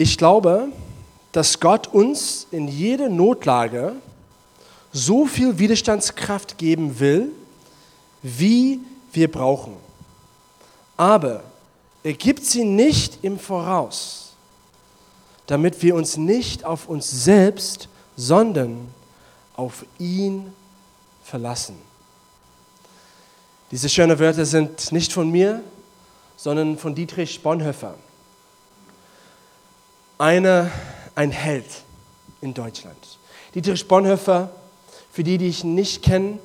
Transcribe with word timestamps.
Ich 0.00 0.16
glaube, 0.16 0.68
dass 1.30 1.60
Gott 1.60 1.86
uns 1.88 2.46
in 2.50 2.68
jede 2.68 3.10
Notlage 3.10 3.96
so 4.94 5.26
viel 5.26 5.58
Widerstandskraft 5.58 6.56
geben 6.56 6.98
will, 6.98 7.30
wie 8.22 8.80
wir 9.12 9.30
brauchen. 9.30 9.76
Aber 10.96 11.42
er 12.02 12.14
gibt 12.14 12.46
sie 12.46 12.64
nicht 12.64 13.18
im 13.20 13.38
Voraus, 13.38 14.32
damit 15.46 15.82
wir 15.82 15.94
uns 15.94 16.16
nicht 16.16 16.64
auf 16.64 16.88
uns 16.88 17.10
selbst, 17.10 17.90
sondern 18.16 18.88
auf 19.54 19.84
ihn 19.98 20.50
verlassen. 21.22 21.76
Diese 23.70 23.90
schönen 23.90 24.18
Wörter 24.18 24.46
sind 24.46 24.92
nicht 24.92 25.12
von 25.12 25.30
mir, 25.30 25.62
sondern 26.38 26.78
von 26.78 26.94
Dietrich 26.94 27.42
Bonhoeffer. 27.42 27.96
Eine, 30.20 30.70
ein 31.14 31.30
Held 31.30 31.64
in 32.42 32.52
Deutschland. 32.52 33.18
Dietrich 33.54 33.88
Bonhoeffer, 33.88 34.50
für 35.10 35.24
die, 35.24 35.38
die 35.38 35.48
ich 35.48 35.64
nicht 35.64 36.02
kenne, 36.02 36.38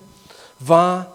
war 0.59 1.11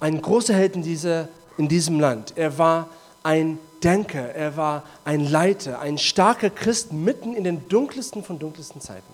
ein 0.00 0.22
großer 0.22 0.54
Held 0.54 0.74
in, 0.74 0.82
diese, 0.82 1.28
in 1.58 1.68
diesem 1.68 2.00
Land. 2.00 2.32
Er 2.34 2.56
war 2.56 2.88
ein 3.22 3.58
Denker, 3.84 4.34
er 4.34 4.56
war 4.56 4.84
ein 5.04 5.20
Leiter, 5.20 5.80
ein 5.80 5.98
starker 5.98 6.48
Christ 6.48 6.94
mitten 6.94 7.34
in 7.34 7.44
den 7.44 7.68
dunkelsten 7.68 8.24
von 8.24 8.38
dunkelsten 8.38 8.80
Zeiten. 8.80 9.12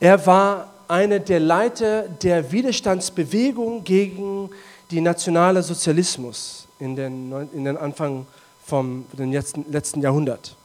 Er 0.00 0.26
war 0.26 0.72
einer 0.88 1.20
der 1.20 1.38
Leiter 1.38 2.08
der 2.08 2.50
Widerstandsbewegung 2.50 3.84
gegen 3.84 4.50
den 4.90 5.04
nationalen 5.04 5.62
Sozialismus 5.62 6.66
in 6.80 6.96
den, 6.96 7.32
in 7.52 7.64
den 7.64 7.76
Anfang 7.76 8.26
vom 8.64 9.04
letzten, 9.16 9.64
letzten 9.70 10.00
Jahrhundert. 10.00 10.56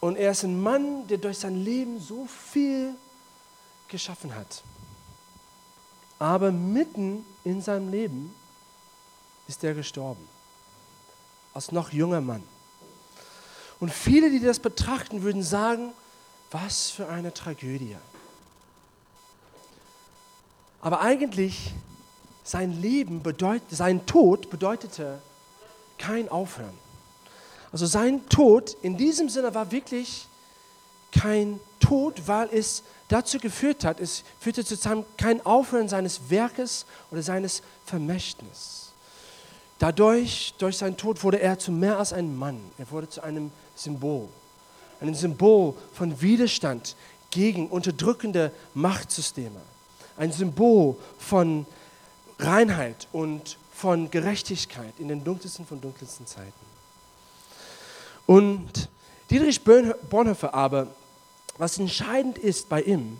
Und 0.00 0.16
er 0.16 0.30
ist 0.30 0.44
ein 0.44 0.60
Mann, 0.60 1.06
der 1.08 1.18
durch 1.18 1.38
sein 1.38 1.62
Leben 1.62 2.00
so 2.00 2.26
viel 2.26 2.94
geschaffen 3.88 4.34
hat. 4.34 4.62
Aber 6.18 6.50
mitten 6.50 7.24
in 7.44 7.60
seinem 7.60 7.90
Leben 7.90 8.34
ist 9.46 9.62
er 9.62 9.74
gestorben. 9.74 10.26
Als 11.52 11.72
noch 11.72 11.92
junger 11.92 12.20
Mann. 12.20 12.42
Und 13.78 13.92
viele, 13.92 14.30
die 14.30 14.40
das 14.40 14.58
betrachten, 14.58 15.22
würden 15.22 15.42
sagen, 15.42 15.92
was 16.50 16.90
für 16.90 17.08
eine 17.08 17.32
Tragödie. 17.32 17.96
Aber 20.80 21.00
eigentlich, 21.00 21.72
sein 22.44 22.80
Leben 22.80 23.22
bedeutet, 23.22 23.70
sein 23.70 24.06
Tod 24.06 24.50
bedeutete 24.50 25.20
kein 25.98 26.28
Aufhören. 26.28 26.76
Also 27.72 27.86
sein 27.86 28.28
Tod 28.28 28.76
in 28.82 28.96
diesem 28.96 29.28
Sinne 29.28 29.54
war 29.54 29.70
wirklich 29.70 30.26
kein 31.12 31.60
Tod, 31.78 32.26
weil 32.26 32.48
es 32.52 32.82
dazu 33.08 33.38
geführt 33.38 33.84
hat, 33.84 34.00
es 34.00 34.22
führte 34.38 34.64
zu 34.64 34.76
kein 35.16 35.44
Aufhören 35.44 35.88
seines 35.88 36.30
Werkes 36.30 36.86
oder 37.10 37.22
seines 37.22 37.62
Vermächtnisses. 37.84 38.92
Dadurch, 39.78 40.54
durch 40.58 40.76
seinen 40.76 40.96
Tod, 40.96 41.22
wurde 41.24 41.40
er 41.40 41.58
zu 41.58 41.72
mehr 41.72 41.98
als 41.98 42.12
ein 42.12 42.36
Mann. 42.36 42.60
Er 42.78 42.90
wurde 42.90 43.08
zu 43.08 43.22
einem 43.22 43.50
Symbol. 43.74 44.28
Ein 45.00 45.14
Symbol 45.14 45.74
von 45.94 46.20
Widerstand 46.20 46.96
gegen 47.30 47.68
unterdrückende 47.68 48.52
Machtsysteme. 48.74 49.60
Ein 50.18 50.32
Symbol 50.32 50.96
von 51.18 51.64
Reinheit 52.38 53.08
und 53.12 53.56
von 53.72 54.10
Gerechtigkeit 54.10 54.92
in 54.98 55.08
den 55.08 55.24
dunkelsten 55.24 55.64
von 55.64 55.80
dunkelsten 55.80 56.26
Zeiten. 56.26 56.69
Und 58.30 58.88
Dietrich 59.28 59.60
Bonhoeffer 59.64 60.54
aber, 60.54 60.86
was 61.58 61.78
entscheidend 61.78 62.38
ist 62.38 62.68
bei 62.68 62.80
ihm, 62.80 63.18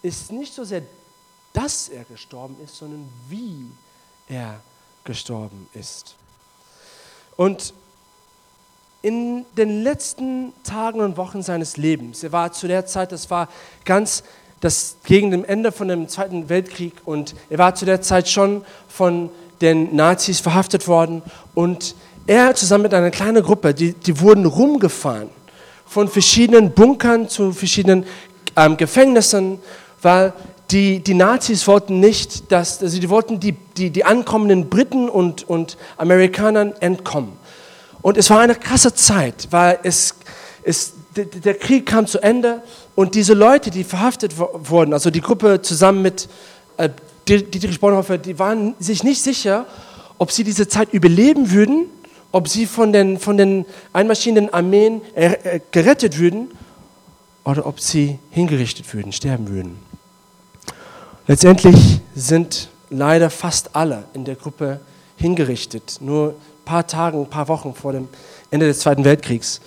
ist 0.00 0.30
nicht 0.30 0.54
so 0.54 0.62
sehr, 0.62 0.82
dass 1.52 1.88
er 1.88 2.04
gestorben 2.04 2.54
ist, 2.64 2.76
sondern 2.76 3.08
wie 3.28 3.66
er 4.28 4.60
gestorben 5.02 5.68
ist. 5.74 6.14
Und 7.36 7.74
in 9.02 9.44
den 9.56 9.82
letzten 9.82 10.52
Tagen 10.62 11.00
und 11.00 11.16
Wochen 11.16 11.42
seines 11.42 11.76
Lebens, 11.76 12.22
er 12.22 12.30
war 12.30 12.52
zu 12.52 12.68
der 12.68 12.86
Zeit, 12.86 13.10
das 13.10 13.28
war 13.28 13.48
ganz 13.84 14.22
das 14.60 14.98
gegen 15.02 15.32
dem 15.32 15.44
Ende 15.44 15.72
von 15.72 15.88
dem 15.88 16.08
Zweiten 16.08 16.48
Weltkrieg 16.48 16.94
und 17.04 17.34
er 17.50 17.58
war 17.58 17.74
zu 17.74 17.86
der 17.86 18.02
Zeit 18.02 18.28
schon 18.28 18.64
von 18.86 19.30
den 19.60 19.96
Nazis 19.96 20.38
verhaftet 20.38 20.86
worden 20.86 21.22
und 21.56 21.96
er 22.26 22.54
zusammen 22.54 22.82
mit 22.82 22.94
einer 22.94 23.10
kleinen 23.10 23.42
Gruppe, 23.42 23.74
die, 23.74 23.94
die 23.94 24.20
wurden 24.20 24.46
rumgefahren 24.46 25.30
von 25.86 26.08
verschiedenen 26.08 26.72
Bunkern 26.72 27.28
zu 27.28 27.52
verschiedenen 27.52 28.06
ähm, 28.56 28.76
Gefängnissen, 28.76 29.58
weil 30.00 30.32
die, 30.70 31.00
die 31.00 31.14
Nazis 31.14 31.66
wollten 31.66 32.00
nicht, 32.00 32.50
dass, 32.50 32.82
also 32.82 32.98
die 32.98 33.10
wollten 33.10 33.40
die, 33.40 33.52
die, 33.76 33.90
die 33.90 34.04
ankommenden 34.04 34.70
Briten 34.70 35.08
und, 35.08 35.48
und 35.48 35.76
Amerikanern 35.98 36.72
entkommen. 36.80 37.32
Und 38.00 38.16
es 38.16 38.30
war 38.30 38.40
eine 38.40 38.54
krasse 38.54 38.94
Zeit, 38.94 39.48
weil 39.50 39.78
es, 39.82 40.14
es, 40.62 40.94
der 41.14 41.54
Krieg 41.54 41.84
kam 41.86 42.06
zu 42.06 42.20
Ende 42.20 42.62
und 42.94 43.14
diese 43.14 43.34
Leute, 43.34 43.70
die 43.70 43.84
verhaftet 43.84 44.34
wurden, 44.38 44.94
also 44.94 45.10
die 45.10 45.20
Gruppe 45.20 45.60
zusammen 45.60 46.00
mit 46.02 46.28
äh, 46.78 46.88
Dietrich 47.28 47.78
Bonhoeffer, 47.78 48.18
die 48.18 48.38
waren 48.38 48.74
sich 48.78 49.04
nicht 49.04 49.22
sicher, 49.22 49.66
ob 50.18 50.32
sie 50.32 50.42
diese 50.42 50.66
Zeit 50.68 50.92
überleben 50.92 51.52
würden 51.52 51.86
ob 52.32 52.48
sie 52.48 52.66
von 52.66 52.92
den, 52.92 53.18
von 53.18 53.36
den 53.36 53.66
einmarschierenden 53.92 54.52
Armeen 54.52 55.02
äh, 55.14 55.60
gerettet 55.70 56.18
würden 56.18 56.50
oder 57.44 57.66
ob 57.66 57.80
sie 57.80 58.18
hingerichtet 58.30 58.92
würden, 58.92 59.12
sterben 59.12 59.48
würden. 59.48 59.78
Letztendlich 61.26 62.00
sind 62.14 62.68
leider 62.90 63.30
fast 63.30 63.76
alle 63.76 64.04
in 64.14 64.24
der 64.24 64.34
Gruppe 64.34 64.80
hingerichtet, 65.16 65.98
nur 66.00 66.30
ein 66.30 66.64
paar 66.64 66.86
Tage, 66.86 67.18
ein 67.18 67.30
paar 67.30 67.48
Wochen 67.48 67.74
vor 67.74 67.92
dem 67.92 68.08
Ende 68.50 68.66
des 68.66 68.80
Zweiten 68.80 69.04
Weltkriegs. 69.04 69.60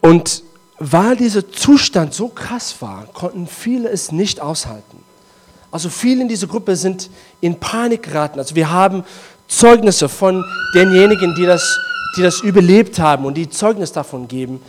Und 0.00 0.42
weil 0.78 1.16
dieser 1.16 1.50
Zustand 1.50 2.14
so 2.14 2.28
krass 2.28 2.76
war, 2.80 3.06
konnten 3.06 3.46
viele 3.46 3.88
es 3.88 4.12
nicht 4.12 4.40
aushalten. 4.40 4.98
Also 5.70 5.90
viele 5.90 6.22
in 6.22 6.28
dieser 6.28 6.46
Gruppe 6.46 6.76
sind 6.76 7.10
in 7.40 7.58
Panik 7.58 8.04
geraten. 8.04 8.38
Also 8.38 8.54
wir 8.54 8.70
haben 8.70 9.04
Zeugnisse 9.48 10.08
von 10.08 10.44
denjenigen, 10.74 11.34
die 11.34 11.46
das, 11.46 11.80
die 12.16 12.22
das 12.22 12.40
überlebt 12.40 12.98
haben 12.98 13.24
und 13.24 13.34
die 13.34 13.48
Zeugnis 13.48 13.92
davon 13.92 14.28
geben, 14.28 14.60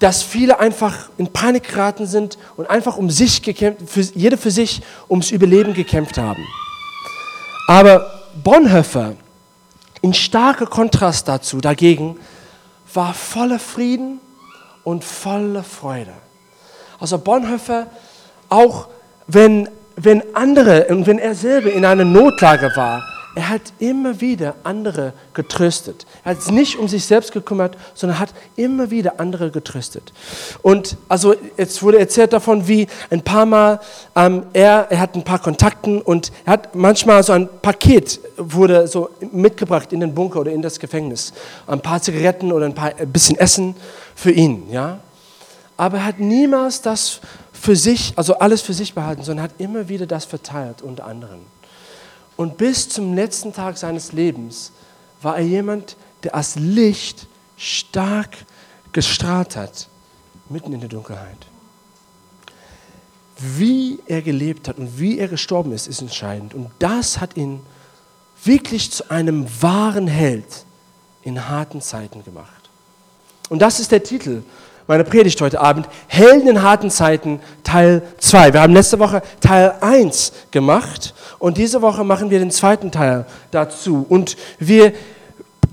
dass 0.00 0.22
viele 0.22 0.58
einfach 0.58 1.08
in 1.18 1.32
Panik 1.32 1.68
geraten 1.68 2.06
sind 2.06 2.36
und 2.56 2.68
einfach 2.68 2.96
um 2.96 3.10
sich 3.10 3.42
gekämpft, 3.42 3.88
für, 3.88 4.00
jeder 4.00 4.36
für 4.36 4.50
sich 4.50 4.82
ums 5.08 5.30
Überleben 5.30 5.74
gekämpft 5.74 6.18
haben. 6.18 6.44
Aber 7.68 8.10
Bonhoeffer, 8.42 9.14
in 10.02 10.12
starker 10.12 10.66
Kontrast 10.66 11.28
dazu, 11.28 11.60
dagegen, 11.60 12.16
war 12.92 13.14
voller 13.14 13.58
Frieden 13.58 14.20
und 14.82 15.04
voller 15.04 15.62
Freude. 15.62 16.12
Also 16.98 17.18
Bonhoeffer, 17.18 17.86
auch 18.48 18.88
wenn, 19.26 19.68
wenn 19.96 20.22
andere 20.34 20.86
und 20.88 21.06
wenn 21.06 21.18
er 21.18 21.34
selber 21.34 21.72
in 21.72 21.84
einer 21.84 22.04
Notlage 22.04 22.70
war, 22.74 23.02
er 23.34 23.48
hat 23.48 23.62
immer 23.78 24.20
wieder 24.20 24.54
andere 24.62 25.12
getröstet. 25.32 26.06
Er 26.24 26.32
hat 26.32 26.50
nicht 26.52 26.78
um 26.78 26.86
sich 26.86 27.04
selbst 27.04 27.32
gekümmert, 27.32 27.76
sondern 27.94 28.18
hat 28.18 28.30
immer 28.56 28.90
wieder 28.90 29.18
andere 29.18 29.50
getröstet. 29.50 30.12
Und 30.62 30.96
also 31.08 31.34
jetzt 31.56 31.82
wurde 31.82 31.98
erzählt 31.98 32.32
davon, 32.32 32.68
wie 32.68 32.86
ein 33.10 33.22
paar 33.22 33.46
Mal 33.46 33.80
ähm, 34.14 34.44
er, 34.52 34.86
er 34.90 35.00
hat 35.00 35.16
ein 35.16 35.24
paar 35.24 35.40
Kontakten 35.40 36.00
und 36.00 36.30
er 36.44 36.54
hat 36.54 36.74
manchmal 36.74 37.22
so 37.22 37.32
ein 37.32 37.48
Paket 37.60 38.20
wurde 38.36 38.86
so 38.86 39.10
mitgebracht 39.32 39.92
in 39.92 40.00
den 40.00 40.14
Bunker 40.14 40.40
oder 40.40 40.52
in 40.52 40.62
das 40.62 40.78
Gefängnis, 40.78 41.32
ein 41.66 41.80
paar 41.80 42.00
Zigaretten 42.00 42.52
oder 42.52 42.66
ein, 42.66 42.74
paar, 42.74 42.92
ein 42.96 43.10
bisschen 43.10 43.36
Essen 43.38 43.74
für 44.14 44.30
ihn, 44.30 44.70
ja. 44.70 45.00
Aber 45.76 45.98
er 45.98 46.04
hat 46.06 46.20
niemals 46.20 46.82
das 46.82 47.20
für 47.52 47.74
sich, 47.74 48.12
also 48.14 48.38
alles 48.38 48.62
für 48.62 48.74
sich 48.74 48.94
behalten, 48.94 49.22
sondern 49.22 49.44
hat 49.44 49.52
immer 49.58 49.88
wieder 49.88 50.06
das 50.06 50.24
verteilt 50.24 50.82
unter 50.82 51.04
anderen. 51.06 51.40
Und 52.36 52.56
bis 52.56 52.88
zum 52.88 53.14
letzten 53.14 53.52
Tag 53.52 53.76
seines 53.76 54.12
Lebens 54.12 54.72
war 55.22 55.36
er 55.36 55.44
jemand, 55.44 55.96
der 56.22 56.34
als 56.34 56.56
Licht 56.56 57.26
stark 57.56 58.44
gestrahlt 58.92 59.56
hat, 59.56 59.88
mitten 60.48 60.72
in 60.72 60.80
der 60.80 60.88
Dunkelheit. 60.88 61.46
Wie 63.38 63.98
er 64.06 64.22
gelebt 64.22 64.68
hat 64.68 64.78
und 64.78 64.98
wie 64.98 65.18
er 65.18 65.28
gestorben 65.28 65.72
ist, 65.72 65.86
ist 65.86 66.00
entscheidend. 66.00 66.54
Und 66.54 66.70
das 66.78 67.20
hat 67.20 67.36
ihn 67.36 67.60
wirklich 68.44 68.90
zu 68.90 69.10
einem 69.10 69.46
wahren 69.60 70.06
Held 70.06 70.64
in 71.22 71.48
harten 71.48 71.80
Zeiten 71.80 72.22
gemacht. 72.24 72.70
Und 73.48 73.60
das 73.60 73.80
ist 73.80 73.92
der 73.92 74.02
Titel 74.02 74.42
meine 74.86 75.04
Predigt 75.04 75.40
heute 75.40 75.60
Abend, 75.60 75.88
Helden 76.08 76.48
in 76.48 76.62
harten 76.62 76.90
Zeiten, 76.90 77.40
Teil 77.62 78.02
2. 78.18 78.52
Wir 78.52 78.60
haben 78.60 78.74
letzte 78.74 78.98
Woche 78.98 79.22
Teil 79.40 79.74
1 79.80 80.32
gemacht 80.50 81.14
und 81.38 81.56
diese 81.56 81.80
Woche 81.82 82.04
machen 82.04 82.30
wir 82.30 82.38
den 82.38 82.50
zweiten 82.50 82.90
Teil 82.90 83.24
dazu. 83.50 84.04
Und 84.08 84.36
wir 84.58 84.92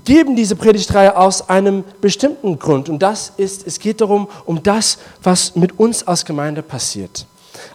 geben 0.04 0.34
diese 0.34 0.56
Predigtreihe 0.56 1.16
aus 1.16 1.48
einem 1.48 1.84
bestimmten 2.00 2.58
Grund. 2.58 2.88
Und 2.88 3.00
das 3.02 3.32
ist, 3.36 3.66
es 3.66 3.78
geht 3.78 4.00
darum, 4.00 4.28
um 4.46 4.62
das, 4.62 4.98
was 5.22 5.54
mit 5.56 5.78
uns 5.78 6.06
als 6.06 6.24
Gemeinde 6.24 6.62
passiert. 6.62 7.26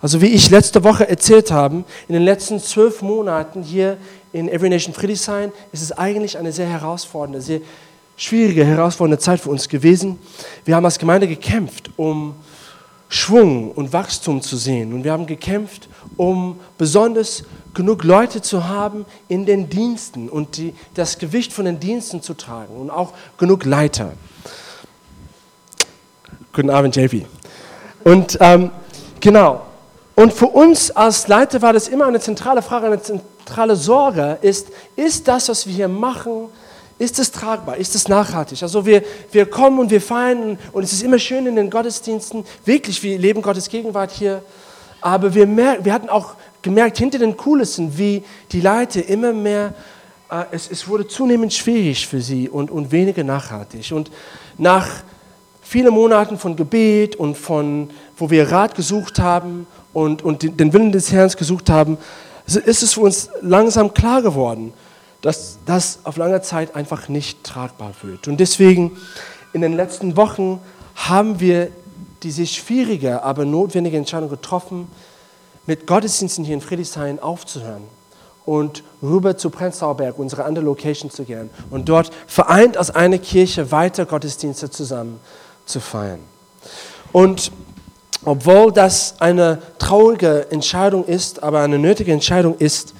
Also 0.01 0.21
wie 0.21 0.27
ich 0.27 0.49
letzte 0.49 0.83
Woche 0.83 1.07
erzählt 1.07 1.51
habe, 1.51 1.83
in 2.07 2.13
den 2.13 2.23
letzten 2.23 2.59
zwölf 2.59 3.01
Monaten 3.01 3.61
hier 3.61 3.97
in 4.33 4.49
Every 4.49 4.69
Nation 4.69 4.93
Friedrichshain 4.93 5.51
ist 5.71 5.81
es 5.81 5.91
eigentlich 5.91 6.37
eine 6.37 6.51
sehr 6.51 6.67
herausfordernde, 6.67 7.41
sehr 7.41 7.61
schwierige, 8.17 8.65
herausfordernde 8.65 9.19
Zeit 9.19 9.39
für 9.39 9.49
uns 9.49 9.69
gewesen. 9.69 10.19
Wir 10.65 10.75
haben 10.75 10.83
als 10.83 10.99
Gemeinde 10.99 11.27
gekämpft, 11.27 11.91
um 11.95 12.35
Schwung 13.07 13.71
und 13.71 13.93
Wachstum 13.93 14.41
zu 14.41 14.57
sehen. 14.57 14.91
Und 14.91 15.03
wir 15.05 15.13
haben 15.13 15.27
gekämpft, 15.27 15.87
um 16.17 16.59
besonders 16.77 17.43
genug 17.73 18.03
Leute 18.03 18.41
zu 18.41 18.67
haben 18.67 19.05
in 19.29 19.45
den 19.45 19.69
Diensten 19.69 20.27
und 20.27 20.57
die, 20.57 20.73
das 20.95 21.19
Gewicht 21.19 21.53
von 21.53 21.65
den 21.65 21.79
Diensten 21.79 22.21
zu 22.21 22.33
tragen 22.33 22.75
und 22.75 22.89
auch 22.89 23.13
genug 23.37 23.63
Leiter. 23.63 24.13
Guten 26.51 26.71
Abend, 26.71 26.95
JP. 26.95 27.25
Und 28.03 28.37
ähm, 28.41 28.71
genau. 29.21 29.61
Und 30.15 30.33
für 30.33 30.47
uns 30.47 30.89
als 30.89 31.27
Leiter 31.27 31.61
war 31.61 31.71
das 31.71 31.87
immer 31.87 32.07
eine 32.07 32.19
zentrale 32.19 32.63
Frage, 32.63 32.87
eine 32.87 32.99
zentrale 33.01 33.75
Sorge, 33.75 34.39
ist, 34.41 34.69
ist 34.95 35.27
das, 35.27 35.47
was 35.47 35.67
wir 35.67 35.73
hier 35.73 35.87
machen, 35.87 36.49
ist 36.99 37.19
es 37.19 37.31
tragbar? 37.31 37.77
Ist 37.77 37.95
es 37.95 38.07
nachhaltig? 38.07 38.63
Also 38.63 38.85
wir, 38.85 39.03
wir 39.31 39.45
kommen 39.45 39.79
und 39.79 39.91
wir 39.91 40.01
feiern 40.01 40.57
und 40.71 40.83
es 40.83 40.93
ist 40.93 41.03
immer 41.03 41.19
schön 41.19 41.45
in 41.45 41.55
den 41.55 41.69
Gottesdiensten. 41.69 42.43
Wirklich, 42.65 43.01
wir 43.03 43.17
leben 43.19 43.41
Gottes 43.41 43.69
Gegenwart 43.69 44.11
hier. 44.11 44.41
Aber 44.99 45.35
wir, 45.35 45.45
merken, 45.45 45.85
wir 45.85 45.93
hatten 45.93 46.09
auch 46.09 46.33
gemerkt, 46.63 46.97
hinter 46.97 47.19
den 47.19 47.37
Kulissen, 47.37 47.97
wie 47.97 48.23
die 48.51 48.61
Leute 48.61 48.99
immer 48.99 49.31
mehr, 49.31 49.75
äh, 50.31 50.43
es, 50.51 50.69
es 50.71 50.87
wurde 50.87 51.07
zunehmend 51.07 51.53
schwierig 51.53 52.07
für 52.07 52.19
sie 52.19 52.49
und, 52.49 52.71
und 52.71 52.91
weniger 52.91 53.23
nachhaltig. 53.23 53.91
Und 53.91 54.09
nach 54.57 54.87
vielen 55.61 55.93
Monaten 55.93 56.37
von 56.37 56.55
Gebet 56.55 57.15
und 57.15 57.37
von, 57.37 57.91
wo 58.17 58.29
wir 58.29 58.51
Rat 58.51 58.73
gesucht 58.73 59.19
haben 59.19 59.67
und, 59.93 60.23
und 60.23 60.59
den 60.59 60.73
Willen 60.73 60.91
des 60.91 61.11
Herrn 61.11 61.29
gesucht 61.29 61.69
haben, 61.69 61.97
ist 62.45 62.81
es 62.81 62.93
für 62.93 63.01
uns 63.01 63.29
langsam 63.41 63.93
klar 63.93 64.21
geworden, 64.21 64.73
dass 65.21 65.57
das 65.65 65.99
auf 66.03 66.17
lange 66.17 66.41
Zeit 66.41 66.75
einfach 66.75 67.09
nicht 67.09 67.43
tragbar 67.43 67.93
wird. 68.01 68.27
Und 68.27 68.39
deswegen 68.39 68.97
in 69.53 69.61
den 69.61 69.73
letzten 69.73 70.15
Wochen 70.17 70.59
haben 70.95 71.39
wir 71.39 71.69
diese 72.23 72.45
schwierige, 72.45 73.23
aber 73.23 73.45
notwendige 73.45 73.97
Entscheidung 73.97 74.29
getroffen, 74.29 74.87
mit 75.65 75.85
Gottesdiensten 75.85 76.45
hier 76.45 76.55
in 76.55 76.61
Friedrichshain 76.61 77.19
aufzuhören 77.19 77.83
und 78.45 78.83
rüber 79.03 79.37
zu 79.37 79.49
Prenzlauer 79.49 79.97
Berg, 79.97 80.17
unsere 80.17 80.45
andere 80.45 80.63
Location 80.65 81.11
zu 81.11 81.25
gehen 81.25 81.49
und 81.69 81.89
dort 81.89 82.11
vereint 82.25 82.77
als 82.77 82.89
eine 82.89 83.19
Kirche 83.19 83.71
weiter 83.71 84.05
Gottesdienste 84.05 84.69
zusammen 84.69 85.19
zu 85.65 85.79
feiern. 85.79 86.19
Und 87.11 87.51
obwohl 88.23 88.71
das 88.71 89.15
eine 89.19 89.61
traurige 89.77 90.47
Entscheidung 90.49 91.05
ist, 91.05 91.43
aber 91.43 91.59
eine 91.59 91.77
nötige 91.77 92.11
Entscheidung 92.11 92.57
ist, 92.57 92.93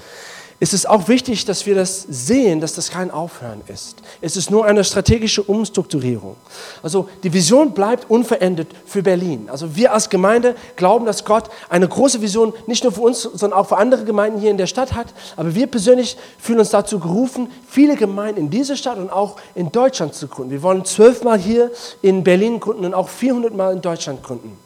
ist 0.60 0.74
es 0.74 0.88
auch 0.88 1.08
wichtig, 1.08 1.46
dass 1.46 1.68
wir 1.68 1.76
das 1.76 2.02
sehen, 2.10 2.60
dass 2.62 2.74
das 2.74 2.90
kein 2.90 3.12
Aufhören 3.12 3.62
ist. 3.68 3.98
Es 4.22 4.36
ist 4.36 4.50
nur 4.50 4.66
eine 4.66 4.84
strategische 4.84 5.44
Umstrukturierung. 5.44 6.36
Also 6.82 7.08
die 7.22 7.32
Vision 7.32 7.74
bleibt 7.74 8.10
unverändert 8.10 8.68
für 8.86 9.04
Berlin. 9.04 9.50
Also 9.52 9.76
wir 9.76 9.94
als 9.94 10.10
Gemeinde 10.10 10.56
glauben, 10.76 11.06
dass 11.06 11.26
Gott 11.26 11.50
eine 11.70 11.88
große 11.88 12.22
Vision 12.22 12.54
nicht 12.66 12.84
nur 12.84 12.92
für 12.92 13.02
uns, 13.02 13.22
sondern 13.22 13.54
auch 13.54 13.68
für 13.68 13.78
andere 13.78 14.04
Gemeinden 14.04 14.40
hier 14.40 14.50
in 14.50 14.58
der 14.58 14.66
Stadt 14.66 14.94
hat. 14.94 15.14
Aber 15.36 15.54
wir 15.54 15.68
persönlich 15.68 16.18
fühlen 16.40 16.60
uns 16.60 16.72
dazu 16.72 17.00
gerufen, 17.00 17.52
viele 17.70 17.96
Gemeinden 17.96 18.40
in 18.42 18.50
dieser 18.50 18.78
Stadt 18.78 18.98
und 18.98 19.12
auch 19.12 19.36
in 19.54 19.72
Deutschland 19.72 20.16
zu 20.16 20.28
gründen. 20.28 20.52
Wir 20.52 20.64
wollen 20.64 20.86
zwölfmal 20.86 21.38
hier 21.38 21.70
in 22.02 22.24
Berlin 22.24 22.60
gründen 22.60 22.86
und 22.86 22.96
auch 22.96 23.10
400 23.10 23.54
Mal 23.54 23.74
in 23.74 23.82
Deutschland 23.82 24.24
gründen. 24.24 24.58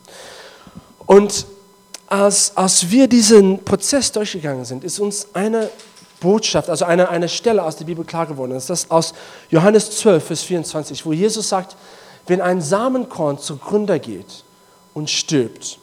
Und 1.06 1.46
als, 2.12 2.58
als 2.58 2.92
wir 2.92 3.08
diesen 3.08 3.63
Prozess 3.63 4.12
durchgegangen 4.12 4.66
sind, 4.66 4.84
ist 4.84 5.00
uns 5.00 5.28
eine 5.34 5.69
Botschaft, 6.19 6.69
also 6.69 6.84
eine, 6.84 7.10
eine 7.10 7.30
Stelle 7.30 7.63
aus 7.63 7.78
der 7.78 7.86
Bibel 7.86 8.04
klar 8.04 8.25
geworden. 8.25 8.52
Das 8.52 8.63
ist 8.63 8.69
das 8.69 8.92
aus 8.92 9.13
Johannes 9.50 9.98
12, 9.98 10.24
Vers 10.24 10.44
24, 10.44 11.06
wo 11.06 11.13
Jesus 11.13 11.48
sagt, 11.48 11.78
wenn 12.28 12.42
ein 12.42 12.62
Samenkorn 12.62 13.40
zu 13.40 13.56
Gründer 13.56 13.98
geht 13.98 14.44
und 14.94 15.10
stirbt, 15.10 15.80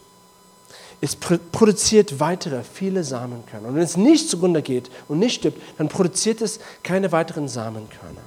es 1.01 1.17
produziert 1.17 2.21
weitere, 2.21 2.63
viele 2.63 3.05
Samenkörner. 3.05 3.69
Und 3.69 3.77
wenn 3.77 3.83
es 3.83 3.97
nicht 3.97 4.29
zugrunde 4.29 4.63
geht 4.63 4.91
und 5.07 5.21
nicht 5.21 5.37
stirbt, 5.37 5.63
dann 5.79 5.89
produziert 5.89 6.43
es 6.43 6.59
keine 6.83 7.11
weiteren 7.11 7.49
Samenkörner. 7.49 8.21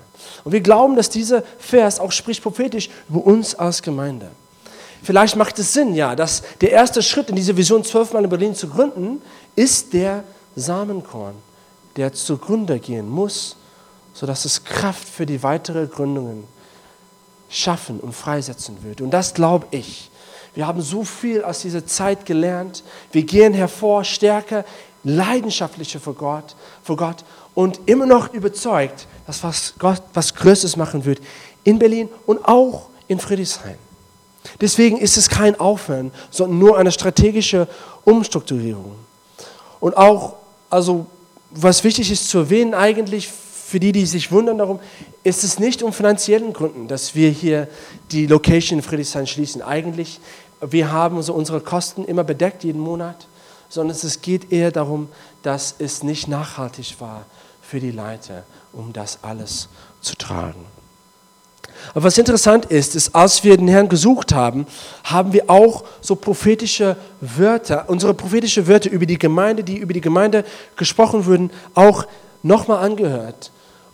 Und 0.43 0.53
wir 0.53 0.61
glauben, 0.61 0.95
dass 0.95 1.09
dieser 1.09 1.43
Vers 1.59 1.99
auch 1.99 2.11
spricht 2.11 2.41
prophetisch 2.41 2.89
über 3.09 3.25
uns 3.25 3.53
als 3.55 3.81
Gemeinde. 3.81 4.31
Vielleicht 5.03 5.35
macht 5.35 5.57
es 5.59 5.73
Sinn, 5.73 5.95
ja, 5.95 6.15
dass 6.15 6.43
der 6.61 6.71
erste 6.71 7.01
Schritt 7.01 7.29
in 7.29 7.35
diese 7.35 7.57
Vision 7.57 7.83
zwölfmal 7.83 8.23
in 8.23 8.29
Berlin 8.29 8.53
zu 8.53 8.67
gründen, 8.67 9.21
ist 9.55 9.93
der 9.93 10.23
Samenkorn, 10.55 11.35
der 11.95 12.13
zugrunde 12.13 12.79
gehen 12.79 13.09
muss, 13.09 13.55
sodass 14.13 14.45
es 14.45 14.63
Kraft 14.63 15.07
für 15.07 15.25
die 15.25 15.41
weitere 15.41 15.87
Gründungen 15.87 16.43
schaffen 17.49 17.99
und 17.99 18.13
freisetzen 18.13 18.83
wird. 18.83 19.01
Und 19.01 19.11
das 19.11 19.33
glaube 19.33 19.67
ich. 19.71 20.09
Wir 20.53 20.67
haben 20.67 20.81
so 20.81 21.03
viel 21.03 21.43
aus 21.43 21.59
dieser 21.59 21.85
Zeit 21.85 22.25
gelernt. 22.25 22.83
Wir 23.11 23.23
gehen 23.23 23.53
hervor, 23.53 24.03
stärker, 24.03 24.65
leidenschaftlicher 25.03 25.99
vor 25.99 26.13
Gott, 26.13 26.55
vor 26.83 26.97
Gott 26.97 27.23
und 27.55 27.79
immer 27.85 28.05
noch 28.05 28.33
überzeugt, 28.33 29.07
dass 29.25 29.43
was 29.43 29.73
Gott 29.79 30.03
was 30.13 30.35
Größtes 30.35 30.75
machen 30.77 31.05
wird 31.05 31.19
in 31.63 31.79
Berlin 31.79 32.09
und 32.25 32.45
auch 32.45 32.89
in 33.07 33.19
Friedrichshain. 33.19 33.77
Deswegen 34.59 34.97
ist 34.97 35.17
es 35.17 35.29
kein 35.29 35.59
Aufhören, 35.59 36.11
sondern 36.29 36.59
nur 36.59 36.77
eine 36.77 36.91
strategische 36.91 37.67
Umstrukturierung. 38.03 38.95
Und 39.79 39.97
auch, 39.97 40.35
also 40.69 41.05
was 41.51 41.83
wichtig 41.83 42.11
ist 42.11 42.29
zu 42.29 42.39
erwähnen 42.39 42.73
eigentlich, 42.73 43.27
für 43.27 43.79
die, 43.79 43.93
die 43.93 44.05
sich 44.05 44.31
wundern 44.31 44.57
darum, 44.57 44.79
ist 45.23 45.43
es 45.43 45.57
nicht 45.57 45.81
um 45.81 45.93
finanziellen 45.93 46.51
Gründen, 46.51 46.87
dass 46.87 47.15
wir 47.15 47.29
hier 47.29 47.69
die 48.11 48.27
Location 48.27 48.79
in 48.79 48.83
Friedrichshain 48.83 49.27
schließen. 49.27 49.61
Eigentlich, 49.61 50.19
wir 50.61 50.91
haben 50.91 51.21
so 51.21 51.33
unsere 51.33 51.61
Kosten 51.61 52.03
immer 52.03 52.25
bedeckt 52.25 52.63
jeden 52.63 52.81
Monat, 52.81 53.27
sondern 53.69 53.95
es 53.95 54.21
geht 54.21 54.51
eher 54.51 54.71
darum, 54.71 55.07
dass 55.41 55.75
es 55.79 56.03
nicht 56.03 56.27
nachhaltig 56.27 56.97
war 56.99 57.25
für 57.61 57.79
die 57.79 57.91
Leiter, 57.91 58.43
um 58.73 58.91
das 58.91 59.19
alles 59.21 59.69
zu 60.01 60.15
tragen. 60.15 60.65
Aber 61.93 62.03
was 62.05 62.17
interessant 62.17 62.65
ist, 62.65 62.95
ist, 62.95 63.15
als 63.15 63.43
wir 63.43 63.57
den 63.57 63.67
Herrn 63.67 63.89
gesucht 63.89 64.33
haben, 64.33 64.65
haben 65.03 65.33
wir 65.33 65.49
auch 65.49 65.83
so 66.01 66.15
prophetische 66.15 66.95
Wörter, 67.19 67.85
unsere 67.87 68.13
prophetische 68.13 68.67
Wörter 68.67 68.89
über 68.89 69.05
die 69.05 69.17
Gemeinde, 69.17 69.63
die 69.63 69.77
über 69.77 69.93
die 69.93 70.01
Gemeinde 70.01 70.45
gesprochen 70.75 71.25
wurden, 71.25 71.51
auch 71.73 72.05
nochmal 72.43 72.83
angehört. 72.83 73.51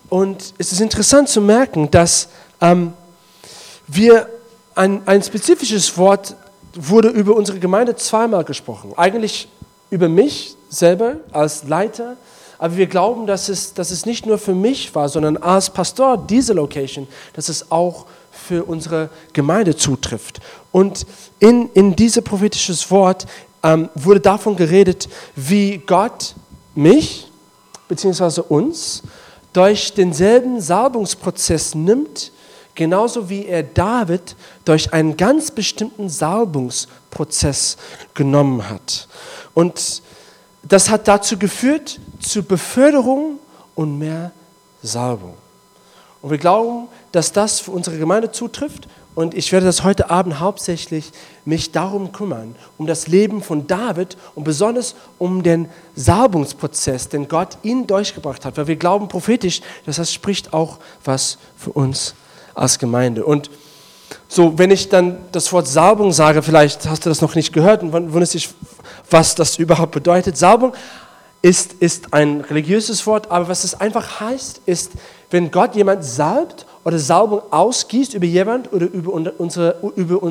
Und 0.10 0.54
es 0.58 0.72
ist 0.72 0.82
interessant 0.82 1.30
zu 1.30 1.42
merken, 1.42 1.92
dass 1.92 2.30
ähm, 2.62 2.94
wir 3.88 4.30
ein, 4.76 5.02
ein 5.06 5.22
spezifisches 5.24 5.98
Wort 5.98 6.36
wurde 6.76 7.10
über 7.10 7.36
unsere 7.36 7.60
Gemeinde 7.60 7.96
zweimal 7.96 8.44
gesprochen. 8.44 8.94
Eigentlich 8.96 9.48
über 9.90 10.08
mich 10.10 10.56
selber 10.70 11.18
als 11.32 11.64
Leiter, 11.64 12.16
aber 12.60 12.78
wir 12.78 12.88
glauben, 12.88 13.28
dass 13.28 13.50
es, 13.50 13.74
dass 13.74 13.92
es 13.92 14.06
nicht 14.06 14.26
nur 14.26 14.38
für 14.38 14.56
mich 14.56 14.94
war, 14.96 15.10
sondern 15.10 15.38
als 15.38 15.70
Pastor 15.70 16.18
diese 16.18 16.54
Location, 16.54 17.08
dass 17.34 17.50
es 17.50 17.72
auch 17.72 18.06
für 18.32 18.64
unsere 18.64 19.10
Gemeinde 19.34 19.76
zutrifft. 19.76 20.40
Und 20.72 21.06
in, 21.40 21.70
in 21.74 21.96
dieses 21.96 22.24
prophetisches 22.24 22.90
Wort 22.90 23.26
ähm, 23.64 23.90
wurde 23.96 24.20
davon 24.20 24.56
geredet, 24.56 25.10
wie 25.36 25.80
Gott 25.80 26.36
mich 26.76 27.28
bzw. 27.88 28.42
uns 28.48 29.04
durch 29.54 29.94
denselben 29.94 30.62
Salbungsprozess 30.62 31.74
nimmt, 31.74 32.32
genauso 32.76 33.30
wie 33.30 33.46
er 33.46 33.64
David 33.64 34.36
durch 34.66 34.94
einen 34.94 35.18
ganz 35.18 35.50
bestimmten 35.52 36.10
Salbungsprozess 36.10 37.78
genommen 38.14 38.70
hat. 38.70 39.08
Und 39.54 40.04
das 40.64 40.90
hat 40.90 41.08
dazu 41.08 41.38
geführt, 41.38 42.00
zu 42.20 42.44
Beförderung 42.44 43.40
und 43.76 43.98
mehr 43.98 44.32
Salbung. 44.84 45.36
Und 46.22 46.32
wir 46.32 46.38
glauben, 46.38 46.88
dass 47.12 47.32
das 47.32 47.60
für 47.60 47.72
unsere 47.72 47.98
Gemeinde 47.98 48.32
zutrifft. 48.32 48.88
Und 49.16 49.34
ich 49.34 49.52
werde 49.52 49.66
das 49.66 49.84
heute 49.84 50.12
Abend 50.12 50.40
hauptsächlich 50.40 51.12
mich 51.44 51.72
darum 51.72 52.12
kümmern, 52.12 52.56
um 52.78 52.86
das 52.86 53.08
Leben 53.08 53.42
von 53.42 53.66
David 53.66 54.16
und 54.36 54.44
besonders 54.44 54.94
um 55.18 55.42
den 55.42 55.70
Salbungsprozess, 55.96 57.10
den 57.10 57.28
Gott 57.28 57.58
ihn 57.64 57.88
durchgebracht 57.88 58.46
hat. 58.46 58.58
Weil 58.58 58.68
wir 58.68 58.76
glauben 58.76 59.08
prophetisch, 59.08 59.62
dass 59.86 59.96
das 59.96 60.14
spricht 60.14 60.54
auch 60.54 60.78
was 61.04 61.40
für 61.56 61.72
uns 61.72 62.14
als 62.54 62.78
Gemeinde. 62.78 63.26
Und 63.26 63.50
so, 64.28 64.58
wenn 64.58 64.72
ich 64.72 64.90
dann 64.90 65.18
das 65.32 65.52
Wort 65.52 65.68
Salbung 65.68 66.12
sage, 66.12 66.44
vielleicht 66.44 66.88
hast 66.88 67.06
du 67.06 67.10
das 67.10 67.22
noch 67.22 67.34
nicht 67.34 67.54
gehört 67.54 67.82
und 67.82 67.94
wunderst 67.94 68.34
dich, 68.34 68.50
was 69.10 69.36
das 69.36 69.58
überhaupt 69.58 69.94
bedeutet. 69.94 70.38
Salbung 70.38 70.74
ist, 71.42 71.74
ist 71.74 72.14
ein 72.14 72.42
religiöses 72.42 73.06
Wort, 73.06 73.30
aber 73.32 73.48
was 73.48 73.64
es 73.64 73.80
einfach 73.80 74.20
heißt, 74.20 74.62
ist, 74.66 74.92
wenn 75.30 75.52
Gott 75.52 75.76
jemand 75.76 76.04
salbt 76.04 76.66
oder 76.84 77.00
Salbung 77.00 77.42
ausgießt 77.52 78.14
über 78.14 78.26
jemand 78.26 78.72
oder 78.72 78.86
über, 78.88 79.14
unsere, 79.38 79.78
über, 79.96 80.22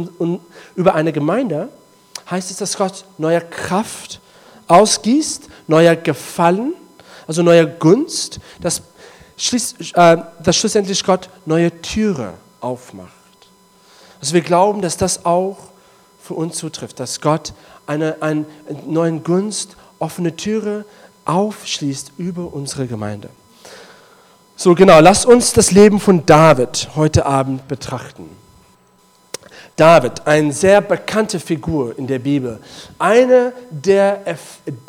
über 0.75 0.95
eine 0.95 1.13
Gemeinde, 1.13 1.69
heißt 2.31 2.51
es, 2.51 2.57
dass 2.57 2.77
Gott 2.77 3.05
neue 3.19 3.41
Kraft 3.41 4.21
ausgießt, 4.69 5.49
neuer 5.67 5.97
Gefallen, 5.97 6.75
also 7.27 7.43
neuer 7.43 7.67
Gunst, 7.67 8.41
dass, 8.61 8.83
äh, 9.95 10.17
dass 10.43 10.57
schlussendlich 10.57 11.05
Gott 11.05 11.29
neue 11.45 11.81
Türe 11.83 12.35
aufmacht. 12.61 13.13
Also 14.21 14.35
wir 14.35 14.41
glauben, 14.41 14.81
dass 14.81 14.97
das 14.97 15.25
auch 15.25 15.59
für 16.23 16.35
uns 16.35 16.57
zutrifft, 16.57 16.99
dass 16.99 17.21
Gott 17.21 17.53
eine, 17.87 18.17
eine 18.21 18.47
neue 18.87 19.21
Gunst, 19.21 19.77
offene 19.99 20.37
Türe 20.37 20.85
aufschließt 21.25 22.13
über 22.19 22.53
unsere 22.53 22.87
Gemeinde. 22.87 23.29
So 24.57 24.75
genau, 24.75 25.01
lasst 25.01 25.27
uns 25.27 25.53
das 25.53 25.71
Leben 25.71 26.01
von 26.01 26.25
David 26.25 26.89
heute 26.97 27.27
Abend 27.27 27.69
betrachten. 27.69 28.31
David, 29.77 30.27
eine 30.27 30.53
sehr 30.53 30.81
bekannte 30.81 31.39
Figur 31.39 31.99
in 31.99 32.07
der 32.07 32.19
Bibel, 32.19 32.59
einer 32.99 33.53
der, 33.71 34.23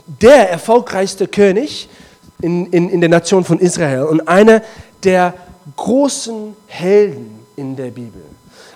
der 0.06 0.50
erfolgreichste 0.50 1.28
König 1.28 1.90
in, 2.42 2.68
in, 2.68 2.90
in 2.90 3.02
der 3.02 3.10
Nation 3.10 3.44
von 3.44 3.60
Israel 3.60 4.04
und 4.04 4.26
einer 4.30 4.62
der 5.04 5.34
großen 5.76 6.56
Helden 6.68 7.40
in 7.58 7.76
der 7.76 7.92
Bibel. 7.92 8.22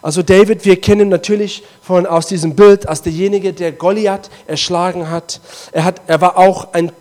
Also 0.02 0.24
David, 0.24 0.66
wir 0.66 0.82
kennen 0.82 1.10
natürlich 1.10 1.64
von, 1.82 2.06
aus 2.06 2.28
diesem 2.28 2.56
Bild 2.56 2.88
als 2.88 3.04
derjenige, 3.04 3.54
der 3.54 3.72
Goliath 3.72 4.30
erschlagen 4.48 5.10
hat. 5.10 5.42
Er, 5.72 5.84
hat, 5.84 6.02
er 6.08 6.22
war 6.22 6.38
auch 6.38 6.74
ein, 6.74 6.92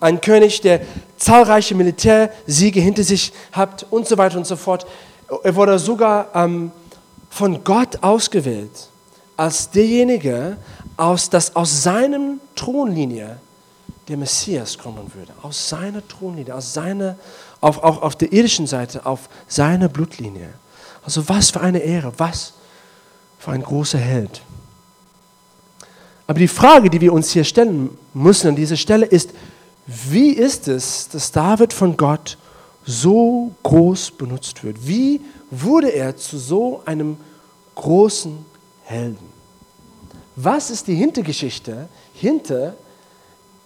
ein 0.00 0.20
König, 0.20 0.60
der 0.60 0.80
zahlreiche 1.16 1.74
Militärsiege 1.74 2.80
hinter 2.80 3.04
sich 3.04 3.32
hat 3.52 3.86
und 3.90 4.08
so 4.08 4.18
weiter 4.18 4.36
und 4.36 4.46
so 4.46 4.56
fort. 4.56 4.86
Er 5.44 5.54
wurde 5.54 5.78
sogar 5.78 6.28
ähm, 6.34 6.72
von 7.28 7.62
Gott 7.62 8.02
ausgewählt 8.02 8.88
als 9.36 9.70
derjenige, 9.70 10.56
aus, 10.96 11.30
dass 11.30 11.54
aus 11.56 11.82
seinem 11.82 12.40
Thronlinie 12.56 13.38
der 14.08 14.16
Messias 14.16 14.76
kommen 14.76 15.10
würde. 15.14 15.32
Aus 15.40 15.68
seiner 15.68 16.06
Thronlinie, 16.06 16.54
aus 16.54 16.74
seiner, 16.74 17.16
auf, 17.60 17.82
auch 17.82 18.02
auf 18.02 18.16
der 18.16 18.32
irdischen 18.32 18.66
Seite, 18.66 19.06
auf 19.06 19.28
seiner 19.46 19.88
Blutlinie. 19.88 20.50
Also 21.02 21.28
was 21.28 21.50
für 21.50 21.60
eine 21.60 21.78
Ehre, 21.78 22.12
was 22.18 22.52
für 23.38 23.52
ein 23.52 23.62
großer 23.62 23.98
Held. 23.98 24.42
Aber 26.26 26.38
die 26.38 26.48
Frage, 26.48 26.90
die 26.90 27.00
wir 27.00 27.12
uns 27.12 27.30
hier 27.30 27.44
stellen 27.44 27.96
müssen 28.14 28.48
an 28.48 28.56
dieser 28.56 28.76
Stelle 28.76 29.06
ist, 29.06 29.30
wie 29.86 30.30
ist 30.30 30.68
es, 30.68 31.08
dass 31.08 31.32
David 31.32 31.72
von 31.72 31.96
Gott 31.96 32.38
so 32.84 33.52
groß 33.62 34.12
benutzt 34.12 34.62
wird? 34.62 34.76
Wie 34.86 35.20
wurde 35.50 35.88
er 35.88 36.16
zu 36.16 36.38
so 36.38 36.82
einem 36.84 37.16
großen 37.74 38.44
Helden? 38.84 39.28
Was 40.36 40.70
ist 40.70 40.86
die 40.86 40.94
Hintergeschichte 40.94 41.88
hinter 42.14 42.74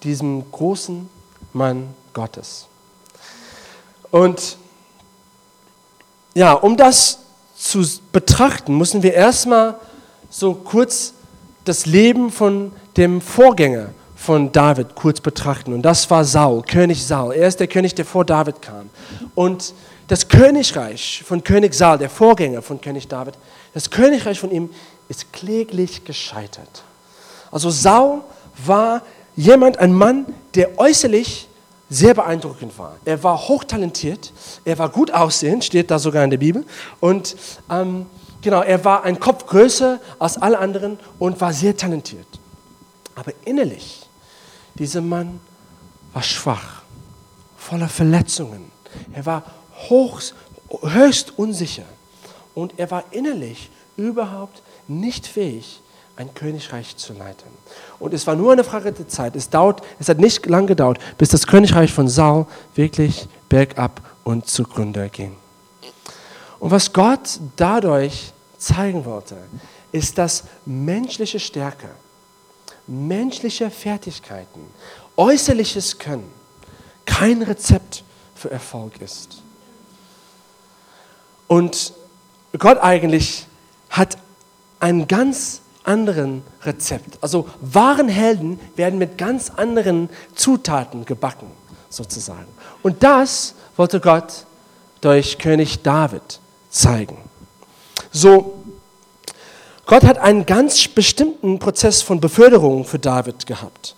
diesem 0.02 0.50
großen 0.50 1.08
Mann 1.52 1.94
Gottes? 2.14 2.66
Und 4.10 4.56
ja, 6.34 6.52
um 6.54 6.76
das 6.76 7.18
zu 7.64 7.82
betrachten, 8.12 8.76
müssen 8.76 9.02
wir 9.02 9.14
erstmal 9.14 9.76
so 10.28 10.54
kurz 10.54 11.14
das 11.64 11.86
Leben 11.86 12.30
von 12.30 12.72
dem 12.98 13.22
Vorgänger 13.22 13.88
von 14.14 14.52
David 14.52 14.94
kurz 14.94 15.20
betrachten. 15.20 15.72
Und 15.72 15.82
das 15.82 16.10
war 16.10 16.24
Saul, 16.24 16.62
König 16.62 17.04
Saul. 17.06 17.34
Er 17.34 17.48
ist 17.48 17.60
der 17.60 17.66
König, 17.66 17.94
der 17.94 18.04
vor 18.04 18.24
David 18.26 18.60
kam. 18.60 18.90
Und 19.34 19.72
das 20.08 20.28
Königreich 20.28 21.22
von 21.26 21.42
König 21.42 21.72
Saul, 21.72 21.96
der 21.96 22.10
Vorgänger 22.10 22.60
von 22.60 22.80
König 22.82 23.08
David, 23.08 23.34
das 23.72 23.90
Königreich 23.90 24.38
von 24.38 24.50
ihm 24.50 24.68
ist 25.08 25.32
kläglich 25.32 26.04
gescheitert. 26.04 26.84
Also 27.50 27.70
Saul 27.70 28.20
war 28.66 29.00
jemand, 29.36 29.78
ein 29.78 29.92
Mann, 29.92 30.26
der 30.54 30.78
äußerlich 30.78 31.48
sehr 31.90 32.14
beeindruckend 32.14 32.78
war. 32.78 32.96
Er 33.04 33.22
war 33.22 33.48
hochtalentiert, 33.48 34.32
er 34.64 34.78
war 34.78 34.88
gut 34.88 35.10
aussehend, 35.12 35.64
steht 35.64 35.90
da 35.90 35.98
sogar 35.98 36.24
in 36.24 36.30
der 36.30 36.38
Bibel. 36.38 36.64
Und 37.00 37.36
ähm, 37.70 38.06
genau, 38.42 38.62
er 38.62 38.84
war 38.84 39.04
ein 39.04 39.20
Kopf 39.20 39.46
größer 39.46 40.00
als 40.18 40.36
alle 40.38 40.58
anderen 40.58 40.98
und 41.18 41.40
war 41.40 41.52
sehr 41.52 41.76
talentiert. 41.76 42.26
Aber 43.14 43.32
innerlich, 43.44 44.08
dieser 44.74 45.00
Mann 45.00 45.40
war 46.12 46.22
schwach, 46.22 46.82
voller 47.56 47.88
Verletzungen. 47.88 48.70
Er 49.12 49.26
war 49.26 49.44
hoch, 49.88 50.20
höchst 50.82 51.38
unsicher 51.38 51.84
und 52.54 52.78
er 52.78 52.90
war 52.90 53.04
innerlich 53.10 53.70
überhaupt 53.96 54.62
nicht 54.88 55.26
fähig, 55.26 55.80
ein 56.16 56.32
Königreich 56.34 56.96
zu 56.96 57.12
leiten. 57.12 57.50
Und 58.04 58.12
es 58.12 58.26
war 58.26 58.36
nur 58.36 58.52
eine 58.52 58.64
Frage 58.64 58.92
der 58.92 59.08
Zeit. 59.08 59.34
Es, 59.34 59.48
dauert, 59.48 59.80
es 59.98 60.10
hat 60.10 60.18
nicht 60.18 60.44
lange 60.44 60.66
gedauert, 60.66 60.98
bis 61.16 61.30
das 61.30 61.46
Königreich 61.46 61.90
von 61.90 62.06
Saul 62.06 62.44
wirklich 62.74 63.26
bergab 63.48 64.02
und 64.24 64.46
zugrunde 64.46 65.08
ging. 65.08 65.34
Und 66.58 66.70
was 66.70 66.92
Gott 66.92 67.40
dadurch 67.56 68.34
zeigen 68.58 69.06
wollte, 69.06 69.38
ist, 69.90 70.18
dass 70.18 70.44
menschliche 70.66 71.40
Stärke, 71.40 71.88
menschliche 72.86 73.70
Fertigkeiten, 73.70 74.60
äußerliches 75.16 75.98
Können 75.98 76.30
kein 77.06 77.40
Rezept 77.40 78.04
für 78.34 78.50
Erfolg 78.50 79.00
ist. 79.00 79.40
Und 81.48 81.94
Gott 82.58 82.76
eigentlich 82.82 83.46
hat 83.88 84.18
einen 84.78 85.08
ganz 85.08 85.62
anderen 85.84 86.42
Rezept. 86.62 87.18
Also 87.20 87.48
wahren 87.60 88.08
Helden 88.08 88.58
werden 88.76 88.98
mit 88.98 89.18
ganz 89.18 89.50
anderen 89.50 90.08
Zutaten 90.34 91.04
gebacken, 91.04 91.46
sozusagen. 91.88 92.48
Und 92.82 93.02
das 93.02 93.54
wollte 93.76 94.00
Gott 94.00 94.46
durch 95.00 95.38
König 95.38 95.82
David 95.82 96.40
zeigen. 96.70 97.18
So, 98.10 98.64
Gott 99.86 100.04
hat 100.04 100.18
einen 100.18 100.46
ganz 100.46 100.88
bestimmten 100.88 101.58
Prozess 101.58 102.00
von 102.02 102.20
Beförderung 102.20 102.84
für 102.84 102.98
David 102.98 103.46
gehabt. 103.46 103.94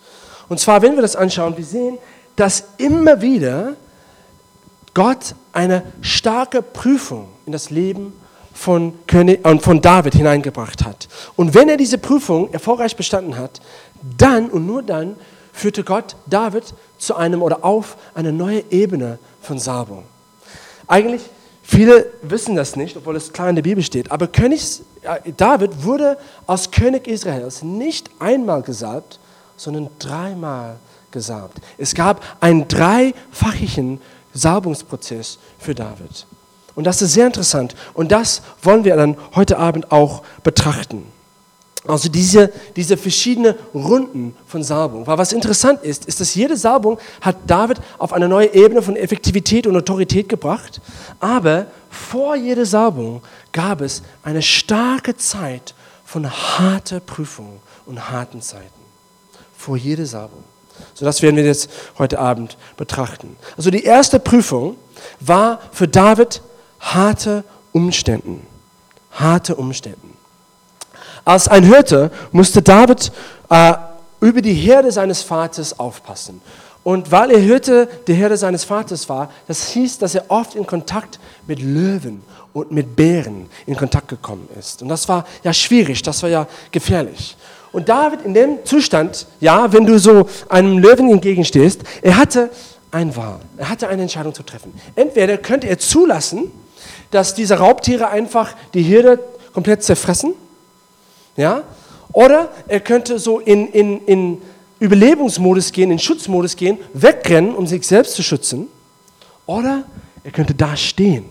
Und 0.48 0.58
zwar, 0.58 0.82
wenn 0.82 0.94
wir 0.96 1.02
das 1.02 1.16
anschauen, 1.16 1.56
wir 1.56 1.64
sehen, 1.64 1.98
dass 2.34 2.64
immer 2.76 3.20
wieder 3.22 3.74
Gott 4.94 5.34
eine 5.52 5.82
starke 6.00 6.62
Prüfung 6.62 7.28
in 7.46 7.52
das 7.52 7.70
Leben 7.70 8.12
von, 8.56 8.94
König, 9.06 9.44
äh, 9.44 9.58
von 9.58 9.80
David 9.80 10.14
hineingebracht 10.14 10.84
hat. 10.84 11.08
Und 11.36 11.54
wenn 11.54 11.68
er 11.68 11.76
diese 11.76 11.98
Prüfung 11.98 12.52
erfolgreich 12.52 12.96
bestanden 12.96 13.36
hat, 13.36 13.60
dann 14.16 14.48
und 14.48 14.66
nur 14.66 14.82
dann 14.82 15.16
führte 15.52 15.84
Gott 15.84 16.16
David 16.26 16.64
zu 16.98 17.14
einem 17.14 17.42
oder 17.42 17.64
auf 17.64 17.96
eine 18.14 18.32
neue 18.32 18.64
Ebene 18.70 19.18
von 19.42 19.58
Salbung. 19.58 20.04
Eigentlich, 20.86 21.22
viele 21.62 22.06
wissen 22.22 22.56
das 22.56 22.76
nicht, 22.76 22.96
obwohl 22.96 23.16
es 23.16 23.32
klar 23.32 23.50
in 23.50 23.56
der 23.56 23.62
Bibel 23.62 23.84
steht, 23.84 24.10
aber 24.10 24.26
König 24.26 24.80
äh, 25.02 25.32
David 25.36 25.84
wurde 25.84 26.18
als 26.46 26.70
König 26.70 27.06
Israels 27.06 27.62
nicht 27.62 28.10
einmal 28.18 28.62
gesalbt, 28.62 29.18
sondern 29.56 29.90
dreimal 29.98 30.76
gesalbt. 31.10 31.58
Es 31.78 31.94
gab 31.94 32.22
einen 32.40 32.68
dreifachigen 32.68 34.00
Salbungsprozess 34.32 35.38
für 35.58 35.74
David. 35.74 36.26
Und 36.76 36.84
das 36.84 37.02
ist 37.02 37.14
sehr 37.14 37.26
interessant. 37.26 37.74
Und 37.94 38.12
das 38.12 38.42
wollen 38.62 38.84
wir 38.84 38.94
dann 38.94 39.16
heute 39.34 39.58
Abend 39.58 39.90
auch 39.90 40.22
betrachten. 40.44 41.06
Also 41.88 42.08
diese, 42.08 42.52
diese 42.74 42.96
verschiedenen 42.96 43.54
Runden 43.72 44.34
von 44.46 44.62
Salbung. 44.62 45.06
Weil 45.06 45.18
was 45.18 45.32
interessant 45.32 45.82
ist, 45.82 46.04
ist, 46.04 46.20
dass 46.20 46.34
jede 46.34 46.56
Salbung 46.56 46.98
hat 47.20 47.36
David 47.46 47.80
auf 47.98 48.12
eine 48.12 48.28
neue 48.28 48.52
Ebene 48.54 48.82
von 48.82 48.96
Effektivität 48.96 49.66
und 49.66 49.76
Autorität 49.76 50.28
gebracht. 50.28 50.80
Aber 51.18 51.66
vor 51.88 52.36
jeder 52.36 52.66
Salbung 52.66 53.22
gab 53.52 53.80
es 53.80 54.02
eine 54.22 54.42
starke 54.42 55.16
Zeit 55.16 55.74
von 56.04 56.30
harter 56.30 57.00
Prüfung 57.00 57.60
und 57.86 58.10
harten 58.10 58.42
Zeiten. 58.42 58.66
Vor 59.56 59.76
jeder 59.76 60.06
Salbung. 60.06 60.44
So 60.92 61.04
das 61.04 61.22
werden 61.22 61.36
wir 61.36 61.44
jetzt 61.44 61.70
heute 61.98 62.18
Abend 62.18 62.58
betrachten. 62.76 63.36
Also 63.56 63.70
die 63.70 63.84
erste 63.84 64.18
Prüfung 64.18 64.76
war 65.20 65.60
für 65.72 65.88
David 65.88 66.42
harte 66.94 67.44
Umständen. 67.72 68.46
Harte 69.12 69.54
Umständen. 69.56 70.16
Als 71.24 71.48
ein 71.48 71.64
Hirte 71.64 72.10
musste 72.32 72.62
David 72.62 73.10
äh, 73.50 73.74
über 74.20 74.40
die 74.42 74.54
Herde 74.54 74.92
seines 74.92 75.22
Vaters 75.22 75.78
aufpassen. 75.78 76.40
Und 76.84 77.10
weil 77.10 77.32
er 77.32 77.40
Hirte 77.40 77.88
der 78.06 78.14
Herde 78.14 78.36
seines 78.36 78.62
Vaters 78.62 79.08
war, 79.08 79.30
das 79.48 79.70
hieß, 79.70 79.98
dass 79.98 80.14
er 80.14 80.26
oft 80.28 80.54
in 80.54 80.64
Kontakt 80.64 81.18
mit 81.48 81.60
Löwen 81.60 82.22
und 82.52 82.70
mit 82.70 82.94
Bären 82.94 83.48
in 83.66 83.74
Kontakt 83.74 84.06
gekommen 84.06 84.48
ist. 84.56 84.82
Und 84.82 84.88
das 84.88 85.08
war 85.08 85.26
ja 85.42 85.52
schwierig, 85.52 86.02
das 86.02 86.22
war 86.22 86.30
ja 86.30 86.46
gefährlich. 86.70 87.36
Und 87.72 87.88
David 87.88 88.22
in 88.22 88.34
dem 88.34 88.64
Zustand, 88.64 89.26
ja, 89.40 89.72
wenn 89.72 89.84
du 89.84 89.98
so 89.98 90.28
einem 90.48 90.78
Löwen 90.78 91.10
entgegenstehst, 91.10 91.80
er 92.02 92.16
hatte 92.16 92.50
eine 92.92 93.16
Wahl. 93.16 93.40
Er 93.56 93.68
hatte 93.68 93.88
eine 93.88 94.02
Entscheidung 94.02 94.32
zu 94.32 94.44
treffen. 94.44 94.72
Entweder 94.94 95.38
könnte 95.38 95.66
er 95.66 95.80
zulassen, 95.80 96.52
dass 97.10 97.34
diese 97.34 97.58
Raubtiere 97.58 98.08
einfach 98.08 98.54
die 98.74 98.82
Herde 98.82 99.18
komplett 99.52 99.82
zerfressen, 99.82 100.34
ja, 101.36 101.62
oder 102.12 102.50
er 102.68 102.80
könnte 102.80 103.18
so 103.18 103.40
in, 103.40 103.68
in, 103.68 104.04
in 104.06 104.42
Überlebensmodus 104.78 105.72
gehen, 105.72 105.90
in 105.90 105.98
Schutzmodus 105.98 106.56
gehen, 106.56 106.78
wegrennen, 106.92 107.54
um 107.54 107.66
sich 107.66 107.86
selbst 107.86 108.14
zu 108.14 108.22
schützen, 108.22 108.68
oder 109.46 109.84
er 110.24 110.30
könnte 110.30 110.54
da 110.54 110.76
stehen. 110.76 111.26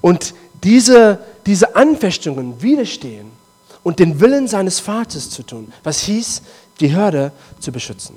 Und 0.00 0.34
diese, 0.64 1.18
diese 1.46 1.76
Anfechtungen 1.76 2.60
widerstehen 2.62 3.30
und 3.82 3.98
den 3.98 4.20
Willen 4.20 4.48
seines 4.48 4.80
Vaters 4.80 5.30
zu 5.30 5.42
tun, 5.42 5.72
was 5.82 6.00
hieß, 6.00 6.42
die 6.80 6.88
Herde 6.88 7.32
zu 7.60 7.72
beschützen. 7.72 8.16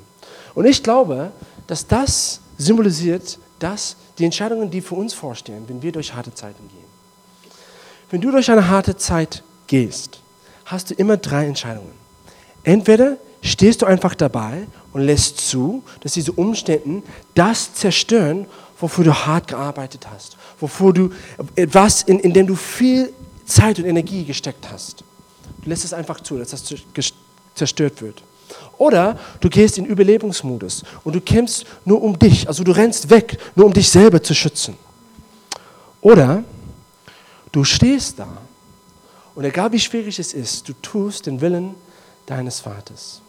Und 0.54 0.66
ich 0.66 0.82
glaube, 0.82 1.32
dass 1.66 1.86
das 1.86 2.40
symbolisiert, 2.58 3.38
dass 3.58 3.96
die 4.18 4.24
Entscheidungen, 4.24 4.70
die 4.70 4.80
für 4.80 4.94
uns 4.94 5.14
vorstehen, 5.14 5.64
wenn 5.68 5.82
wir 5.82 5.92
durch 5.92 6.14
harte 6.14 6.34
Zeiten 6.34 6.68
gehen. 6.68 6.92
Wenn 8.10 8.20
du 8.20 8.30
durch 8.30 8.50
eine 8.50 8.68
harte 8.68 8.96
Zeit 8.96 9.42
gehst, 9.66 10.20
hast 10.66 10.90
du 10.90 10.94
immer 10.94 11.16
drei 11.16 11.46
Entscheidungen. 11.46 11.92
Entweder 12.62 13.16
stehst 13.42 13.82
du 13.82 13.86
einfach 13.86 14.14
dabei 14.14 14.66
und 14.92 15.02
lässt 15.02 15.40
zu, 15.48 15.82
dass 16.00 16.12
diese 16.12 16.32
Umstände 16.32 17.02
das 17.34 17.74
zerstören, 17.74 18.46
wofür 18.78 19.04
du 19.04 19.14
hart 19.14 19.48
gearbeitet 19.48 20.08
hast, 20.10 20.36
wofür 20.60 20.92
du 20.92 21.10
etwas, 21.56 22.02
in, 22.02 22.18
in 22.20 22.32
dem 22.32 22.46
du 22.46 22.54
viel 22.54 23.12
Zeit 23.46 23.78
und 23.78 23.84
Energie 23.84 24.24
gesteckt 24.24 24.70
hast. 24.70 25.04
Du 25.62 25.70
lässt 25.70 25.84
es 25.84 25.92
einfach 25.92 26.20
zu, 26.20 26.38
dass 26.38 26.50
das 26.50 26.64
zerstört 27.54 28.02
wird. 28.02 28.22
Oder 28.78 29.18
du 29.40 29.48
gehst 29.48 29.78
in 29.78 29.86
Überlebensmodus 29.86 30.82
und 31.04 31.14
du 31.14 31.20
kämpfst 31.20 31.64
nur 31.84 32.02
um 32.02 32.18
dich, 32.18 32.48
also 32.48 32.64
du 32.64 32.72
rennst 32.72 33.10
weg, 33.10 33.38
nur 33.54 33.66
um 33.66 33.72
dich 33.72 33.88
selber 33.88 34.22
zu 34.22 34.34
schützen. 34.34 34.76
Oder 36.00 36.42
du 37.52 37.64
stehst 37.64 38.18
da 38.18 38.28
und 39.34 39.44
egal 39.44 39.72
wie 39.72 39.80
schwierig 39.80 40.18
es 40.18 40.34
ist, 40.34 40.68
du 40.68 40.72
tust 40.82 41.26
den 41.26 41.40
Willen 41.40 41.74
deines 42.26 42.60
Vaters. 42.60 43.20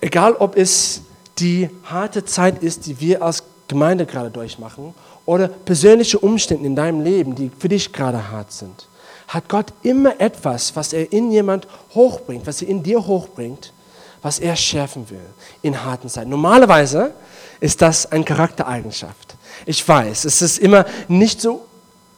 Egal 0.00 0.34
ob 0.34 0.56
es 0.56 1.02
die 1.38 1.70
harte 1.84 2.24
Zeit 2.24 2.62
ist, 2.62 2.86
die 2.86 3.00
wir 3.00 3.22
als 3.22 3.44
Gemeinde 3.68 4.04
gerade 4.04 4.30
durchmachen, 4.30 4.94
oder 5.24 5.46
persönliche 5.46 6.18
Umstände 6.18 6.66
in 6.66 6.74
deinem 6.74 7.02
Leben, 7.02 7.34
die 7.34 7.50
für 7.56 7.68
dich 7.68 7.92
gerade 7.92 8.30
hart 8.30 8.52
sind, 8.52 8.88
hat 9.32 9.48
Gott 9.48 9.72
immer 9.82 10.20
etwas, 10.20 10.76
was 10.76 10.92
er 10.92 11.10
in 11.10 11.32
jemand 11.32 11.66
hochbringt, 11.94 12.46
was 12.46 12.60
er 12.60 12.68
in 12.68 12.82
dir 12.82 13.06
hochbringt, 13.06 13.72
was 14.20 14.38
er 14.38 14.54
schärfen 14.56 15.08
will 15.08 15.24
in 15.62 15.82
harten 15.84 16.08
Zeiten. 16.08 16.28
Normalerweise 16.28 17.12
ist 17.58 17.80
das 17.80 18.12
eine 18.12 18.24
Charaktereigenschaft. 18.24 19.36
Ich 19.64 19.86
weiß, 19.86 20.26
es 20.26 20.42
ist 20.42 20.58
immer 20.58 20.84
nicht 21.08 21.40
so 21.40 21.64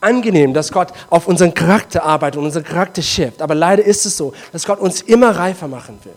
angenehm, 0.01 0.53
dass 0.53 0.71
Gott 0.71 0.89
auf 1.09 1.27
unseren 1.27 1.53
Charakter 1.53 2.03
arbeitet 2.03 2.37
und 2.37 2.45
unseren 2.45 2.65
Charakter 2.65 3.01
schärft. 3.01 3.41
Aber 3.41 3.55
leider 3.55 3.83
ist 3.83 4.05
es 4.05 4.17
so, 4.17 4.33
dass 4.51 4.65
Gott 4.65 4.79
uns 4.79 5.01
immer 5.01 5.31
reifer 5.35 5.67
machen 5.67 5.99
will. 6.03 6.15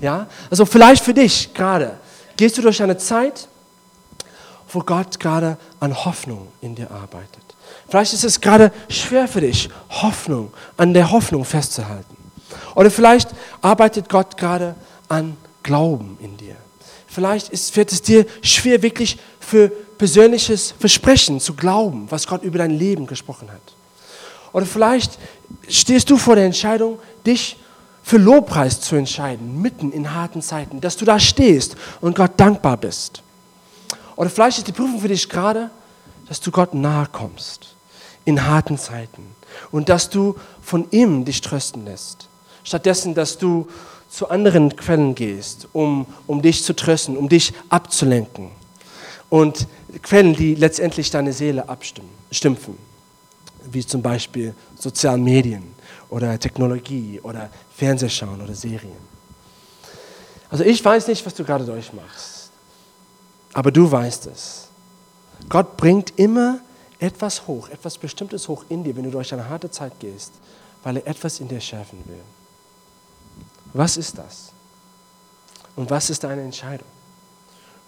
Ja? 0.00 0.28
Also 0.50 0.64
vielleicht 0.64 1.04
für 1.04 1.14
dich 1.14 1.52
gerade, 1.52 1.98
gehst 2.36 2.56
du 2.56 2.62
durch 2.62 2.80
eine 2.80 2.96
Zeit, 2.96 3.48
wo 4.72 4.80
Gott 4.80 5.18
gerade 5.18 5.56
an 5.80 6.04
Hoffnung 6.04 6.48
in 6.60 6.74
dir 6.74 6.90
arbeitet. 6.90 7.47
Vielleicht 7.88 8.12
ist 8.12 8.24
es 8.24 8.40
gerade 8.40 8.70
schwer 8.90 9.26
für 9.26 9.40
dich, 9.40 9.70
Hoffnung, 9.88 10.52
an 10.76 10.92
der 10.92 11.10
Hoffnung 11.10 11.44
festzuhalten. 11.44 12.16
Oder 12.74 12.90
vielleicht 12.90 13.30
arbeitet 13.62 14.08
Gott 14.08 14.36
gerade 14.36 14.74
an 15.08 15.36
Glauben 15.62 16.18
in 16.20 16.36
dir. 16.36 16.56
Vielleicht 17.06 17.48
ist, 17.48 17.74
wird 17.76 17.90
es 17.90 18.02
dir 18.02 18.26
schwer, 18.42 18.82
wirklich 18.82 19.18
für 19.40 19.68
persönliches 19.68 20.74
Versprechen 20.78 21.40
zu 21.40 21.54
glauben, 21.54 22.06
was 22.10 22.26
Gott 22.26 22.42
über 22.42 22.58
dein 22.58 22.70
Leben 22.70 23.06
gesprochen 23.06 23.50
hat. 23.50 23.60
Oder 24.52 24.66
vielleicht 24.66 25.18
stehst 25.68 26.10
du 26.10 26.18
vor 26.18 26.36
der 26.36 26.44
Entscheidung, 26.44 26.98
dich 27.26 27.56
für 28.02 28.18
Lobpreis 28.18 28.80
zu 28.80 28.96
entscheiden, 28.96 29.60
mitten 29.60 29.92
in 29.92 30.14
harten 30.14 30.42
Zeiten, 30.42 30.80
dass 30.80 30.96
du 30.96 31.04
da 31.04 31.18
stehst 31.18 31.74
und 32.00 32.16
Gott 32.16 32.32
dankbar 32.36 32.76
bist. 32.76 33.22
Oder 34.16 34.30
vielleicht 34.30 34.58
ist 34.58 34.68
die 34.68 34.72
Prüfung 34.72 35.00
für 35.00 35.08
dich 35.08 35.28
gerade, 35.28 35.70
dass 36.28 36.40
du 36.40 36.50
Gott 36.50 36.74
nahe 36.74 37.06
kommst 37.10 37.77
in 38.28 38.46
harten 38.46 38.76
Zeiten 38.76 39.22
und 39.70 39.88
dass 39.88 40.10
du 40.10 40.36
von 40.60 40.86
ihm 40.90 41.24
dich 41.24 41.40
trösten 41.40 41.86
lässt. 41.86 42.28
Stattdessen, 42.62 43.14
dass 43.14 43.38
du 43.38 43.66
zu 44.10 44.28
anderen 44.28 44.76
Quellen 44.76 45.14
gehst, 45.14 45.66
um, 45.72 46.04
um 46.26 46.42
dich 46.42 46.62
zu 46.62 46.76
trösten, 46.76 47.16
um 47.16 47.30
dich 47.30 47.54
abzulenken. 47.70 48.50
Und 49.30 49.66
Quellen, 50.02 50.34
die 50.34 50.54
letztendlich 50.54 51.10
deine 51.10 51.32
Seele 51.32 51.70
abstumpfen, 51.70 52.76
wie 53.72 53.86
zum 53.86 54.02
Beispiel 54.02 54.54
sozialen 54.78 55.24
Medien 55.24 55.62
oder 56.10 56.38
Technologie 56.38 57.20
oder 57.22 57.48
Fernsehschauen 57.76 58.42
oder 58.42 58.54
Serien. 58.54 59.08
Also 60.50 60.64
ich 60.64 60.84
weiß 60.84 61.08
nicht, 61.08 61.24
was 61.24 61.32
du 61.32 61.44
gerade 61.44 61.64
durchmachst, 61.64 62.50
aber 63.54 63.70
du 63.70 63.90
weißt 63.90 64.26
es. 64.26 64.68
Gott 65.48 65.78
bringt 65.78 66.12
immer 66.16 66.60
etwas 66.98 67.46
hoch, 67.46 67.68
etwas 67.68 67.98
Bestimmtes 67.98 68.48
hoch 68.48 68.64
in 68.68 68.82
dir, 68.84 68.96
wenn 68.96 69.04
du 69.04 69.10
durch 69.10 69.32
eine 69.32 69.48
harte 69.48 69.70
Zeit 69.70 69.98
gehst, 70.00 70.32
weil 70.82 70.96
er 70.96 71.06
etwas 71.06 71.40
in 71.40 71.48
dir 71.48 71.60
schärfen 71.60 72.02
will. 72.06 72.22
Was 73.72 73.96
ist 73.96 74.18
das? 74.18 74.52
Und 75.76 75.90
was 75.90 76.10
ist 76.10 76.24
deine 76.24 76.42
Entscheidung? 76.42 76.88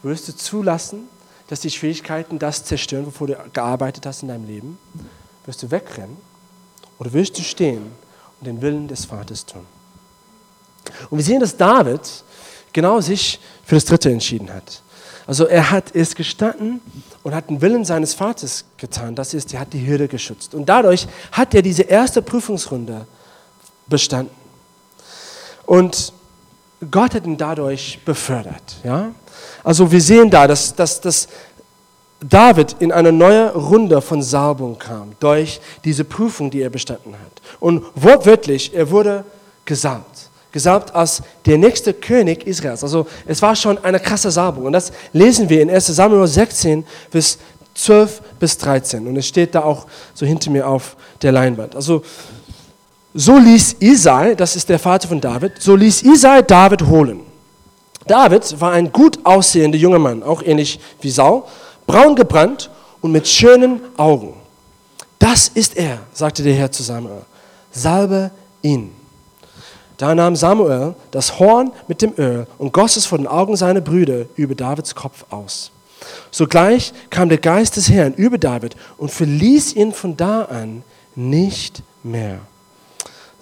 Wirst 0.03 0.29
du 0.29 0.37
zulassen, 0.37 1.09
dass 1.49 1.61
die 1.61 1.70
Schwierigkeiten 1.70 2.38
das 2.38 2.64
zerstören, 2.64 3.07
wovor 3.07 3.27
du 3.27 3.37
gearbeitet 3.53 4.07
hast 4.07 4.23
in 4.23 4.29
deinem 4.29 4.46
Leben? 4.46 4.79
Wirst 5.44 5.62
du 5.62 5.70
wegrennen 5.70 6.16
oder 6.99 7.12
wirst 7.12 7.37
du 7.38 7.42
stehen 7.42 7.92
und 8.38 8.46
den 8.46 8.62
Willen 8.62 8.87
des 8.87 9.07
Vaters 9.07 9.44
tun? 9.44 9.66
Und 11.11 11.18
wir 11.18 11.25
sehen, 11.25 11.40
dass 11.40 11.57
David 11.57 12.01
genau 12.73 13.01
sich 13.01 13.40
für 13.64 13.75
das 13.75 13.85
Dritte 13.85 14.11
entschieden 14.11 14.53
hat. 14.53 14.83
Also 15.27 15.46
er 15.46 15.70
hat 15.70 15.94
es 15.94 16.14
gestanden 16.14 16.81
und 17.22 17.35
hat 17.35 17.50
den 17.50 17.61
Willen 17.61 17.85
seines 17.85 18.14
Vaters 18.14 18.64
getan. 18.76 19.14
Das 19.14 19.35
ist, 19.35 19.52
er 19.52 19.61
hat 19.61 19.72
die 19.72 19.87
Hürde 19.87 20.09
geschützt. 20.09 20.54
Und 20.54 20.68
dadurch 20.68 21.06
hat 21.33 21.54
er 21.54 21.62
diese 21.62 21.83
erste 21.83 22.22
Prüfungsrunde 22.22 23.06
bestanden. 23.87 24.35
Und 25.66 26.12
Gott 26.90 27.14
hat 27.14 27.26
ihn 27.26 27.37
dadurch 27.37 28.00
befördert. 28.04 28.76
Ja? 28.83 29.11
Also 29.62 29.90
wir 29.90 30.00
sehen 30.00 30.30
da, 30.30 30.46
dass, 30.46 30.74
dass, 30.74 31.00
dass 31.00 31.28
David 32.20 32.76
in 32.80 32.90
eine 32.90 33.12
neue 33.12 33.52
Runde 33.52 34.00
von 34.00 34.22
Salbung 34.22 34.78
kam 34.78 35.12
durch 35.20 35.61
diese 35.85 36.04
Prüfung, 36.04 36.50
die 36.50 36.62
er 36.62 36.70
bestanden 36.70 37.14
hat. 37.14 37.42
Und 37.61 37.85
wortwörtlich, 37.94 38.74
er 38.74 38.90
wurde 38.90 39.24
gesalbt 39.64 40.29
gesalbt 40.52 40.94
als 40.94 41.22
der 41.46 41.58
nächste 41.58 41.94
König 41.94 42.46
Israels. 42.46 42.82
Also 42.82 43.06
es 43.26 43.40
war 43.42 43.54
schon 43.56 43.82
eine 43.84 44.00
krasse 44.00 44.30
Salbung. 44.30 44.66
Und 44.66 44.72
das 44.72 44.92
lesen 45.12 45.48
wir 45.48 45.62
in 45.62 45.70
1 45.70 45.86
Samuel 45.86 46.26
16, 46.26 46.84
Vers 47.10 47.38
12 47.74 48.22
bis 48.38 48.58
13. 48.58 49.06
Und 49.06 49.16
es 49.16 49.26
steht 49.26 49.54
da 49.54 49.62
auch 49.62 49.86
so 50.14 50.26
hinter 50.26 50.50
mir 50.50 50.66
auf 50.66 50.96
der 51.22 51.32
Leinwand. 51.32 51.76
Also 51.76 52.02
so 53.14 53.38
ließ 53.38 53.76
Isai, 53.80 54.34
das 54.34 54.56
ist 54.56 54.68
der 54.68 54.78
Vater 54.78 55.08
von 55.08 55.20
David, 55.20 55.52
so 55.58 55.74
ließ 55.74 56.02
Isai 56.02 56.42
David 56.42 56.86
holen. 56.86 57.20
David 58.06 58.60
war 58.60 58.72
ein 58.72 58.92
gut 58.92 59.18
aussehender 59.24 59.78
junger 59.78 59.98
Mann, 59.98 60.22
auch 60.22 60.42
ähnlich 60.42 60.80
wie 61.00 61.10
Saul, 61.10 61.42
braun 61.86 62.14
gebrannt 62.14 62.70
und 63.00 63.12
mit 63.12 63.26
schönen 63.26 63.80
Augen. 63.96 64.34
Das 65.18 65.48
ist 65.48 65.76
er, 65.76 65.98
sagte 66.12 66.42
der 66.42 66.54
Herr 66.54 66.72
zu 66.72 66.82
Samuel. 66.82 67.22
Salbe 67.72 68.30
ihn. 68.62 68.99
Da 70.00 70.14
nahm 70.14 70.34
Samuel 70.34 70.94
das 71.10 71.38
Horn 71.38 71.72
mit 71.86 72.00
dem 72.00 72.14
Öl 72.16 72.46
und 72.56 72.72
goss 72.72 72.96
es 72.96 73.04
vor 73.04 73.18
den 73.18 73.26
Augen 73.26 73.54
seiner 73.54 73.82
Brüder 73.82 74.24
über 74.34 74.54
Davids 74.54 74.94
Kopf 74.94 75.26
aus. 75.28 75.70
Sogleich 76.30 76.94
kam 77.10 77.28
der 77.28 77.36
Geist 77.36 77.76
des 77.76 77.90
Herrn 77.90 78.14
über 78.14 78.38
David 78.38 78.76
und 78.96 79.10
verließ 79.10 79.74
ihn 79.74 79.92
von 79.92 80.16
da 80.16 80.44
an 80.44 80.84
nicht 81.14 81.82
mehr. 82.02 82.38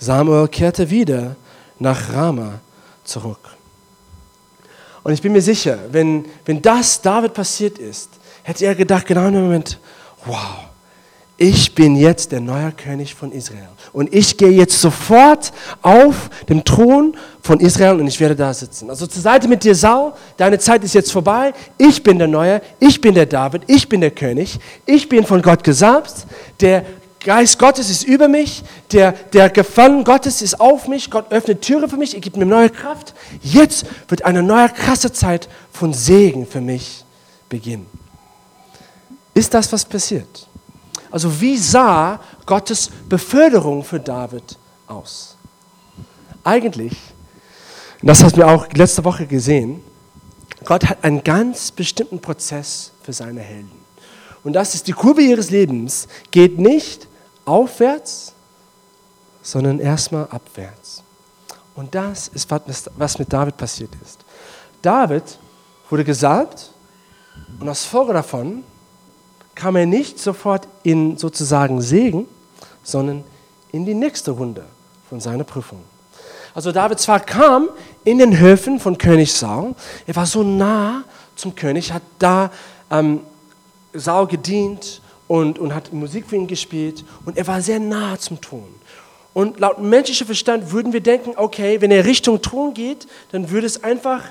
Samuel 0.00 0.48
kehrte 0.48 0.90
wieder 0.90 1.36
nach 1.78 2.12
Rama 2.12 2.58
zurück. 3.04 3.56
Und 5.04 5.12
ich 5.12 5.22
bin 5.22 5.30
mir 5.30 5.42
sicher, 5.42 5.78
wenn, 5.92 6.24
wenn 6.44 6.60
das 6.60 7.00
David 7.00 7.34
passiert 7.34 7.78
ist, 7.78 8.10
hätte 8.42 8.66
er 8.66 8.74
gedacht, 8.74 9.06
genau 9.06 9.28
in 9.28 9.34
dem 9.34 9.42
Moment, 9.44 9.78
wow, 10.26 10.67
ich 11.40 11.72
bin 11.72 11.94
jetzt 11.94 12.32
der 12.32 12.40
neue 12.40 12.72
König 12.72 13.14
von 13.14 13.30
Israel. 13.30 13.68
Und 13.92 14.12
ich 14.12 14.36
gehe 14.36 14.50
jetzt 14.50 14.80
sofort 14.80 15.52
auf 15.82 16.30
dem 16.48 16.64
Thron 16.64 17.16
von 17.42 17.60
Israel 17.60 18.00
und 18.00 18.08
ich 18.08 18.18
werde 18.18 18.34
da 18.34 18.52
sitzen. 18.52 18.90
Also 18.90 19.06
zur 19.06 19.22
Seite 19.22 19.46
mit 19.46 19.62
dir, 19.62 19.76
Saul, 19.76 20.12
deine 20.36 20.58
Zeit 20.58 20.82
ist 20.82 20.94
jetzt 20.94 21.12
vorbei. 21.12 21.54
Ich 21.78 22.02
bin 22.02 22.18
der 22.18 22.26
Neue, 22.26 22.60
ich 22.80 23.00
bin 23.00 23.14
der 23.14 23.26
David, 23.26 23.62
ich 23.68 23.88
bin 23.88 24.00
der 24.00 24.10
König. 24.10 24.58
Ich 24.84 25.08
bin 25.08 25.24
von 25.24 25.40
Gott 25.40 25.62
gesagt, 25.62 26.26
der 26.60 26.84
Geist 27.20 27.60
Gottes 27.60 27.88
ist 27.88 28.02
über 28.02 28.26
mich, 28.26 28.64
der, 28.90 29.12
der 29.12 29.48
Gefallen 29.48 30.02
Gottes 30.02 30.42
ist 30.42 30.60
auf 30.60 30.88
mich, 30.88 31.08
Gott 31.08 31.30
öffnet 31.30 31.62
Türe 31.62 31.88
für 31.88 31.96
mich, 31.96 32.14
er 32.14 32.20
gibt 32.20 32.36
mir 32.36 32.46
neue 32.46 32.70
Kraft. 32.70 33.14
Jetzt 33.42 33.86
wird 34.08 34.24
eine 34.24 34.42
neue 34.42 34.70
krasse 34.70 35.12
Zeit 35.12 35.48
von 35.70 35.92
Segen 35.92 36.48
für 36.48 36.60
mich 36.60 37.04
beginnen. 37.48 37.86
Ist 39.34 39.54
das, 39.54 39.72
was 39.72 39.84
passiert? 39.84 40.48
Also 41.10 41.40
wie 41.40 41.56
sah 41.56 42.20
Gottes 42.46 42.90
Beförderung 43.08 43.82
für 43.82 44.00
David 44.00 44.58
aus? 44.86 45.36
Eigentlich, 46.44 46.96
das 48.02 48.22
haben 48.22 48.36
wir 48.36 48.48
auch 48.48 48.66
letzte 48.72 49.04
Woche 49.04 49.26
gesehen, 49.26 49.82
Gott 50.64 50.84
hat 50.88 51.04
einen 51.04 51.22
ganz 51.22 51.70
bestimmten 51.70 52.20
Prozess 52.20 52.92
für 53.02 53.12
seine 53.12 53.40
Helden. 53.40 53.72
Und 54.44 54.52
das 54.52 54.74
ist 54.74 54.86
die 54.86 54.92
Kurve 54.92 55.22
ihres 55.22 55.50
Lebens, 55.50 56.08
geht 56.30 56.58
nicht 56.58 57.06
aufwärts, 57.44 58.34
sondern 59.42 59.78
erstmal 59.78 60.24
abwärts. 60.28 61.02
Und 61.74 61.94
das 61.94 62.28
ist, 62.28 62.48
was 62.96 63.18
mit 63.18 63.32
David 63.32 63.56
passiert 63.56 63.90
ist. 64.02 64.20
David 64.82 65.38
wurde 65.88 66.04
gesalbt 66.04 66.72
und 67.60 67.68
als 67.68 67.84
Folge 67.84 68.12
davon 68.12 68.64
kam 69.58 69.74
er 69.74 69.86
nicht 69.86 70.20
sofort 70.20 70.68
in 70.84 71.16
sozusagen 71.16 71.82
Segen, 71.82 72.26
sondern 72.84 73.24
in 73.72 73.84
die 73.84 73.94
nächste 73.94 74.30
Runde 74.30 74.64
von 75.08 75.20
seiner 75.20 75.42
Prüfung. 75.42 75.80
Also 76.54 76.70
David 76.70 77.00
zwar 77.00 77.18
kam 77.18 77.68
in 78.04 78.18
den 78.18 78.38
Höfen 78.38 78.78
von 78.78 78.96
König 78.96 79.32
Saul, 79.34 79.74
er 80.06 80.14
war 80.14 80.26
so 80.26 80.44
nah 80.44 81.02
zum 81.34 81.56
König, 81.56 81.92
hat 81.92 82.02
da 82.20 82.52
ähm, 82.90 83.20
Saul 83.92 84.28
gedient 84.28 85.02
und, 85.26 85.58
und 85.58 85.74
hat 85.74 85.92
Musik 85.92 86.26
für 86.28 86.36
ihn 86.36 86.46
gespielt 86.46 87.04
und 87.24 87.36
er 87.36 87.46
war 87.48 87.60
sehr 87.60 87.80
nah 87.80 88.16
zum 88.16 88.40
Thron. 88.40 88.72
Und 89.34 89.58
laut 89.58 89.80
menschlichem 89.80 90.26
Verstand 90.26 90.70
würden 90.70 90.92
wir 90.92 91.00
denken, 91.00 91.32
okay, 91.34 91.80
wenn 91.80 91.90
er 91.90 92.04
Richtung 92.04 92.40
Thron 92.40 92.74
geht, 92.74 93.08
dann 93.32 93.50
würde 93.50 93.66
es 93.66 93.82
einfach 93.82 94.22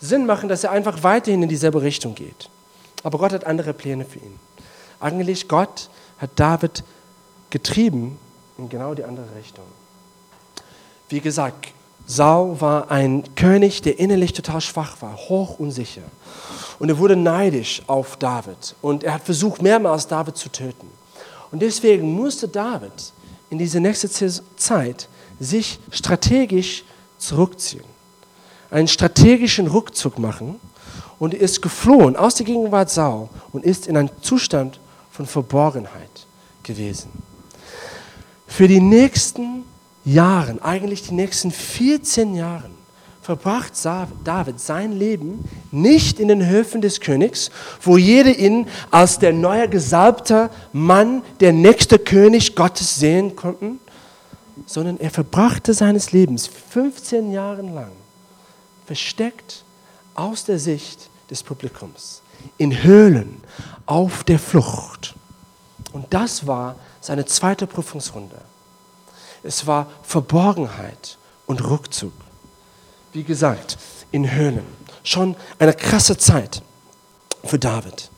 Sinn 0.00 0.26
machen, 0.26 0.48
dass 0.48 0.62
er 0.62 0.70
einfach 0.70 1.02
weiterhin 1.02 1.42
in 1.42 1.48
dieselbe 1.48 1.82
Richtung 1.82 2.14
geht. 2.14 2.48
Aber 3.02 3.18
Gott 3.18 3.32
hat 3.32 3.44
andere 3.44 3.72
Pläne 3.72 4.04
für 4.04 4.20
ihn. 4.20 4.45
Eigentlich 5.00 5.48
Gott 5.48 5.90
hat 6.18 6.30
David 6.36 6.82
getrieben 7.50 8.18
in 8.58 8.68
genau 8.68 8.94
die 8.94 9.04
andere 9.04 9.26
Richtung. 9.36 9.64
Wie 11.08 11.20
gesagt, 11.20 11.68
Saul 12.06 12.60
war 12.60 12.90
ein 12.90 13.24
König, 13.34 13.82
der 13.82 13.98
innerlich 13.98 14.32
total 14.32 14.60
schwach 14.60 15.02
war, 15.02 15.16
hoch 15.16 15.58
unsicher. 15.58 16.02
Und 16.78 16.88
er 16.88 16.98
wurde 16.98 17.16
neidisch 17.16 17.82
auf 17.86 18.16
David. 18.16 18.76
Und 18.80 19.02
er 19.02 19.14
hat 19.14 19.22
versucht, 19.22 19.62
mehrmals 19.62 20.06
David 20.06 20.36
zu 20.36 20.48
töten. 20.48 20.88
Und 21.50 21.62
deswegen 21.62 22.12
musste 22.12 22.48
David 22.48 23.12
in 23.50 23.58
diese 23.58 23.80
nächste 23.80 24.08
Zeit 24.56 25.08
sich 25.40 25.78
strategisch 25.90 26.84
zurückziehen. 27.18 27.84
Einen 28.70 28.88
strategischen 28.88 29.66
Rückzug 29.66 30.18
machen. 30.18 30.60
Und 31.18 31.34
er 31.34 31.40
ist 31.40 31.62
geflohen 31.62 32.14
aus 32.14 32.34
der 32.34 32.46
Gegenwart 32.46 32.90
Saul 32.90 33.28
und 33.52 33.64
ist 33.64 33.86
in 33.86 33.96
einem 33.96 34.10
Zustand 34.20 34.80
von 35.16 35.26
Verborgenheit 35.26 36.26
gewesen. 36.62 37.10
Für 38.46 38.68
die 38.68 38.82
nächsten 38.82 39.64
Jahren, 40.04 40.60
eigentlich 40.60 41.04
die 41.04 41.14
nächsten 41.14 41.50
14 41.50 42.34
Jahren, 42.34 42.76
verbracht 43.22 43.72
David 44.24 44.60
sein 44.60 44.92
Leben 44.92 45.42
nicht 45.72 46.20
in 46.20 46.28
den 46.28 46.46
Höfen 46.46 46.82
des 46.82 47.00
Königs, 47.00 47.50
wo 47.80 47.96
jeder 47.96 48.36
ihn 48.36 48.68
als 48.90 49.18
der 49.18 49.32
neue 49.32 49.68
gesalbte 49.68 50.50
Mann, 50.72 51.22
der 51.40 51.52
nächste 51.52 51.98
König 51.98 52.54
Gottes 52.54 52.96
sehen 52.96 53.34
konnten, 53.34 53.80
sondern 54.66 55.00
er 55.00 55.10
verbrachte 55.10 55.72
seines 55.72 56.12
Lebens 56.12 56.48
15 56.70 57.32
Jahre 57.32 57.62
lang 57.62 57.92
versteckt 58.84 59.64
aus 60.14 60.44
der 60.44 60.58
Sicht 60.58 61.08
des 61.30 61.42
Publikums, 61.42 62.22
in 62.58 62.82
Höhlen, 62.82 63.42
auf 63.86 64.24
der 64.24 64.38
Flucht. 64.38 65.14
Und 65.92 66.12
das 66.12 66.46
war 66.46 66.76
seine 67.00 67.24
zweite 67.24 67.66
Prüfungsrunde. 67.66 68.40
Es 69.42 69.66
war 69.66 69.86
Verborgenheit 70.02 71.18
und 71.46 71.64
Rückzug. 71.64 72.12
Wie 73.12 73.22
gesagt, 73.22 73.78
in 74.10 74.30
Höhlen. 74.30 74.66
Schon 75.02 75.36
eine 75.58 75.72
krasse 75.72 76.18
Zeit 76.18 76.62
für 77.44 77.58
David. 77.58 78.10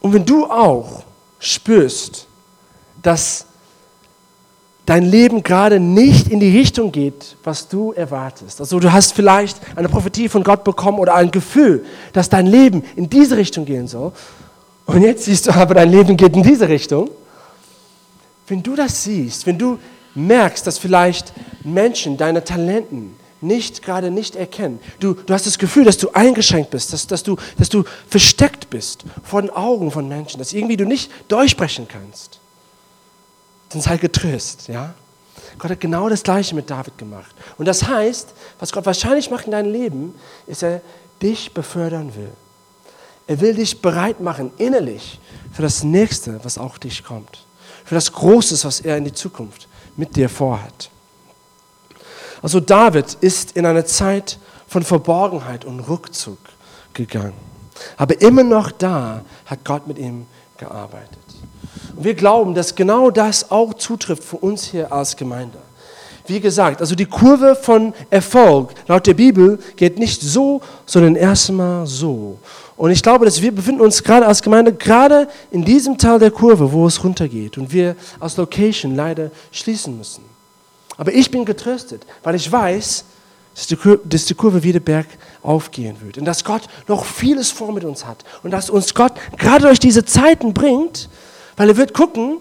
Und 0.00 0.12
wenn 0.12 0.24
du 0.24 0.46
auch 0.46 1.02
spürst, 1.40 2.26
dass 3.02 3.46
dein 4.86 5.02
Leben 5.02 5.42
gerade 5.42 5.80
nicht 5.80 6.28
in 6.28 6.40
die 6.40 6.56
Richtung 6.56 6.92
geht, 6.92 7.36
was 7.42 7.68
du 7.68 7.92
erwartest. 7.92 8.60
Also 8.60 8.78
du 8.78 8.92
hast 8.92 9.12
vielleicht 9.12 9.58
eine 9.76 9.88
Prophetie 9.88 10.28
von 10.28 10.44
Gott 10.44 10.64
bekommen 10.64 11.00
oder 11.00 11.14
ein 11.16 11.32
Gefühl, 11.32 11.84
dass 12.12 12.28
dein 12.28 12.46
Leben 12.46 12.84
in 12.94 13.10
diese 13.10 13.36
Richtung 13.36 13.64
gehen 13.64 13.88
soll. 13.88 14.12
Und 14.86 15.02
jetzt 15.02 15.24
siehst 15.24 15.48
du 15.48 15.50
aber, 15.52 15.74
dein 15.74 15.90
Leben 15.90 16.16
geht 16.16 16.34
in 16.36 16.44
diese 16.44 16.68
Richtung. 16.68 17.10
Wenn 18.46 18.62
du 18.62 18.76
das 18.76 19.02
siehst, 19.02 19.46
wenn 19.46 19.58
du 19.58 19.78
merkst, 20.14 20.64
dass 20.64 20.78
vielleicht 20.78 21.32
Menschen 21.64 22.16
deine 22.16 22.44
Talenten 22.44 23.16
nicht 23.40 23.82
gerade 23.82 24.12
nicht 24.12 24.36
erkennen, 24.36 24.78
du, 25.00 25.14
du 25.14 25.34
hast 25.34 25.46
das 25.46 25.58
Gefühl, 25.58 25.84
dass 25.84 25.98
du 25.98 26.10
eingeschränkt 26.12 26.70
bist, 26.70 26.92
dass, 26.92 27.08
dass, 27.08 27.24
du, 27.24 27.36
dass 27.58 27.68
du 27.68 27.82
versteckt 28.08 28.70
bist 28.70 29.04
vor 29.24 29.42
den 29.42 29.50
Augen 29.50 29.90
von 29.90 30.08
Menschen, 30.08 30.38
dass 30.38 30.52
irgendwie 30.52 30.76
du 30.76 30.86
nicht 30.86 31.10
durchsprechen 31.28 31.88
kannst 31.88 32.38
dann 33.70 33.80
sei 33.80 33.96
getröst, 33.96 34.68
ja. 34.68 34.94
Gott 35.58 35.70
hat 35.70 35.80
genau 35.80 36.08
das 36.08 36.22
Gleiche 36.22 36.54
mit 36.54 36.70
David 36.70 36.98
gemacht. 36.98 37.34
Und 37.56 37.66
das 37.66 37.84
heißt, 37.84 38.34
was 38.58 38.72
Gott 38.72 38.84
wahrscheinlich 38.84 39.30
macht 39.30 39.46
in 39.46 39.52
deinem 39.52 39.72
Leben, 39.72 40.14
ist, 40.46 40.62
er 40.62 40.82
dich 41.22 41.54
befördern 41.54 42.14
will. 42.14 42.30
Er 43.26 43.40
will 43.40 43.54
dich 43.54 43.80
bereit 43.80 44.20
machen, 44.20 44.52
innerlich, 44.58 45.18
für 45.52 45.62
das 45.62 45.82
Nächste, 45.82 46.44
was 46.44 46.58
auch 46.58 46.78
dich 46.78 47.02
kommt. 47.02 47.44
Für 47.84 47.94
das 47.94 48.12
Große, 48.12 48.62
was 48.64 48.80
er 48.80 48.98
in 48.98 49.04
die 49.04 49.12
Zukunft 49.12 49.68
mit 49.96 50.14
dir 50.14 50.28
vorhat. 50.28 50.90
Also 52.42 52.60
David 52.60 53.14
ist 53.20 53.56
in 53.56 53.64
eine 53.64 53.84
Zeit 53.84 54.38
von 54.68 54.82
Verborgenheit 54.82 55.64
und 55.64 55.80
Rückzug 55.80 56.38
gegangen. 56.92 57.32
Aber 57.96 58.20
immer 58.20 58.42
noch 58.42 58.70
da 58.70 59.24
hat 59.46 59.64
Gott 59.64 59.86
mit 59.86 59.98
ihm 59.98 60.26
gearbeitet. 60.58 61.18
Und 61.96 62.04
wir 62.04 62.14
glauben, 62.14 62.54
dass 62.54 62.74
genau 62.74 63.10
das 63.10 63.50
auch 63.50 63.74
zutrifft 63.74 64.24
für 64.24 64.36
uns 64.36 64.64
hier 64.64 64.92
als 64.92 65.16
Gemeinde. 65.16 65.58
Wie 66.26 66.40
gesagt, 66.40 66.80
also 66.80 66.94
die 66.94 67.06
Kurve 67.06 67.54
von 67.54 67.94
Erfolg 68.10 68.74
laut 68.88 69.06
der 69.06 69.14
Bibel 69.14 69.58
geht 69.76 69.98
nicht 69.98 70.20
so, 70.20 70.60
sondern 70.84 71.14
erstmal 71.14 71.86
so. 71.86 72.38
Und 72.76 72.90
ich 72.90 73.02
glaube, 73.02 73.24
dass 73.24 73.40
wir 73.40 73.54
befinden 73.54 73.80
uns 73.80 74.02
gerade 74.02 74.26
als 74.26 74.42
Gemeinde 74.42 74.74
gerade 74.74 75.28
in 75.50 75.64
diesem 75.64 75.96
Teil 75.96 76.18
der 76.18 76.30
Kurve, 76.30 76.72
wo 76.72 76.86
es 76.86 77.02
runtergeht 77.02 77.56
und 77.58 77.72
wir 77.72 77.96
als 78.18 78.36
Location 78.36 78.94
leider 78.94 79.30
schließen 79.52 79.96
müssen. 79.96 80.24
Aber 80.96 81.12
ich 81.12 81.30
bin 81.30 81.44
getröstet, 81.44 82.04
weil 82.22 82.34
ich 82.34 82.50
weiß, 82.50 83.04
dass 83.54 84.26
die 84.26 84.34
Kurve 84.34 84.62
wieder 84.62 84.80
bergauf 84.80 85.70
gehen 85.70 85.96
wird 86.02 86.18
und 86.18 86.26
dass 86.26 86.44
Gott 86.44 86.62
noch 86.88 87.04
vieles 87.04 87.50
vor 87.50 87.72
mit 87.72 87.84
uns 87.84 88.04
hat 88.04 88.24
und 88.42 88.50
dass 88.50 88.68
uns 88.68 88.94
Gott 88.94 89.12
gerade 89.38 89.66
durch 89.66 89.78
diese 89.78 90.04
Zeiten 90.04 90.52
bringt, 90.52 91.08
weil 91.56 91.70
er 91.70 91.76
wird 91.76 91.94
gucken, 91.94 92.38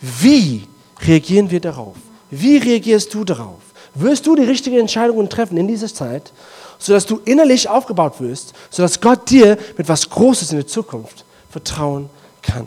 wie 0.00 0.66
reagieren 1.00 1.50
wir 1.50 1.60
darauf? 1.60 1.96
Wie 2.30 2.58
reagierst 2.58 3.12
du 3.14 3.24
darauf? 3.24 3.60
Wirst 3.94 4.26
du 4.26 4.36
die 4.36 4.44
richtigen 4.44 4.78
Entscheidungen 4.78 5.28
treffen 5.28 5.56
in 5.56 5.66
dieser 5.66 5.92
Zeit, 5.92 6.32
sodass 6.78 7.06
du 7.06 7.20
innerlich 7.24 7.68
aufgebaut 7.68 8.20
wirst, 8.20 8.52
sodass 8.70 9.00
Gott 9.00 9.30
dir 9.30 9.56
mit 9.76 9.88
was 9.88 10.08
Großes 10.08 10.52
in 10.52 10.58
der 10.58 10.66
Zukunft 10.66 11.24
vertrauen 11.50 12.10
kann? 12.42 12.66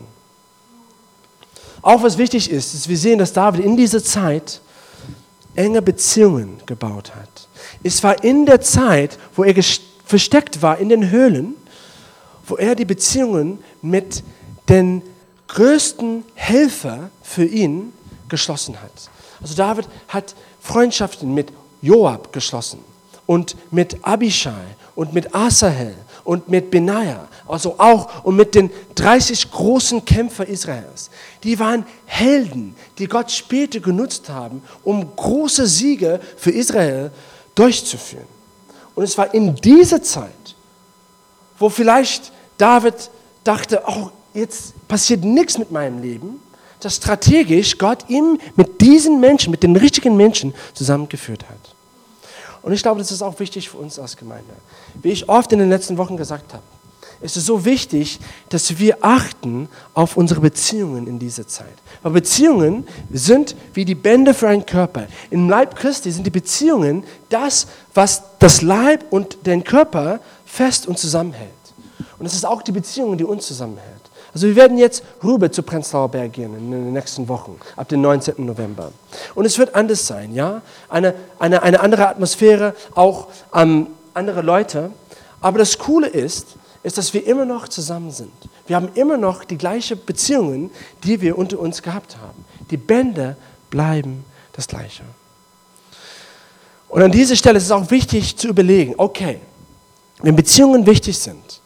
Auch 1.81 2.03
was 2.03 2.17
wichtig 2.17 2.49
ist, 2.51 2.73
ist, 2.73 2.89
wir 2.89 2.97
sehen, 2.97 3.19
dass 3.19 3.33
David 3.33 3.63
in 3.63 3.77
dieser 3.77 4.03
Zeit 4.03 4.61
enge 5.55 5.81
Beziehungen 5.81 6.59
gebaut 6.65 7.15
hat. 7.15 7.47
Es 7.83 8.03
war 8.03 8.23
in 8.23 8.45
der 8.45 8.61
Zeit, 8.61 9.17
wo 9.35 9.43
er 9.43 9.55
versteckt 10.05 10.61
war 10.61 10.77
in 10.77 10.89
den 10.89 11.09
Höhlen, 11.09 11.55
wo 12.45 12.57
er 12.57 12.75
die 12.75 12.85
Beziehungen 12.85 13.59
mit 13.81 14.23
den 14.69 15.01
größten 15.53 16.23
Helfer 16.33 17.09
für 17.21 17.45
ihn 17.45 17.91
geschlossen 18.29 18.81
hat. 18.81 18.91
Also 19.41 19.55
David 19.55 19.87
hat 20.07 20.35
Freundschaften 20.61 21.33
mit 21.33 21.51
Joab 21.81 22.31
geschlossen 22.31 22.79
und 23.25 23.55
mit 23.71 23.97
Abishai 24.03 24.75
und 24.95 25.13
mit 25.13 25.35
Asahel 25.35 25.95
und 26.23 26.47
mit 26.47 26.71
Benaja, 26.71 27.27
also 27.47 27.75
auch 27.79 28.23
und 28.23 28.35
mit 28.35 28.55
den 28.55 28.69
30 28.95 29.51
großen 29.51 30.05
Kämpfern 30.05 30.47
Israels. 30.47 31.09
Die 31.43 31.59
waren 31.59 31.85
Helden, 32.05 32.75
die 32.97 33.07
Gott 33.07 33.31
später 33.31 33.79
genutzt 33.79 34.29
haben, 34.29 34.61
um 34.83 35.15
große 35.15 35.67
Siege 35.67 36.21
für 36.37 36.51
Israel 36.51 37.11
durchzuführen. 37.55 38.27
Und 38.95 39.03
es 39.03 39.17
war 39.17 39.33
in 39.33 39.55
dieser 39.55 40.01
Zeit, 40.03 40.55
wo 41.57 41.69
vielleicht 41.69 42.31
David 42.57 43.09
dachte, 43.43 43.81
oh, 43.87 44.11
jetzt 44.33 44.73
passiert 44.87 45.23
nichts 45.23 45.57
mit 45.57 45.71
meinem 45.71 46.01
Leben, 46.01 46.39
dass 46.79 46.95
strategisch 46.95 47.77
Gott 47.77 48.05
ihm 48.09 48.39
mit 48.55 48.81
diesen 48.81 49.19
Menschen, 49.19 49.51
mit 49.51 49.63
den 49.63 49.75
richtigen 49.75 50.17
Menschen 50.17 50.53
zusammengeführt 50.73 51.45
hat. 51.47 51.75
Und 52.63 52.73
ich 52.73 52.81
glaube, 52.81 52.99
das 52.99 53.11
ist 53.11 53.21
auch 53.21 53.39
wichtig 53.39 53.69
für 53.69 53.77
uns 53.77 53.97
als 53.97 54.17
Gemeinde. 54.17 54.53
Wie 55.01 55.09
ich 55.09 55.29
oft 55.29 55.51
in 55.51 55.59
den 55.59 55.69
letzten 55.69 55.97
Wochen 55.97 56.17
gesagt 56.17 56.53
habe, 56.53 56.63
ist 57.21 57.37
es 57.37 57.45
so 57.45 57.65
wichtig, 57.65 58.19
dass 58.49 58.79
wir 58.79 58.97
achten 59.01 59.69
auf 59.93 60.17
unsere 60.17 60.41
Beziehungen 60.41 61.05
in 61.05 61.19
dieser 61.19 61.47
Zeit. 61.47 61.73
Weil 62.01 62.13
Beziehungen 62.13 62.87
sind 63.11 63.55
wie 63.73 63.85
die 63.85 63.95
Bände 63.95 64.33
für 64.33 64.47
einen 64.47 64.65
Körper. 64.65 65.07
Im 65.29 65.47
Leib 65.47 65.75
Christi 65.75 66.11
sind 66.11 66.25
die 66.25 66.31
Beziehungen 66.31 67.03
das, 67.29 67.67
was 67.93 68.23
das 68.39 68.63
Leib 68.63 69.05
und 69.11 69.45
den 69.45 69.63
Körper 69.63 70.19
fest 70.45 70.87
und 70.87 70.97
zusammenhält. 70.97 71.49
Und 72.17 72.25
es 72.25 72.33
ist 72.33 72.45
auch 72.45 72.63
die 72.63 72.71
Beziehung, 72.71 73.17
die 73.17 73.23
uns 73.23 73.45
zusammenhält. 73.45 74.00
Also 74.33 74.47
wir 74.47 74.55
werden 74.55 74.77
jetzt 74.77 75.03
rüber 75.23 75.51
zu 75.51 75.61
Prenzlauer 75.61 76.09
Berg 76.09 76.33
gehen 76.33 76.55
in 76.55 76.71
den 76.71 76.93
nächsten 76.93 77.27
Wochen, 77.27 77.59
ab 77.75 77.89
dem 77.89 78.01
19. 78.01 78.45
November. 78.45 78.91
Und 79.35 79.45
es 79.45 79.57
wird 79.57 79.75
anders 79.75 80.07
sein, 80.07 80.33
ja? 80.33 80.61
Eine, 80.89 81.15
eine, 81.37 81.63
eine 81.63 81.81
andere 81.81 82.07
Atmosphäre, 82.07 82.75
auch 82.95 83.27
ähm, 83.53 83.87
andere 84.13 84.41
Leute. 84.41 84.91
Aber 85.41 85.59
das 85.59 85.77
Coole 85.77 86.07
ist, 86.07 86.55
ist, 86.83 86.97
dass 86.97 87.13
wir 87.13 87.25
immer 87.27 87.45
noch 87.45 87.67
zusammen 87.67 88.11
sind. 88.11 88.31
Wir 88.67 88.75
haben 88.75 88.89
immer 88.95 89.17
noch 89.17 89.43
die 89.43 89.57
gleichen 89.57 89.99
Beziehungen, 90.05 90.71
die 91.03 91.21
wir 91.21 91.37
unter 91.37 91.59
uns 91.59 91.81
gehabt 91.81 92.17
haben. 92.17 92.45
Die 92.69 92.77
Bände 92.77 93.35
bleiben 93.69 94.23
das 94.53 94.67
gleiche. 94.67 95.03
Und 96.87 97.01
an 97.01 97.11
dieser 97.11 97.35
Stelle 97.35 97.57
ist 97.57 97.65
es 97.65 97.71
auch 97.71 97.89
wichtig 97.91 98.37
zu 98.37 98.47
überlegen, 98.47 98.95
okay, 98.97 99.39
wenn 100.21 100.35
Beziehungen 100.35 100.85
wichtig 100.85 101.17
sind, 101.17 101.60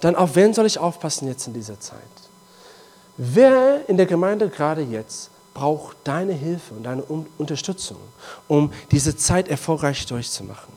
dann 0.00 0.16
auf 0.16 0.36
wen 0.36 0.54
soll 0.54 0.66
ich 0.66 0.78
aufpassen 0.78 1.28
jetzt 1.28 1.46
in 1.46 1.54
dieser 1.54 1.78
Zeit? 1.80 1.98
Wer 3.16 3.88
in 3.88 3.96
der 3.96 4.06
Gemeinde 4.06 4.48
gerade 4.48 4.82
jetzt 4.82 5.30
braucht 5.52 5.96
deine 6.04 6.32
Hilfe 6.32 6.74
und 6.74 6.84
deine 6.84 7.02
Unterstützung, 7.02 7.98
um 8.48 8.72
diese 8.90 9.16
Zeit 9.16 9.48
erfolgreich 9.48 10.06
durchzumachen? 10.06 10.72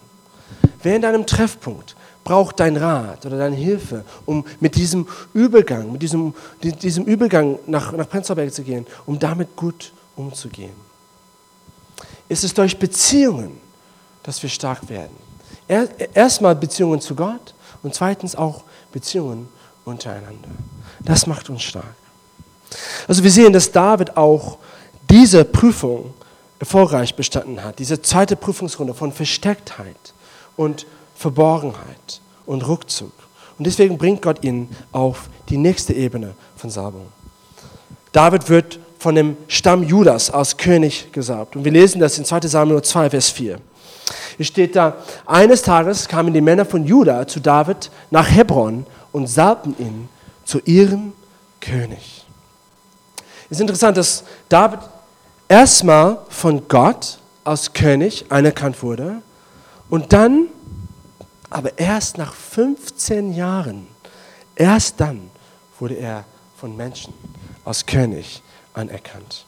Wer 0.82 0.98
in 0.98 1.02
deinem 1.02 1.26
Treffpunkt 1.26 1.96
braucht 2.24 2.60
dein 2.60 2.78
Rat 2.78 3.26
oder 3.26 3.38
deine 3.38 3.56
Hilfe, 3.56 4.04
um 4.26 4.46
mit 4.60 4.76
diesem 4.76 5.08
Übergang, 5.34 5.92
mit 5.92 6.02
diesem, 6.02 6.34
diesem 6.62 7.06
Übergang 7.06 7.60
nach, 7.66 7.92
nach 7.94 8.10
Prenzlauberg 8.10 8.54
zu 8.54 8.64
gehen, 8.64 8.86
um 9.06 9.20
damit 9.20 9.56
gut 9.56 9.94
umzugehen? 10.16 10.76
Ist 12.30 12.44
es 12.44 12.54
durch 12.54 12.78
Beziehungen, 12.78 13.60
dass 14.24 14.42
wir 14.42 14.50
stark 14.50 14.90
werden? 14.90 15.16
Erstmal 16.14 16.56
Beziehungen 16.56 17.00
zu 17.00 17.16
Gott 17.16 17.54
und 17.84 17.94
zweitens 17.94 18.36
auch 18.36 18.64
Beziehungen 18.94 19.50
untereinander. 19.84 20.48
Das 21.02 21.28
macht 21.28 21.50
uns 21.50 21.64
stark. 21.64 21.96
Also 23.08 23.24
wir 23.24 23.32
sehen, 23.32 23.52
dass 23.52 23.72
David 23.72 24.16
auch 24.16 24.58
diese 25.10 25.44
Prüfung 25.44 26.14
erfolgreich 26.60 27.16
bestanden 27.16 27.62
hat, 27.62 27.80
diese 27.80 28.02
zweite 28.02 28.38
Prüfungsrunde 28.38 28.94
von 28.94 29.12
Verstecktheit 29.12 30.14
und 30.56 30.86
Verborgenheit 31.16 32.22
und 32.46 32.66
Rückzug. 32.66 33.12
Und 33.58 33.68
deswegen 33.68 33.98
bringt 33.98 34.22
Gott 34.22 34.44
ihn 34.44 34.70
auf 34.92 35.30
die 35.50 35.58
nächste 35.58 35.94
Ebene 35.94 36.36
von 36.56 36.70
Salbung. 36.70 37.08
David 38.14 38.50
wird 38.50 38.80
von 38.98 39.16
dem 39.16 39.36
Stamm 39.48 39.84
Judas 39.84 40.30
als 40.30 40.56
König 40.56 41.12
gesalbt. 41.12 41.56
Und 41.56 41.66
wir 41.66 41.72
lesen 41.72 42.00
das 42.00 42.18
in 42.18 42.26
2 42.26 42.42
Samuel 42.48 42.82
2, 42.82 43.10
Vers 43.10 43.30
4. 43.30 43.60
Es 44.38 44.48
steht 44.48 44.76
da, 44.76 44.96
eines 45.26 45.62
Tages 45.62 46.08
kamen 46.08 46.34
die 46.34 46.42
Männer 46.42 46.66
von 46.66 46.86
Juda 46.86 47.28
zu 47.28 47.40
David 47.40 47.92
nach 48.12 48.30
Hebron 48.30 48.86
und 49.12 49.28
salbten 49.28 49.76
ihn 49.78 50.10
zu 50.46 50.60
ihrem 50.66 51.14
König. 51.62 52.26
Es 53.46 53.58
ist 53.58 53.62
interessant, 53.62 53.98
dass 53.98 54.24
David 54.50 54.80
erstmal 55.48 56.20
von 56.30 56.68
Gott 56.68 57.20
als 57.44 57.74
König 57.74 58.26
anerkannt 58.30 58.82
wurde 58.82 59.22
und 59.90 60.12
dann, 60.14 60.48
aber 61.50 61.78
erst 61.78 62.18
nach 62.18 62.34
15 62.34 63.34
Jahren, 63.34 63.88
erst 64.56 65.00
dann 65.00 65.30
wurde 65.80 65.96
er 65.96 66.26
von 66.58 66.76
Menschen 66.76 67.14
als 67.66 67.86
König 67.86 68.42
anerkannt. 68.74 69.46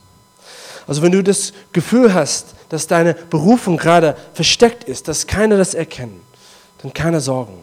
Also 0.88 1.02
wenn 1.02 1.12
du 1.12 1.24
das 1.24 1.54
Gefühl 1.72 2.14
hast, 2.14 2.48
dass 2.70 2.88
deine 2.88 3.14
Berufung 3.14 3.78
gerade 3.78 4.16
versteckt 4.34 4.84
ist, 4.84 5.08
dass 5.08 5.28
keiner 5.28 5.58
das 5.58 5.74
erkennt, 5.74 6.22
dann 6.82 6.94
keine 6.94 7.20
Sorgen. 7.22 7.58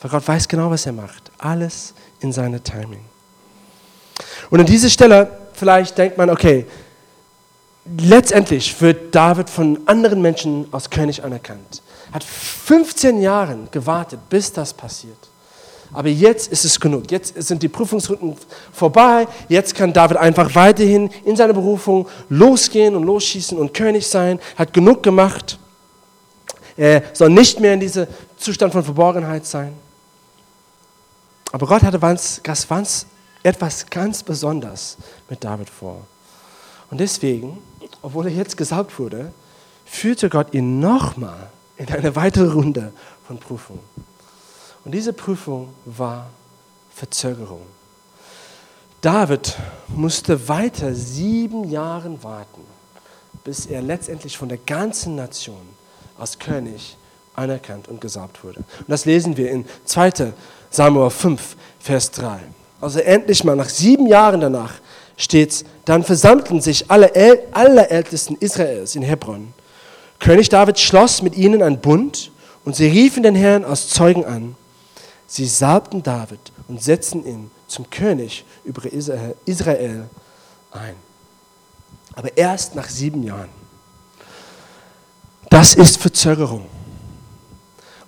Weil 0.00 0.10
Gott 0.10 0.28
weiß 0.28 0.46
genau, 0.46 0.70
was 0.70 0.86
er 0.86 0.92
macht. 0.92 1.30
Alles 1.38 1.94
in 2.20 2.32
seiner 2.32 2.62
Timing. 2.62 3.04
Und 4.50 4.60
an 4.60 4.66
dieser 4.66 4.88
Stelle 4.88 5.30
vielleicht 5.52 5.98
denkt 5.98 6.18
man, 6.18 6.30
okay, 6.30 6.66
letztendlich 7.98 8.80
wird 8.80 9.14
David 9.14 9.50
von 9.50 9.80
anderen 9.86 10.22
Menschen 10.22 10.66
als 10.72 10.90
König 10.90 11.24
anerkannt. 11.24 11.82
Hat 12.12 12.22
15 12.22 13.20
Jahre 13.20 13.58
gewartet, 13.70 14.20
bis 14.28 14.52
das 14.52 14.72
passiert. 14.72 15.25
Aber 15.96 16.10
jetzt 16.10 16.52
ist 16.52 16.66
es 16.66 16.78
genug. 16.78 17.10
Jetzt 17.10 17.42
sind 17.42 17.62
die 17.62 17.68
Prüfungsrunden 17.68 18.36
vorbei. 18.70 19.26
Jetzt 19.48 19.74
kann 19.74 19.94
David 19.94 20.18
einfach 20.18 20.54
weiterhin 20.54 21.08
in 21.24 21.36
seiner 21.36 21.54
Berufung 21.54 22.06
losgehen 22.28 22.94
und 22.94 23.04
losschießen 23.04 23.56
und 23.56 23.72
König 23.72 24.06
sein. 24.06 24.38
Hat 24.56 24.74
genug 24.74 25.02
gemacht. 25.02 25.58
Er 26.76 27.02
soll 27.14 27.30
nicht 27.30 27.60
mehr 27.60 27.72
in 27.72 27.80
diesem 27.80 28.06
Zustand 28.36 28.74
von 28.74 28.84
Verborgenheit 28.84 29.46
sein. 29.46 29.72
Aber 31.50 31.66
Gott 31.66 31.82
hatte 31.82 32.02
was, 32.02 32.42
etwas 33.42 33.86
ganz 33.88 34.22
Besonderes 34.22 34.98
mit 35.30 35.42
David 35.42 35.70
vor. 35.70 36.06
Und 36.90 37.00
deswegen, 37.00 37.56
obwohl 38.02 38.26
er 38.26 38.32
jetzt 38.32 38.58
gesaugt 38.58 38.98
wurde, 38.98 39.32
führte 39.86 40.28
Gott 40.28 40.52
ihn 40.52 40.78
nochmal 40.78 41.48
in 41.78 41.88
eine 41.88 42.14
weitere 42.14 42.52
Runde 42.52 42.92
von 43.26 43.38
Prüfungen. 43.38 43.80
Und 44.86 44.92
diese 44.92 45.12
Prüfung 45.12 45.70
war 45.84 46.30
Verzögerung. 46.94 47.62
David 49.00 49.56
musste 49.88 50.48
weiter 50.48 50.94
sieben 50.94 51.68
Jahre 51.68 52.22
warten, 52.22 52.60
bis 53.42 53.66
er 53.66 53.82
letztendlich 53.82 54.38
von 54.38 54.48
der 54.48 54.58
ganzen 54.58 55.16
Nation 55.16 55.60
als 56.16 56.38
König 56.38 56.96
anerkannt 57.34 57.88
und 57.88 58.00
gesalbt 58.00 58.44
wurde. 58.44 58.60
Und 58.60 58.86
das 58.86 59.06
lesen 59.06 59.36
wir 59.36 59.50
in 59.50 59.64
2 59.86 60.32
Samuel 60.70 61.10
5, 61.10 61.56
Vers 61.80 62.12
3. 62.12 62.38
Also 62.80 63.00
endlich 63.00 63.42
mal 63.42 63.56
nach 63.56 63.68
sieben 63.68 64.06
Jahren 64.06 64.40
danach 64.40 64.74
steht 65.16 65.64
dann 65.84 66.04
versammelten 66.04 66.60
sich 66.60 66.88
alle, 66.92 67.10
alle 67.50 67.90
Ältesten 67.90 68.36
Israels 68.36 68.94
in 68.94 69.02
Hebron. 69.02 69.52
König 70.20 70.48
David 70.48 70.78
schloss 70.78 71.22
mit 71.22 71.36
ihnen 71.36 71.60
einen 71.60 71.80
Bund 71.80 72.30
und 72.64 72.76
sie 72.76 72.86
riefen 72.86 73.24
den 73.24 73.34
Herrn 73.34 73.64
als 73.64 73.88
Zeugen 73.88 74.24
an. 74.24 74.54
Sie 75.26 75.46
salbten 75.46 76.02
David 76.02 76.40
und 76.68 76.82
setzten 76.82 77.26
ihn 77.26 77.50
zum 77.66 77.88
König 77.90 78.44
über 78.64 78.82
Israel 79.44 80.08
ein. 80.70 80.94
Aber 82.14 82.36
erst 82.36 82.74
nach 82.74 82.88
sieben 82.88 83.22
Jahren. 83.22 83.48
Das 85.50 85.74
ist 85.74 85.98
Verzögerung. 85.98 86.66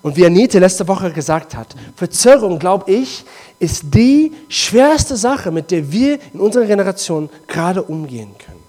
Und 0.00 0.16
wie 0.16 0.24
Anita 0.24 0.59
letzte 0.59 0.87
Woche 0.87 1.12
gesagt 1.12 1.54
hat, 1.57 1.74
Verzögerung, 1.96 2.59
glaube 2.59 2.90
ich, 2.90 3.24
ist 3.59 3.83
die 3.94 4.33
schwerste 4.48 5.16
Sache, 5.16 5.50
mit 5.50 5.70
der 5.70 5.90
wir 5.90 6.20
in 6.33 6.40
unserer 6.40 6.66
Generation 6.66 7.28
gerade 7.48 7.83
umgehen 7.83 8.31
können. 8.38 8.62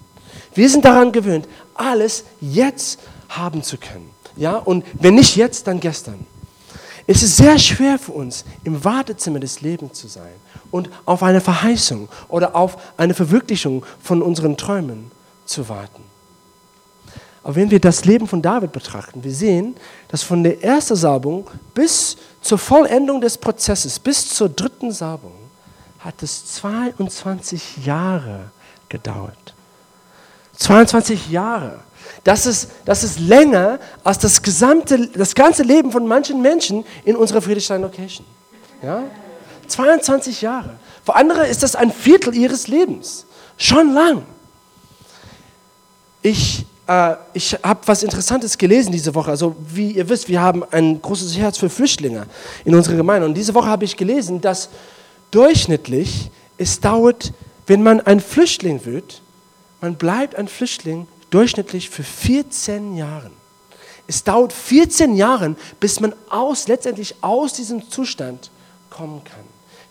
Wir 0.55 0.67
sind 0.69 0.83
daran 0.83 1.11
gewöhnt, 1.11 1.47
alles 1.75 2.23
jetzt 2.41 2.99
haben 3.29 3.61
zu 3.61 3.77
können. 3.77 4.09
Ja? 4.35 4.57
Und 4.57 4.83
wenn 4.93 5.15
nicht 5.15 5.35
jetzt, 5.35 5.67
dann 5.67 5.79
gestern. 5.79 6.25
Es 7.11 7.23
ist 7.23 7.37
sehr 7.37 7.57
schwer 7.57 7.97
für 7.97 8.11
uns, 8.11 8.45
im 8.63 8.85
Wartezimmer 8.85 9.39
des 9.39 9.61
Lebens 9.61 9.97
zu 9.97 10.07
sein 10.07 10.31
und 10.69 10.91
auf 11.05 11.23
eine 11.23 11.41
Verheißung 11.41 12.07
oder 12.27 12.55
auf 12.55 12.77
eine 12.97 13.15
Verwirklichung 13.15 13.83
von 13.99 14.21
unseren 14.21 14.57
Träumen 14.57 15.09
zu 15.43 15.67
warten. 15.69 16.03
Aber 17.41 17.55
wenn 17.55 17.71
wir 17.71 17.79
das 17.79 18.05
Leben 18.05 18.27
von 18.27 18.43
David 18.43 18.73
betrachten, 18.73 19.23
wir 19.23 19.33
sehen, 19.33 19.75
dass 20.09 20.21
von 20.21 20.43
der 20.43 20.63
ersten 20.63 20.95
Salbung 20.95 21.49
bis 21.73 22.15
zur 22.41 22.59
Vollendung 22.59 23.21
des 23.21 23.39
Prozesses, 23.39 23.97
bis 23.97 24.29
zur 24.29 24.49
dritten 24.49 24.91
Salbung, 24.91 25.33
hat 25.97 26.21
es 26.21 26.45
22 26.57 27.87
Jahre 27.87 28.51
gedauert. 28.87 29.55
22 30.57 31.31
Jahre. 31.31 31.79
Das 32.23 32.45
ist, 32.45 32.69
das 32.85 33.03
ist 33.03 33.19
länger 33.19 33.79
als 34.03 34.19
das, 34.19 34.41
gesamte, 34.41 35.07
das 35.07 35.35
ganze 35.35 35.63
Leben 35.63 35.91
von 35.91 36.05
manchen 36.07 36.41
Menschen 36.41 36.85
in 37.05 37.15
unserer 37.15 37.41
Friedrichstein-Location. 37.41 38.25
Ja? 38.81 39.03
22 39.67 40.41
Jahre. 40.41 40.71
Für 41.05 41.15
andere 41.15 41.47
ist 41.47 41.63
das 41.63 41.75
ein 41.75 41.91
Viertel 41.91 42.35
ihres 42.35 42.67
Lebens. 42.67 43.25
Schon 43.57 43.93
lang. 43.93 44.23
Ich, 46.21 46.65
äh, 46.87 47.15
ich 47.33 47.53
habe 47.63 47.81
was 47.85 48.03
Interessantes 48.03 48.57
gelesen 48.57 48.91
diese 48.91 49.15
Woche. 49.15 49.31
Also 49.31 49.55
wie 49.59 49.91
ihr 49.91 50.09
wisst, 50.09 50.27
wir 50.27 50.41
haben 50.41 50.63
ein 50.71 51.01
großes 51.01 51.37
Herz 51.37 51.57
für 51.57 51.69
Flüchtlinge 51.69 52.25
in 52.65 52.75
unserer 52.75 52.95
Gemeinde. 52.95 53.27
Und 53.27 53.35
diese 53.35 53.53
Woche 53.53 53.67
habe 53.67 53.85
ich 53.85 53.95
gelesen, 53.95 54.41
dass 54.41 54.69
durchschnittlich 55.31 56.31
es 56.57 56.79
dauert, 56.79 57.31
wenn 57.67 57.83
man 57.83 58.01
ein 58.01 58.19
Flüchtling 58.19 58.85
wird, 58.85 59.21
man 59.81 59.95
bleibt 59.95 60.35
ein 60.35 60.47
Flüchtling 60.47 61.07
durchschnittlich 61.29 61.89
für 61.89 62.03
14 62.03 62.95
Jahre. 62.95 63.31
Es 64.07 64.23
dauert 64.23 64.53
14 64.53 65.15
Jahre, 65.15 65.55
bis 65.79 65.99
man 65.99 66.13
aus, 66.29 66.67
letztendlich 66.67 67.15
aus 67.21 67.53
diesem 67.53 67.89
Zustand 67.89 68.49
kommen 68.89 69.23
kann. 69.23 69.43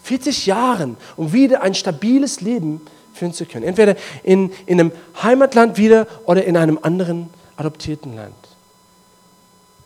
40 0.03 0.46
Jahre, 0.46 0.96
um 1.16 1.33
wieder 1.33 1.62
ein 1.62 1.74
stabiles 1.74 2.40
Leben 2.40 2.81
führen 3.14 3.33
zu 3.33 3.46
können. 3.46 3.64
Entweder 3.64 3.96
in, 4.22 4.51
in 4.66 4.81
einem 4.81 4.92
Heimatland 5.22 5.77
wieder 5.77 6.07
oder 6.24 6.44
in 6.44 6.57
einem 6.57 6.79
anderen 6.83 7.31
adoptierten 7.57 8.16
Land. 8.16 8.35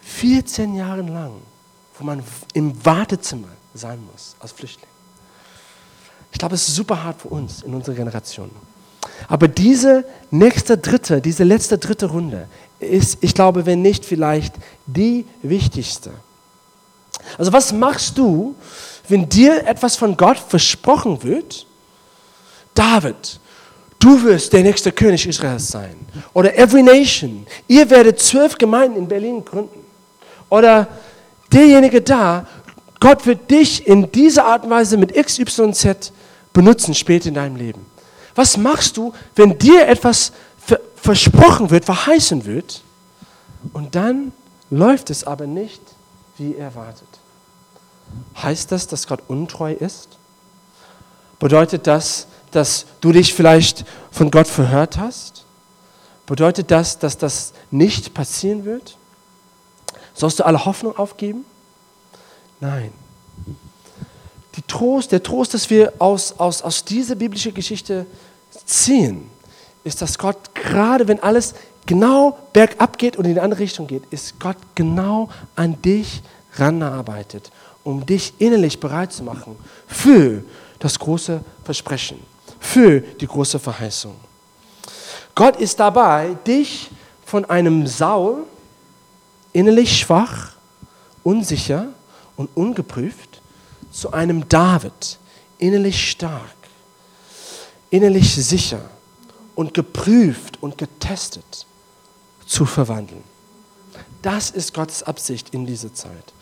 14 0.03 0.75
Jahre 0.75 1.03
lang, 1.03 1.33
wo 1.99 2.05
man 2.05 2.23
im 2.55 2.85
Wartezimmer 2.85 3.49
sein 3.75 3.99
muss 4.13 4.37
als 4.41 4.53
Flüchtling. 4.53 4.89
Ich 6.33 6.39
glaube, 6.39 6.55
es 6.55 6.69
ist 6.69 6.75
super 6.75 7.03
hart 7.03 7.21
für 7.21 7.29
uns 7.29 7.63
in 7.63 7.75
unserer 7.75 7.95
Generation. 7.95 8.51
Aber 9.29 9.49
diese 9.49 10.05
nächste 10.31 10.79
dritte, 10.79 11.21
diese 11.21 11.45
letzte 11.45 11.79
dritte 11.79 12.07
Runde 12.07 12.49
ist, 12.81 13.19
ich 13.21 13.35
glaube, 13.35 13.67
wenn 13.67 13.83
nicht 13.83 14.05
vielleicht 14.05 14.55
die 14.87 15.27
wichtigste. 15.43 16.11
Also 17.39 17.53
was 17.53 17.73
machst 17.73 18.19
du, 18.19 18.55
wenn 19.09 19.29
dir 19.29 19.67
etwas 19.67 19.97
von 19.97 20.17
Gott 20.17 20.39
versprochen 20.39 21.23
wird? 21.23 21.67
David, 22.75 23.41
du 23.99 24.23
wirst 24.25 24.53
der 24.53 24.63
nächste 24.63 24.93
König 24.93 25.27
Israels 25.27 25.69
sein. 25.69 25.95
Oder 26.33 26.57
Every 26.59 26.83
Nation, 26.83 27.47
ihr 27.69 27.89
werdet 27.91 28.21
zwölf 28.21 28.57
Gemeinden 28.59 28.97
in 28.99 29.09
Berlin 29.09 29.45
gründen. 29.45 29.81
Oder 30.49 30.89
derjenige 31.53 32.01
da, 32.01 32.47
Gott 33.01 33.27
wird 33.27 33.51
dich 33.51 33.87
in 33.87 34.11
dieser 34.13 34.45
Art 34.45 34.65
und 34.65 34.71
Weise 34.71 34.97
mit 34.97 35.15
XYZ 35.15 36.13
benutzen 36.53 36.95
später 36.95 37.29
in 37.29 37.35
deinem 37.35 37.57
Leben. 37.57 37.92
Was 38.35 38.57
machst 38.57 38.97
du, 38.97 39.13
wenn 39.35 39.59
dir 39.59 39.87
etwas 39.87 40.33
versprochen 40.97 41.71
wird, 41.71 41.85
verheißen 41.85 42.45
wird 42.45 42.83
und 43.73 43.95
dann 43.95 44.33
läuft 44.71 45.11
es 45.11 45.25
aber 45.25 45.47
nicht 45.47 45.83
wie 46.39 46.57
erwartet? 46.57 47.09
Heißt 48.41 48.71
das, 48.73 48.87
dass 48.87 49.07
Gott 49.07 49.23
untreu 49.29 49.73
ist? 49.73 50.09
Bedeutet 51.39 51.87
das, 51.87 52.27
dass 52.53 52.87
du 53.01 53.13
dich 53.13 53.35
vielleicht 53.35 53.85
von 54.11 54.31
Gott 54.31 54.47
verhört 54.47 54.99
hast? 54.99 55.45
Bedeutet 56.27 56.71
das, 56.71 56.99
dass 56.99 57.19
das 57.19 57.53
nicht 57.71 58.15
passieren 58.15 58.65
wird? 58.65 58.97
Sollst 60.15 60.39
du 60.39 60.47
alle 60.47 60.65
Hoffnung 60.65 60.97
aufgeben? 60.97 61.45
Nein. 62.61 62.93
Die 64.57 64.63
Trost, 64.63 65.13
der 65.13 65.23
Trost, 65.23 65.55
dass 65.55 65.71
wir 65.71 65.93
aus, 65.99 66.39
aus, 66.39 66.63
aus 66.63 66.85
dieser 66.85 67.15
biblischen 67.15 67.55
Geschichte 67.55 68.07
ziehen, 68.67 69.31
ist, 69.85 70.03
dass 70.03 70.19
Gott, 70.19 70.55
gerade 70.55 71.09
wenn 71.09 71.23
alles 71.23 71.55
genau 71.87 72.39
bergab 72.53 72.99
geht 72.99 73.17
und 73.17 73.27
in 73.27 73.35
die 73.35 73.41
andere 73.41 73.61
Richtung 73.61 73.87
geht, 73.87 74.03
ist 74.11 74.39
Gott 74.39 74.57
genau 74.75 75.29
an 75.57 75.81
dich 75.83 76.23
ranarbeitet, 76.57 77.51
um 77.83 78.05
dich 78.05 78.35
innerlich 78.39 78.79
bereit 78.79 79.13
zu 79.13 79.23
machen 79.23 79.57
für 79.87 80.45
das 80.79 80.99
große 80.99 81.41
Versprechen, 81.65 82.21
für 82.61 83.01
die 83.01 83.27
große 83.27 83.59
Verheißung. 83.59 84.15
Gott 85.35 85.57
ist 85.57 85.81
dabei, 85.81 86.37
dich 86.47 86.91
von 87.25 87.45
einem 87.47 87.87
Saul, 87.87 88.45
innerlich 89.53 89.99
schwach, 89.99 90.53
unsicher 91.23 91.89
und 92.37 92.51
ungeprüft, 92.55 93.32
zu 93.93 94.13
einem 94.13 94.49
David, 94.49 95.19
innerlich 95.59 96.11
stark, 96.11 96.57
innerlich 97.91 98.35
sicher 98.35 98.81
und 99.55 99.75
geprüft 99.75 100.61
und 100.63 100.79
getestet 100.79 101.67
zu 102.47 102.65
verwandeln. 102.65 103.23
Das 104.23 104.51
ist 104.51 104.73
Gottes 104.73 105.03
Absicht 105.03 105.51
in 105.51 105.67
dieser 105.67 105.93
Zeit. 105.93 106.33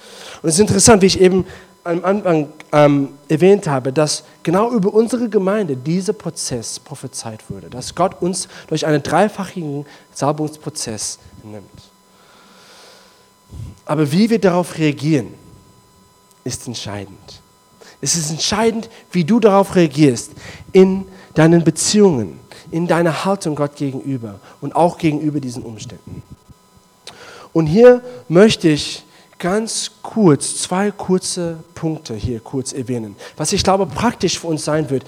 Und 0.42 0.48
es 0.48 0.54
ist 0.54 0.60
interessant, 0.60 1.02
wie 1.02 1.06
ich 1.06 1.20
eben 1.20 1.46
am 1.82 2.04
Anfang 2.04 2.52
ähm, 2.72 3.14
erwähnt 3.28 3.66
habe, 3.66 3.92
dass 3.92 4.22
genau 4.42 4.70
über 4.70 4.92
unsere 4.92 5.28
Gemeinde 5.28 5.76
dieser 5.76 6.12
Prozess 6.12 6.78
prophezeit 6.78 7.48
wurde, 7.48 7.70
dass 7.70 7.94
Gott 7.94 8.20
uns 8.20 8.48
durch 8.68 8.86
einen 8.86 9.02
dreifachigen 9.02 9.86
Salbungsprozess 10.12 11.18
nimmt. 11.42 11.64
Aber 13.86 14.12
wie 14.12 14.28
wir 14.28 14.38
darauf 14.38 14.76
reagieren, 14.76 15.34
ist 16.44 16.66
entscheidend. 16.66 17.18
Es 18.00 18.16
ist 18.16 18.30
entscheidend, 18.30 18.88
wie 19.12 19.24
du 19.24 19.40
darauf 19.40 19.74
reagierst 19.74 20.32
in 20.72 21.06
deinen 21.34 21.64
Beziehungen, 21.64 22.38
in 22.70 22.86
deiner 22.86 23.24
Haltung 23.24 23.54
Gott 23.54 23.76
gegenüber 23.76 24.40
und 24.60 24.74
auch 24.74 24.98
gegenüber 24.98 25.40
diesen 25.40 25.62
Umständen. 25.62 26.22
Und 27.52 27.66
hier 27.66 28.02
möchte 28.28 28.68
ich 28.68 29.04
ganz 29.38 29.90
kurz 30.02 30.62
zwei 30.62 30.90
kurze 30.90 31.56
Punkte 31.74 32.14
hier 32.14 32.40
kurz 32.40 32.72
erwähnen, 32.72 33.16
was 33.36 33.52
ich 33.52 33.64
glaube 33.64 33.86
praktisch 33.86 34.38
für 34.38 34.48
uns 34.48 34.64
sein 34.64 34.90
wird, 34.90 35.04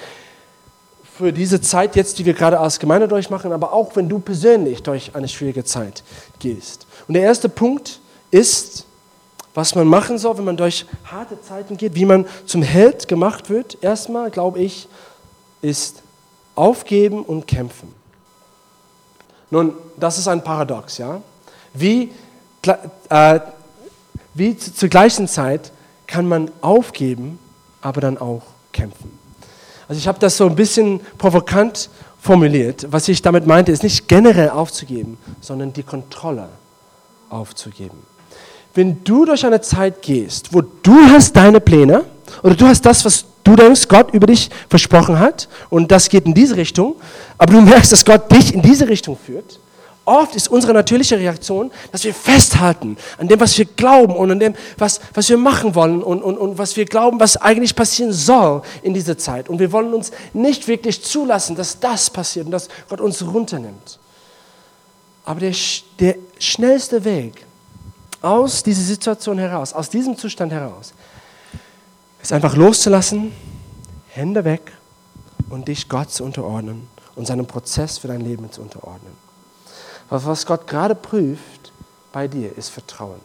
für 1.17 1.33
diese 1.33 1.61
Zeit 1.61 1.95
jetzt, 1.95 2.19
die 2.19 2.25
wir 2.25 2.33
gerade 2.33 2.59
als 2.59 2.79
Gemeinde 2.79 3.07
durchmachen, 3.07 3.53
aber 3.53 3.73
auch 3.73 3.95
wenn 3.95 4.09
du 4.09 4.19
persönlich 4.19 4.83
durch 4.83 5.15
eine 5.15 5.29
schwierige 5.29 5.63
Zeit 5.65 6.03
gehst. 6.39 6.87
Und 7.07 7.15
der 7.15 7.23
erste 7.23 7.49
Punkt 7.49 8.01
ist, 8.31 8.87
was 9.55 9.75
man 9.75 9.87
machen 9.87 10.19
soll, 10.19 10.39
wenn 10.39 10.45
man 10.45 10.57
durch 10.57 10.87
harte 11.05 11.41
Zeiten 11.41 11.77
geht, 11.77 11.95
wie 11.95 12.05
man 12.05 12.27
zum 12.47 12.63
Held 12.63 13.09
gemacht 13.09 13.51
wird. 13.51 13.79
Erstmal, 13.83 14.31
glaube 14.31 14.61
ich, 14.61 14.89
ist 15.61 16.03
aufgeben 16.55 17.23
und 17.23 17.47
kämpfen. 17.47 17.95
Nun, 19.51 19.75
das 19.99 20.19
ist 20.19 20.29
ein 20.29 20.43
Paradox, 20.43 20.99
ja? 20.99 21.21
Wie, 21.75 22.11
äh, 23.11 23.41
wie 24.35 24.57
zur 24.57 24.89
gleichen 24.89 25.29
Zeit 25.29 25.73
kann 26.07 26.27
man 26.27 26.51
aufgeben, 26.63 27.39
aber 27.83 28.01
dann 28.01 28.17
auch 28.19 28.43
kämpfen. 28.73 29.19
Also 29.89 29.99
ich 29.99 30.09
habe 30.09 30.19
das 30.19 30.39
so 30.39 30.47
ein 30.47 30.57
bisschen 30.57 31.01
provokant 31.19 31.91
formuliert. 32.19 32.87
Was 32.91 33.09
ich 33.09 33.21
damit 33.21 33.47
meinte, 33.47 33.73
ist 33.73 33.83
nicht 33.83 34.09
generell 34.09 34.51
aufzugeben, 34.51 35.19
sondern 35.41 35.73
die 35.73 35.83
Kontrolle 35.83 36.49
aufzugeben 37.29 38.12
wenn 38.75 39.03
du 39.05 39.25
durch 39.25 39.45
eine 39.45 39.61
Zeit 39.61 40.03
gehst, 40.03 40.53
wo 40.53 40.63
du 40.63 40.97
hast 41.11 41.35
deine 41.37 41.61
Pläne 41.61 42.05
oder 42.43 42.55
du 42.55 42.67
hast 42.67 42.83
das, 42.83 43.05
was 43.05 43.25
du 43.45 43.57
denkst, 43.57 43.89
Gott 43.89 44.13
über 44.15 44.27
dich 44.27 44.51
versprochen 44.69 45.19
hat 45.19 45.49
und 45.69 45.91
das 45.91 46.09
geht 46.09 46.27
in 46.27 46.35
diese 46.35 46.57
Richtung, 46.57 46.97
aber 47.39 47.53
du 47.55 47.61
merkst, 47.61 47.93
dass 47.93 48.05
Gott 48.05 48.31
dich 48.31 48.55
in 48.55 48.63
diese 48.63 48.89
Richtung 48.89 49.17
führt, 49.17 49.59
oft 50.05 50.35
ist 50.35 50.49
unsere 50.49 50.73
natürliche 50.73 51.19
Reaktion, 51.19 51.71
dass 51.91 52.05
wir 52.05 52.15
festhalten 52.15 52.97
an 53.19 53.29
dem, 53.29 53.39
was 53.41 53.57
wir 53.57 53.65
glauben 53.65 54.17
und 54.17 54.31
an 54.31 54.41
dem, 54.41 54.55
was, 54.79 55.01
was 55.15 55.29
wir 55.29 55.37
machen 55.37 55.75
wollen 55.75 56.03
und, 56.03 56.23
und, 56.23 56.39
und 56.39 56.59
was 56.59 56.77
wir 56.77 56.85
glauben, 56.85 57.21
was 57.21 57.37
eigentlich 57.37 57.75
passieren 57.75 58.13
soll 58.13 58.63
in 58.83 58.95
dieser 58.95 59.17
Zeit. 59.17 59.49
Und 59.49 59.59
wir 59.59 59.71
wollen 59.73 59.95
uns 59.95 60.11
nicht 60.33 60.67
wirklich 60.67 61.03
zulassen, 61.03 61.57
dass 61.57 61.79
das 61.79 62.11
passiert 62.11 62.47
und 62.47 62.53
dass 62.53 62.69
Gott 62.89 63.01
uns 63.01 63.23
runternimmt. 63.23 63.99
Aber 65.25 65.41
der, 65.41 65.55
der 66.01 66.17
schnellste 66.39 67.05
Weg, 67.05 67.47
aus 68.23 68.63
dieser 68.63 68.83
Situation 68.83 69.39
heraus, 69.39 69.73
aus 69.73 69.91
diesem 69.91 70.17
Zustand 70.17 70.53
heraus, 70.53 70.95
ist 72.23 72.33
einfach 72.33 72.57
loszulassen, 72.57 73.33
Hände 74.09 74.45
weg 74.45 74.73
und 75.51 75.69
dich 75.69 75.89
Gott 75.89 76.11
zu 76.11 76.25
unterordnen 76.25 76.89
und 77.17 77.27
seinem 77.27 77.47
Prozess 77.47 77.99
für 77.99 78.09
dein 78.09 78.21
Leben 78.21 78.51
zu 78.51 78.63
unterordnen. 78.63 79.13
Was 80.09 80.47
Gott 80.47 80.67
gerade 80.67 80.95
prüft 80.95 81.73
bei 82.13 82.29
dir, 82.29 82.57
ist 82.57 82.69
Vertrauen. 82.69 83.21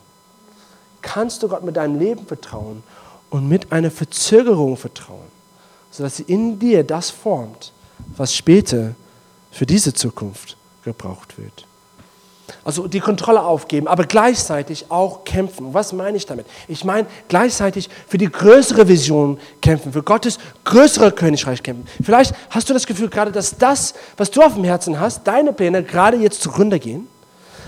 Kannst 1.01 1.43
du 1.43 1.47
Gott 1.47 1.63
mit 1.63 1.77
deinem 1.77 1.99
Leben 1.99 2.25
vertrauen 2.25 2.81
und 3.29 3.47
mit 3.47 3.71
einer 3.71 3.91
Verzögerung 3.91 4.77
vertrauen, 4.77 5.27
sodass 5.91 6.17
sie 6.17 6.23
in 6.23 6.59
dir 6.59 6.83
das 6.83 7.09
formt, 7.09 7.71
was 8.15 8.33
später 8.33 8.95
für 9.51 9.65
diese 9.65 9.93
Zukunft 9.93 10.57
gebraucht 10.83 11.37
wird? 11.37 11.66
Also 12.63 12.87
die 12.87 12.99
Kontrolle 12.99 13.41
aufgeben, 13.41 13.87
aber 13.87 14.05
gleichzeitig 14.05 14.85
auch 14.89 15.23
kämpfen. 15.23 15.73
Was 15.73 15.93
meine 15.93 16.17
ich 16.17 16.25
damit? 16.25 16.45
Ich 16.67 16.83
meine 16.83 17.07
gleichzeitig 17.27 17.89
für 18.07 18.17
die 18.17 18.29
größere 18.31 18.87
Vision 18.87 19.39
kämpfen, 19.61 19.91
für 19.91 20.03
Gottes 20.03 20.37
größere 20.63 21.11
Königreich 21.11 21.61
kämpfen. 21.63 21.87
Vielleicht 22.03 22.33
hast 22.49 22.69
du 22.69 22.73
das 22.73 22.87
Gefühl 22.87 23.09
gerade, 23.09 23.31
dass 23.31 23.57
das, 23.57 23.93
was 24.15 24.31
du 24.31 24.41
auf 24.41 24.53
dem 24.53 24.63
Herzen 24.63 24.99
hast, 24.99 25.25
deine 25.27 25.53
Pläne 25.53 25.83
gerade 25.83 26.17
jetzt 26.17 26.41
zugrunde 26.41 26.79
gehen. 26.79 27.07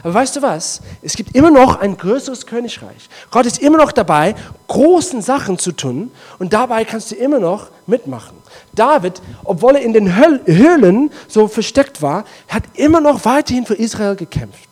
Aber 0.04 0.14
weißt 0.14 0.38
du 0.38 0.42
was? 0.42 0.82
Es 1.02 1.16
gibt 1.16 1.36
immer 1.36 1.52
noch 1.52 1.80
ein 1.80 1.98
größeres 1.98 2.46
Königreich. 2.46 3.10
Gott 3.32 3.46
ist 3.46 3.60
immer 3.60 3.78
noch 3.78 3.92
dabei, 3.92 4.36
großen 4.68 5.22
Sachen 5.22 5.58
zu 5.58 5.72
tun 5.72 6.12
und 6.38 6.54
dabei 6.54 6.86
kannst 6.86 7.12
du 7.12 7.16
immer 7.16 7.40
noch 7.40 7.68
mitmachen. 7.86 8.38
David, 8.74 9.22
obwohl 9.44 9.76
er 9.76 9.82
in 9.82 9.94
den 9.94 10.16
Höhlen 10.16 11.12
so 11.28 11.48
versteckt 11.48 12.02
war, 12.02 12.24
hat 12.48 12.64
immer 12.76 13.02
noch 13.02 13.26
weiterhin 13.26 13.66
für 13.66 13.76
Israel 13.76 14.16
gekämpft. 14.16 14.69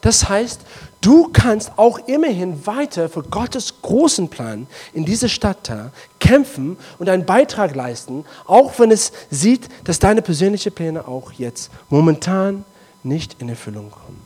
Das 0.00 0.28
heißt, 0.28 0.60
Du 1.00 1.28
kannst 1.32 1.72
auch 1.76 1.98
immerhin 2.08 2.66
weiter 2.66 3.08
für 3.08 3.22
Gottes 3.22 3.80
großen 3.82 4.28
Plan 4.28 4.66
in 4.92 5.04
dieser 5.04 5.28
Stadt 5.28 5.70
kämpfen 6.18 6.76
und 6.98 7.08
einen 7.08 7.24
Beitrag 7.24 7.74
leisten, 7.76 8.24
auch 8.46 8.78
wenn 8.80 8.90
es 8.90 9.12
sieht, 9.30 9.68
dass 9.84 10.00
deine 10.00 10.22
persönlichen 10.22 10.72
Pläne 10.72 11.06
auch 11.06 11.32
jetzt 11.32 11.70
momentan 11.88 12.64
nicht 13.04 13.36
in 13.40 13.48
Erfüllung 13.48 13.90
kommen. 13.90 14.20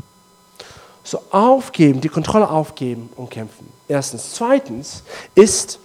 So 1.04 1.20
aufgeben, 1.30 2.00
die 2.00 2.08
Kontrolle 2.08 2.48
aufgeben 2.48 3.10
und 3.16 3.30
kämpfen. 3.30 3.68
Erstens. 3.86 4.32
Zweitens 4.32 5.02
ist 5.34 5.78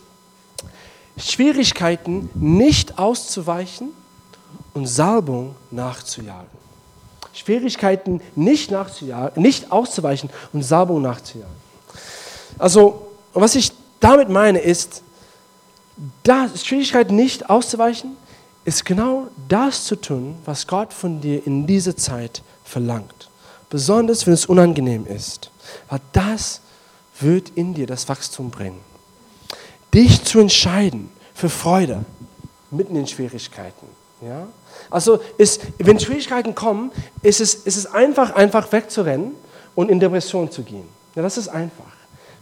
Schwierigkeiten 1.18 2.30
nicht 2.34 2.98
auszuweichen 2.98 3.90
und 4.74 4.86
Salbung 4.86 5.56
nachzujagen. 5.72 6.57
Schwierigkeiten 7.38 8.22
nicht, 8.36 8.74
nicht 9.36 9.72
auszuweichen 9.72 10.30
und 10.54 10.64
Salbung 10.64 11.02
nachzujagen. 11.02 11.56
Also, 12.58 13.08
was 13.34 13.56
ich 13.56 13.72
damit 14.00 14.30
meine, 14.30 14.60
ist, 14.60 15.04
das, 16.24 16.66
Schwierigkeiten 16.66 17.16
nicht 17.16 17.50
auszuweichen, 17.50 18.16
ist 18.66 18.86
genau 18.86 19.28
das 19.48 19.86
zu 19.86 19.96
tun, 19.96 20.36
was 20.46 20.68
Gott 20.68 20.94
von 20.94 21.22
dir 21.22 21.46
in 21.46 21.68
dieser 21.68 21.96
Zeit 21.96 22.42
verlangt. 22.64 23.30
Besonders 23.70 24.26
wenn 24.26 24.34
es 24.34 24.46
unangenehm 24.46 25.06
ist. 25.06 25.52
Weil 25.90 26.02
das 26.14 26.62
wird 27.20 27.52
in 27.56 27.74
dir 27.74 27.88
das 27.88 28.10
Wachstum 28.10 28.50
bringen. 28.50 28.80
Dich 29.94 30.24
zu 30.24 30.40
entscheiden 30.40 31.10
für 31.34 31.50
Freude 31.50 32.04
mitten 32.72 32.96
in 32.96 33.08
Schwierigkeiten. 33.08 33.88
Ja? 34.22 34.48
Also 34.90 35.20
ist, 35.38 35.62
wenn 35.78 36.00
Schwierigkeiten 36.00 36.56
kommen, 36.56 36.92
ist 37.22 37.42
es, 37.42 37.56
ist 37.56 37.78
es 37.78 37.86
einfach, 37.86 38.36
einfach 38.36 38.72
wegzurennen 38.72 39.34
und 39.76 39.90
in 39.90 40.00
Depression 40.00 40.50
zu 40.52 40.64
gehen. 40.64 40.88
Ja, 41.16 41.22
das 41.22 41.38
ist 41.38 41.48
einfach. 41.50 41.86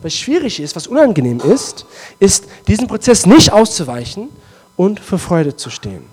Was 0.01 0.13
schwierig 0.13 0.59
ist, 0.59 0.75
was 0.75 0.87
unangenehm 0.87 1.39
ist, 1.39 1.85
ist, 2.19 2.45
diesen 2.67 2.87
Prozess 2.87 3.25
nicht 3.25 3.51
auszuweichen 3.51 4.29
und 4.75 4.99
für 4.99 5.17
Freude 5.17 5.55
zu 5.55 5.69
stehen. 5.69 6.05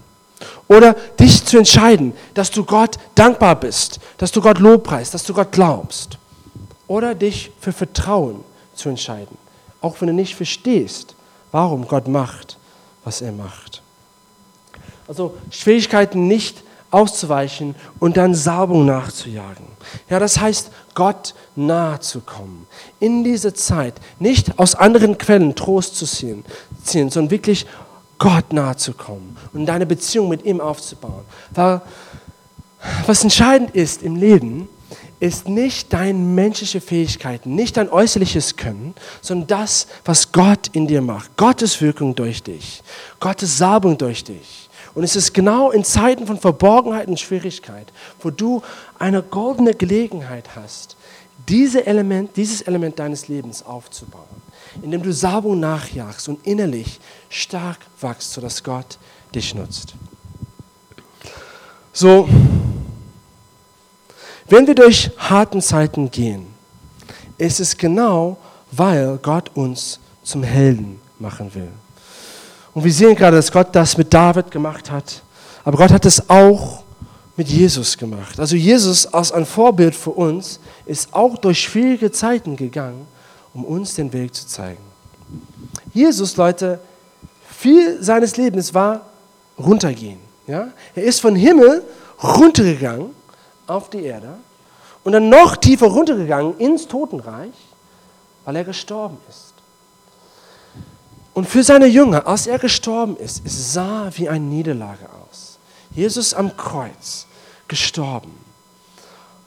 Oder 0.69 0.95
dich 1.19 1.45
zu 1.45 1.59
entscheiden, 1.59 2.15
dass 2.35 2.51
du 2.51 2.65
Gott 2.65 2.97
dankbar 3.15 3.57
bist, 3.57 4.01
dass 4.19 4.33
du 4.33 4.41
Gott 4.41 4.59
lobpreist, 4.59 5.15
dass 5.15 5.25
du 5.25 5.35
Gott 5.35 5.53
glaubst. 5.53 6.19
Oder 6.87 7.15
dich 7.15 7.53
für 7.61 7.73
Vertrauen 7.73 8.45
zu 8.75 8.89
entscheiden, 8.89 9.37
auch 9.81 10.01
wenn 10.01 10.09
du 10.09 10.15
nicht 10.15 10.35
verstehst, 10.35 11.15
warum 11.51 11.87
Gott 11.87 12.09
macht, 12.09 12.59
was 13.05 13.21
er 13.21 13.33
macht. 13.33 13.83
Also 15.13 15.35
Schwierigkeiten 15.51 16.27
nicht 16.27 16.63
auszuweichen 16.91 17.75
und 17.99 18.17
dann 18.17 18.35
Salbung 18.35 18.87
nachzujagen. 18.87 19.67
Ja, 20.09 20.19
das 20.19 20.41
heißt, 20.41 20.71
Gott 20.95 21.35
nahe 21.55 22.01
zu 22.01 22.21
kommen. 22.21 22.67
In 22.99 23.23
dieser 23.23 23.55
Zeit 23.55 23.93
nicht 24.19 24.59
aus 24.59 24.75
anderen 24.75 25.19
Quellen 25.19 25.55
Trost 25.55 25.97
zu 25.97 26.07
ziehen, 26.07 26.47
ziehen 26.83 27.11
sondern 27.11 27.31
wirklich 27.31 27.67
Gott 28.17 28.55
nahe 28.55 28.75
zu 28.77 28.95
kommen 28.95 29.37
und 29.53 29.67
deine 29.67 29.85
Beziehung 29.85 30.31
mit 30.31 30.47
ihm 30.47 30.63
aufzubauen. 30.63 31.27
Weil 31.51 31.83
was 33.07 33.23
entscheidend 33.23 33.75
ist 33.75 34.03
im 34.03 34.17
Leben, 34.17 34.67
ist 35.21 35.47
nicht 35.47 35.93
deine 35.93 36.19
menschliche 36.19 36.81
Fähigkeiten, 36.81 37.55
nicht 37.55 37.77
dein 37.77 37.91
äußerliches 37.91 38.57
Können, 38.57 38.95
sondern 39.21 39.47
das, 39.47 39.89
was 40.07 40.33
Gott 40.33 40.69
in 40.73 40.87
dir 40.87 41.03
macht. 41.03 41.37
Gottes 41.37 41.83
Wirkung 41.83 42.15
durch 42.15 42.43
dich, 42.43 42.83
Gottes 43.21 43.59
Salbung 43.59 43.99
durch 43.99 44.25
dich. 44.25 44.62
Und 44.95 45.05
es 45.05 45.17
ist 45.17 45.33
genau 45.33 45.71
in 45.71 45.85
Zeiten 45.85 46.27
von 46.27 46.39
Verborgenheit 46.39 47.09
und 47.09 47.19
Schwierigkeit, 47.19 47.93
wo 48.21 48.31
du 48.31 48.63
eine 48.99 49.23
goldene 49.23 49.75
Gelegenheit 49.75 50.55
hast, 50.55 50.97
diese 51.49 51.87
Element, 51.87 52.37
dieses 52.37 52.63
Element 52.63 52.99
deines 52.99 53.29
Lebens 53.29 53.65
aufzubauen, 53.65 54.43
indem 54.83 55.03
du 55.03 55.13
Salbung 55.13 55.59
nachjagst 55.61 56.29
und 56.29 56.47
innerlich 56.47 57.01
stark 57.29 57.79
wachst, 58.01 58.33
sodass 58.33 58.63
Gott 58.63 58.99
dich 59.35 59.55
nutzt. 59.55 59.95
So, 61.93 62.29
wenn 64.49 64.67
wir 64.67 64.75
durch 64.75 65.11
harten 65.17 65.61
Zeiten 65.61 66.11
gehen, 66.11 66.47
ist 67.39 67.61
es 67.61 67.77
genau, 67.77 68.37
weil 68.71 69.19
Gott 69.19 69.51
uns 69.55 69.99
zum 70.23 70.43
Helden 70.43 71.01
machen 71.19 71.55
will. 71.55 71.71
Und 72.75 72.85
wir 72.85 72.93
sehen 72.93 73.15
gerade, 73.15 73.37
dass 73.37 73.53
Gott 73.53 73.69
das 73.73 73.97
mit 73.97 74.13
David 74.13 74.51
gemacht 74.51 74.91
hat. 74.91 75.23
Aber 75.65 75.77
Gott 75.77 75.91
hat 75.91 76.07
es 76.07 76.29
auch 76.29 76.83
mit 77.37 77.49
Jesus 77.49 77.97
gemacht. 77.97 78.39
Also 78.39 78.57
Jesus 78.57 79.07
als 79.07 79.33
ein 79.33 79.47
Vorbild 79.47 79.95
für 79.95 80.11
uns 80.11 80.61
ist 80.87 81.13
auch 81.13 81.37
durch 81.39 81.61
schwierige 81.61 82.11
Zeiten 82.11 82.57
gegangen, 82.57 83.07
um 83.55 83.65
uns 83.65 83.95
den 83.95 84.13
Weg 84.13 84.35
zu 84.35 84.47
zeigen. 84.47 84.83
Jesus, 85.93 86.37
Leute, 86.37 86.81
viel 87.49 88.03
seines 88.03 88.37
Lebens 88.37 88.75
war 88.75 89.03
runtergehen. 89.59 90.19
Ja? 90.47 90.69
Er 90.95 91.03
ist 91.05 91.21
von 91.21 91.37
Himmel 91.37 91.83
runtergegangen 92.23 93.11
auf 93.67 93.91
die 93.91 94.05
Erde 94.05 94.35
und 95.05 95.13
dann 95.13 95.29
noch 95.29 95.57
tiefer 95.57 95.87
runtergegangen 95.87 96.59
ins 96.59 96.87
Totenreich, 96.87 97.53
weil 98.45 98.57
er 98.57 98.65
gestorben 98.65 99.19
ist. 99.29 99.52
Und 101.35 101.49
für 101.49 101.63
seine 101.63 101.87
Jünger, 101.87 102.27
als 102.27 102.47
er 102.47 102.59
gestorben 102.59 103.17
ist, 103.17 103.43
es 103.45 103.73
sah 103.73 104.11
wie 104.15 104.29
eine 104.29 104.45
Niederlage 104.45 105.09
aus. 105.09 105.59
Jesus 105.95 106.35
am 106.35 106.57
Kreuz, 106.57 107.27
gestorben. 107.69 108.33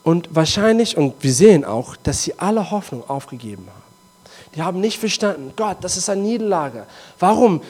Und 0.04 0.30
wahrscheinlich, 0.34 0.98
und 0.98 1.16
wir 1.22 1.34
sehen 1.34 1.66
auch, 1.66 1.96
dass 1.96 2.24
sie 2.24 2.38
alle 2.38 2.72
Hoffnung 2.72 3.08
aufgegeben 3.10 3.68
haben. 3.68 3.86
Die 4.56 4.62
haben 4.62 4.80
nicht 4.80 5.00
verstanden, 5.00 5.54
Gott, 5.56 5.78
das 5.82 5.98
ist 5.98 6.10
eine 6.10 6.22
Niederlage. 6.22 6.86
Warum 7.20 7.62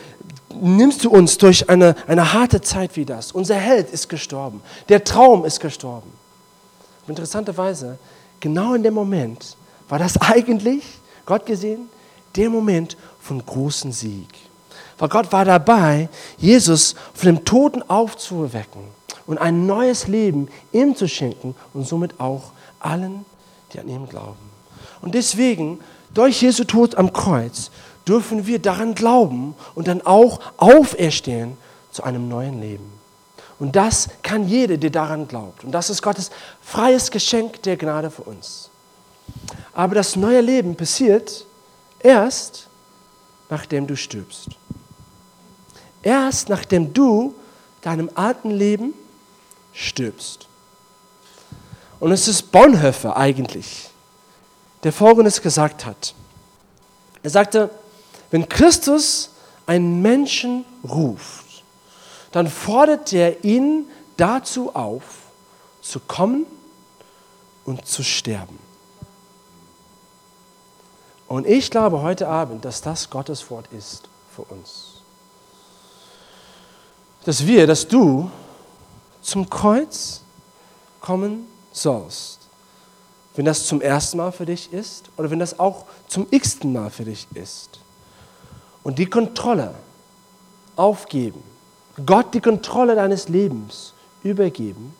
nimmst 0.54 1.04
du 1.04 1.10
uns 1.10 1.38
durch 1.38 1.70
eine, 1.70 1.96
eine 2.08 2.34
harte 2.34 2.62
Zeit 2.62 2.96
wie 2.96 3.06
das? 3.06 3.32
Unser 3.32 3.56
Held 3.56 3.90
ist 3.90 4.08
gestorben. 4.08 4.62
Der 4.88 5.04
Traum 5.04 5.46
ist 5.46 5.60
gestorben. 5.60 6.12
Und 7.08 7.12
interessanterweise, 7.12 7.98
genau 8.40 8.74
in 8.74 8.84
dem 8.84 8.94
Moment 8.94 9.58
war 9.90 10.00
das 10.00 10.18
eigentlich, 10.22 10.84
Gott 11.26 11.46
gesehen, 11.46 11.90
der 12.36 12.50
Moment, 12.50 12.98
von 13.26 13.44
großem 13.44 13.92
Sieg. 13.92 14.30
Weil 14.98 15.10
Gott 15.10 15.32
war 15.32 15.46
dabei, 15.46 16.10
Jesus 16.38 16.96
von 17.14 17.26
dem 17.26 17.46
Toten 17.46 17.82
aufzuwecken 17.90 18.84
und 19.26 19.40
ein 19.40 19.66
neues 19.66 20.08
Leben 20.08 20.48
ihm 20.72 20.96
zu 20.96 21.08
schenken 21.08 21.56
und 21.74 21.88
somit 21.88 22.20
auch 22.20 22.52
allen, 22.80 23.26
die 23.74 23.80
an 23.80 23.90
ihm 23.90 24.08
glauben. 24.08 24.38
Und 25.02 25.16
deswegen, 25.16 25.80
durch 26.14 26.42
Jesu 26.42 26.64
Tod 26.64 26.96
am 26.96 27.12
Kreuz, 27.12 27.72
dürfen 28.08 28.46
wir 28.46 28.60
daran 28.60 28.94
glauben 28.94 29.56
und 29.74 29.88
dann 29.88 30.06
auch 30.06 30.40
auferstehen 30.58 31.58
zu 31.92 32.04
einem 32.04 32.30
neuen 32.30 32.62
Leben. 32.62 32.94
Und 33.58 33.76
das 33.76 34.10
kann 34.22 34.48
jeder, 34.48 34.78
der 34.78 34.92
daran 34.92 35.28
glaubt. 35.28 35.64
Und 35.64 35.72
das 35.72 35.90
ist 35.90 36.02
Gottes 36.02 36.30
freies 36.62 37.10
Geschenk 37.10 37.64
der 37.64 37.78
Gnade 37.78 38.12
für 38.12 38.22
uns. 38.22 38.70
Aber 39.74 39.96
das 39.96 40.16
neue 40.16 40.42
Leben 40.42 40.76
passiert 40.76 41.46
erst, 42.00 42.68
nachdem 43.50 43.88
du 43.88 43.96
stirbst. 43.96 44.50
Erst 46.04 46.50
nachdem 46.50 46.94
du 46.94 47.36
deinem 47.82 48.10
alten 48.16 48.52
Leben 48.52 48.94
stirbst. 49.74 50.48
Und 52.00 52.12
es 52.12 52.28
ist 52.28 52.52
Bonhoeffer 52.52 53.16
eigentlich, 53.18 53.90
der 54.84 54.94
Folgendes 54.94 55.42
gesagt 55.42 55.86
hat. 55.86 56.14
Er 57.24 57.30
sagte, 57.30 57.70
wenn 58.32 58.48
Christus 58.50 59.30
einen 59.66 60.02
Menschen 60.02 60.66
ruft, 60.84 61.64
dann 62.32 62.48
fordert 62.50 63.14
er 63.14 63.44
ihn 63.44 63.88
dazu 64.18 64.76
auf, 64.76 65.04
zu 65.82 66.00
kommen 66.00 66.46
und 67.66 67.86
zu 67.86 68.04
sterben. 68.04 68.60
Und 71.28 71.48
ich 71.48 71.72
glaube 71.72 72.02
heute 72.02 72.28
Abend, 72.28 72.66
dass 72.66 72.82
das 72.82 73.10
Gottes 73.10 73.50
Wort 73.50 73.68
ist 73.72 74.08
für 74.34 74.44
uns. 74.44 75.02
Dass 77.26 77.48
wir, 77.48 77.66
dass 77.66 77.88
du 77.88 78.30
zum 79.22 79.50
Kreuz 79.50 80.22
kommen 81.02 81.48
sollst. 81.72 82.40
Wenn 83.36 83.46
das 83.46 83.66
zum 83.66 83.82
ersten 83.82 84.18
Mal 84.18 84.32
für 84.32 84.46
dich 84.46 84.72
ist 84.72 85.10
oder 85.18 85.30
wenn 85.32 85.40
das 85.40 85.60
auch 85.60 85.86
zum 86.08 86.28
x-ten 86.30 86.72
Mal 86.72 86.90
für 86.90 87.06
dich 87.06 87.28
ist. 87.34 87.80
Und 88.84 89.00
die 89.00 89.08
Kontrolle 89.08 89.74
aufgeben. 90.76 91.44
Gott 92.06 92.34
die 92.34 92.42
Kontrolle 92.42 92.96
deines 92.96 93.30
Lebens 93.30 93.94
übergeben. 94.24 94.94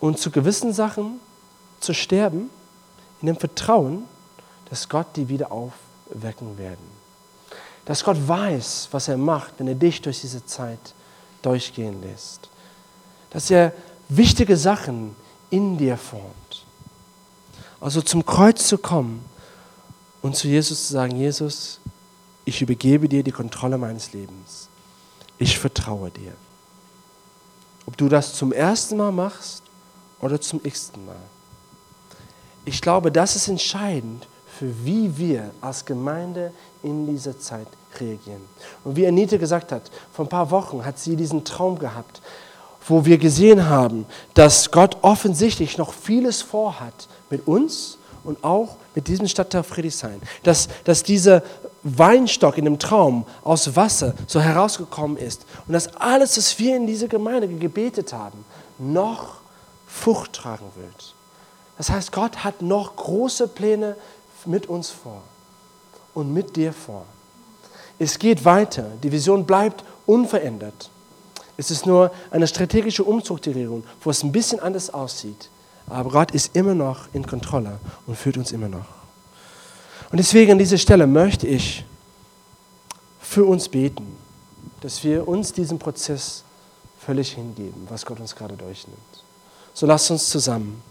Und 0.00 0.18
zu 0.18 0.30
gewissen 0.30 0.74
Sachen 0.74 1.18
zu 1.80 1.94
sterben 1.94 2.50
in 3.24 3.28
dem 3.28 3.36
Vertrauen, 3.38 4.04
dass 4.68 4.86
Gott 4.86 5.06
die 5.16 5.30
wieder 5.30 5.50
aufwecken 5.50 6.58
werden. 6.58 6.84
Dass 7.86 8.04
Gott 8.04 8.18
weiß, 8.28 8.88
was 8.90 9.08
er 9.08 9.16
macht, 9.16 9.54
wenn 9.56 9.66
er 9.66 9.74
dich 9.74 10.02
durch 10.02 10.20
diese 10.20 10.44
Zeit 10.44 10.92
durchgehen 11.40 12.02
lässt. 12.02 12.50
Dass 13.30 13.50
er 13.50 13.72
wichtige 14.10 14.58
Sachen 14.58 15.16
in 15.48 15.78
dir 15.78 15.96
formt. 15.96 16.66
Also 17.80 18.02
zum 18.02 18.26
Kreuz 18.26 18.68
zu 18.68 18.76
kommen 18.76 19.24
und 20.20 20.36
zu 20.36 20.46
Jesus 20.46 20.88
zu 20.88 20.92
sagen, 20.92 21.16
Jesus, 21.16 21.80
ich 22.44 22.60
übergebe 22.60 23.08
dir 23.08 23.22
die 23.22 23.32
Kontrolle 23.32 23.78
meines 23.78 24.12
Lebens. 24.12 24.68
Ich 25.38 25.58
vertraue 25.58 26.10
dir. 26.10 26.34
Ob 27.86 27.96
du 27.96 28.10
das 28.10 28.34
zum 28.34 28.52
ersten 28.52 28.98
Mal 28.98 29.12
machst 29.12 29.62
oder 30.20 30.38
zum 30.38 30.60
x-ten 30.62 31.06
Mal. 31.06 31.16
Ich 32.64 32.80
glaube, 32.80 33.12
das 33.12 33.36
ist 33.36 33.48
entscheidend 33.48 34.26
für 34.58 34.72
wie 34.84 35.16
wir 35.16 35.50
als 35.60 35.84
Gemeinde 35.84 36.52
in 36.82 37.06
dieser 37.06 37.38
Zeit 37.38 37.66
reagieren. 37.98 38.42
Und 38.84 38.96
wie 38.96 39.06
Anita 39.06 39.36
gesagt 39.36 39.72
hat, 39.72 39.82
vor 40.12 40.24
ein 40.24 40.28
paar 40.28 40.50
Wochen 40.50 40.84
hat 40.84 40.98
sie 40.98 41.16
diesen 41.16 41.44
Traum 41.44 41.78
gehabt, 41.78 42.20
wo 42.86 43.04
wir 43.04 43.18
gesehen 43.18 43.68
haben, 43.68 44.06
dass 44.34 44.70
Gott 44.70 44.98
offensichtlich 45.02 45.78
noch 45.78 45.92
vieles 45.92 46.42
vorhat 46.42 47.08
mit 47.30 47.46
uns 47.46 47.98
und 48.22 48.42
auch 48.44 48.76
mit 48.94 49.08
diesem 49.08 49.26
Stadtteil 49.26 49.62
Friedrichshain. 49.62 50.20
Dass, 50.42 50.68
dass 50.84 51.02
dieser 51.02 51.42
Weinstock 51.82 52.58
in 52.58 52.64
dem 52.64 52.78
Traum 52.78 53.26
aus 53.42 53.74
Wasser 53.74 54.14
so 54.26 54.40
herausgekommen 54.40 55.16
ist 55.16 55.44
und 55.66 55.72
dass 55.72 55.94
alles, 55.96 56.36
was 56.36 56.58
wir 56.58 56.76
in 56.76 56.86
dieser 56.86 57.08
Gemeinde 57.08 57.48
gebetet 57.48 58.12
haben, 58.12 58.44
noch 58.78 59.36
Frucht 59.86 60.32
tragen 60.32 60.66
wird. 60.76 61.13
Das 61.76 61.90
heißt, 61.90 62.12
Gott 62.12 62.44
hat 62.44 62.62
noch 62.62 62.96
große 62.96 63.48
Pläne 63.48 63.96
mit 64.46 64.66
uns 64.66 64.90
vor 64.90 65.22
und 66.14 66.32
mit 66.32 66.56
dir 66.56 66.72
vor. 66.72 67.04
Es 67.98 68.18
geht 68.18 68.44
weiter. 68.44 68.86
Die 69.02 69.10
Vision 69.10 69.44
bleibt 69.44 69.84
unverändert. 70.06 70.90
Es 71.56 71.70
ist 71.70 71.86
nur 71.86 72.10
eine 72.30 72.46
strategische 72.46 73.04
Umstrukturierung, 73.04 73.84
wo 74.02 74.10
es 74.10 74.22
ein 74.22 74.32
bisschen 74.32 74.60
anders 74.60 74.92
aussieht. 74.92 75.48
Aber 75.88 76.10
Gott 76.10 76.30
ist 76.32 76.56
immer 76.56 76.74
noch 76.74 77.06
in 77.12 77.26
Kontrolle 77.26 77.78
und 78.06 78.16
führt 78.16 78.36
uns 78.36 78.52
immer 78.52 78.68
noch. 78.68 78.86
Und 80.10 80.18
deswegen 80.18 80.52
an 80.52 80.58
dieser 80.58 80.78
Stelle 80.78 81.06
möchte 81.06 81.46
ich 81.46 81.84
für 83.20 83.44
uns 83.44 83.68
beten, 83.68 84.16
dass 84.80 85.02
wir 85.04 85.26
uns 85.26 85.52
diesem 85.52 85.78
Prozess 85.78 86.44
völlig 86.98 87.32
hingeben, 87.32 87.86
was 87.88 88.04
Gott 88.04 88.20
uns 88.20 88.34
gerade 88.34 88.56
durchnimmt. 88.56 88.98
So 89.72 89.86
lasst 89.86 90.10
uns 90.10 90.28
zusammen 90.28 90.82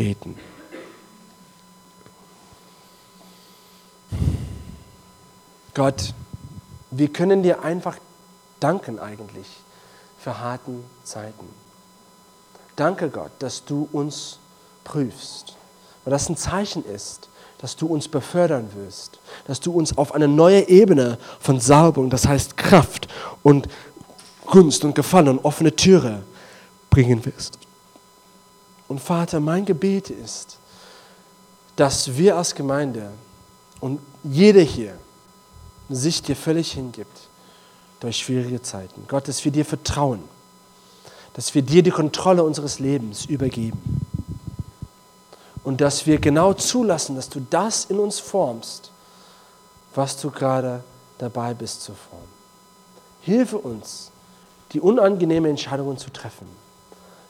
beten. 0.00 0.34
Gott, 5.74 6.14
wir 6.90 7.08
können 7.12 7.42
dir 7.42 7.62
einfach 7.62 7.98
danken 8.60 8.98
eigentlich 8.98 9.46
für 10.18 10.40
harten 10.40 10.84
Zeiten. 11.04 11.46
Danke 12.76 13.10
Gott, 13.10 13.30
dass 13.40 13.66
du 13.66 13.90
uns 13.92 14.38
prüfst, 14.84 15.54
weil 16.04 16.12
das 16.12 16.30
ein 16.30 16.36
Zeichen 16.38 16.82
ist, 16.86 17.28
dass 17.58 17.76
du 17.76 17.86
uns 17.86 18.08
befördern 18.08 18.70
wirst, 18.74 19.18
dass 19.46 19.60
du 19.60 19.70
uns 19.70 19.98
auf 19.98 20.14
eine 20.14 20.28
neue 20.28 20.66
Ebene 20.66 21.18
von 21.40 21.60
Salbung, 21.60 22.08
das 22.08 22.26
heißt 22.26 22.56
Kraft 22.56 23.06
und 23.42 23.68
Gunst 24.46 24.82
und 24.82 24.94
Gefallen 24.94 25.28
und 25.28 25.44
offene 25.44 25.76
Türe 25.76 26.22
bringen 26.88 27.22
wirst. 27.26 27.58
Und 28.90 28.98
Vater, 28.98 29.38
mein 29.38 29.64
Gebet 29.66 30.10
ist, 30.10 30.58
dass 31.76 32.16
wir 32.16 32.36
als 32.36 32.56
Gemeinde 32.56 33.12
und 33.78 34.00
jeder 34.24 34.62
hier 34.62 34.98
sich 35.88 36.22
dir 36.22 36.34
völlig 36.34 36.72
hingibt 36.72 37.28
durch 38.00 38.16
schwierige 38.16 38.60
Zeiten. 38.62 39.04
Gott, 39.06 39.28
dass 39.28 39.44
wir 39.44 39.52
dir 39.52 39.64
vertrauen, 39.64 40.24
dass 41.34 41.54
wir 41.54 41.62
dir 41.62 41.84
die 41.84 41.92
Kontrolle 41.92 42.42
unseres 42.42 42.80
Lebens 42.80 43.26
übergeben 43.26 44.04
und 45.62 45.80
dass 45.80 46.04
wir 46.06 46.18
genau 46.18 46.52
zulassen, 46.54 47.14
dass 47.14 47.28
du 47.28 47.46
das 47.48 47.84
in 47.84 48.00
uns 48.00 48.18
formst, 48.18 48.90
was 49.94 50.20
du 50.20 50.32
gerade 50.32 50.82
dabei 51.18 51.54
bist 51.54 51.82
zu 51.82 51.94
formen. 51.94 52.26
Hilfe 53.20 53.58
uns, 53.58 54.10
die 54.72 54.80
unangenehmen 54.80 55.50
Entscheidungen 55.50 55.96
zu 55.96 56.10
treffen. 56.10 56.48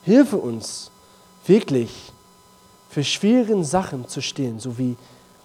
Hilfe 0.03 0.39
uns, 0.39 0.89
wirklich 1.51 1.91
für 2.89 3.03
schwierige 3.03 3.63
Sachen 3.65 4.09
zu 4.09 4.23
stehen, 4.23 4.61
so 4.61 4.79
wie 4.79 4.97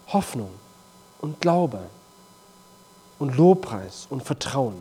Hoffnung 0.07 0.51
und 1.19 1.41
Glaube 1.41 1.79
und 3.17 3.35
Lobpreis 3.35 4.05
und 4.09 4.21
Vertrauen, 4.21 4.75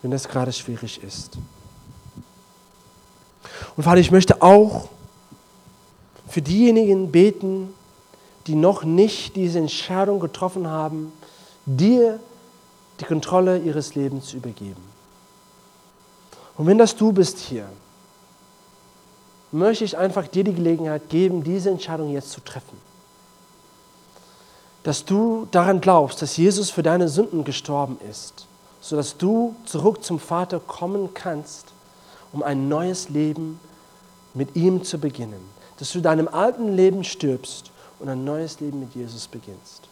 wenn 0.00 0.10
das 0.10 0.26
gerade 0.26 0.52
schwierig 0.52 1.02
ist. 1.02 1.36
Und 3.76 3.84
Vater, 3.84 4.00
ich 4.00 4.10
möchte 4.10 4.40
auch 4.40 4.88
für 6.28 6.40
diejenigen 6.40 7.12
beten, 7.12 7.74
die 8.46 8.54
noch 8.54 8.84
nicht 8.84 9.36
diese 9.36 9.58
Entscheidung 9.58 10.18
getroffen 10.18 10.66
haben, 10.66 11.12
dir 11.66 12.18
die 13.00 13.04
Kontrolle 13.04 13.58
ihres 13.58 13.94
Lebens 13.94 14.28
zu 14.28 14.38
übergeben. 14.38 14.82
Und 16.56 16.66
wenn 16.66 16.78
das 16.78 16.96
du 16.96 17.12
bist 17.12 17.38
hier, 17.38 17.68
möchte 19.52 19.84
ich 19.84 19.96
einfach 19.98 20.28
dir 20.28 20.44
die 20.44 20.54
Gelegenheit 20.54 21.08
geben, 21.08 21.42
diese 21.42 21.70
Entscheidung 21.70 22.10
jetzt 22.10 22.30
zu 22.30 22.40
treffen 22.40 22.90
dass 24.82 25.04
du 25.04 25.46
daran 25.50 25.80
glaubst, 25.80 26.22
dass 26.22 26.36
Jesus 26.36 26.70
für 26.70 26.82
deine 26.82 27.08
Sünden 27.08 27.44
gestorben 27.44 27.98
ist, 28.08 28.46
sodass 28.80 29.16
du 29.16 29.54
zurück 29.66 30.02
zum 30.02 30.18
Vater 30.18 30.58
kommen 30.58 31.12
kannst, 31.12 31.66
um 32.32 32.42
ein 32.42 32.68
neues 32.68 33.08
Leben 33.08 33.60
mit 34.32 34.56
ihm 34.56 34.82
zu 34.82 34.98
beginnen. 34.98 35.40
Dass 35.78 35.92
du 35.92 36.00
deinem 36.00 36.28
alten 36.28 36.74
Leben 36.76 37.04
stirbst 37.04 37.70
und 37.98 38.08
ein 38.08 38.24
neues 38.24 38.60
Leben 38.60 38.80
mit 38.80 38.94
Jesus 38.94 39.26
beginnst. 39.26 39.82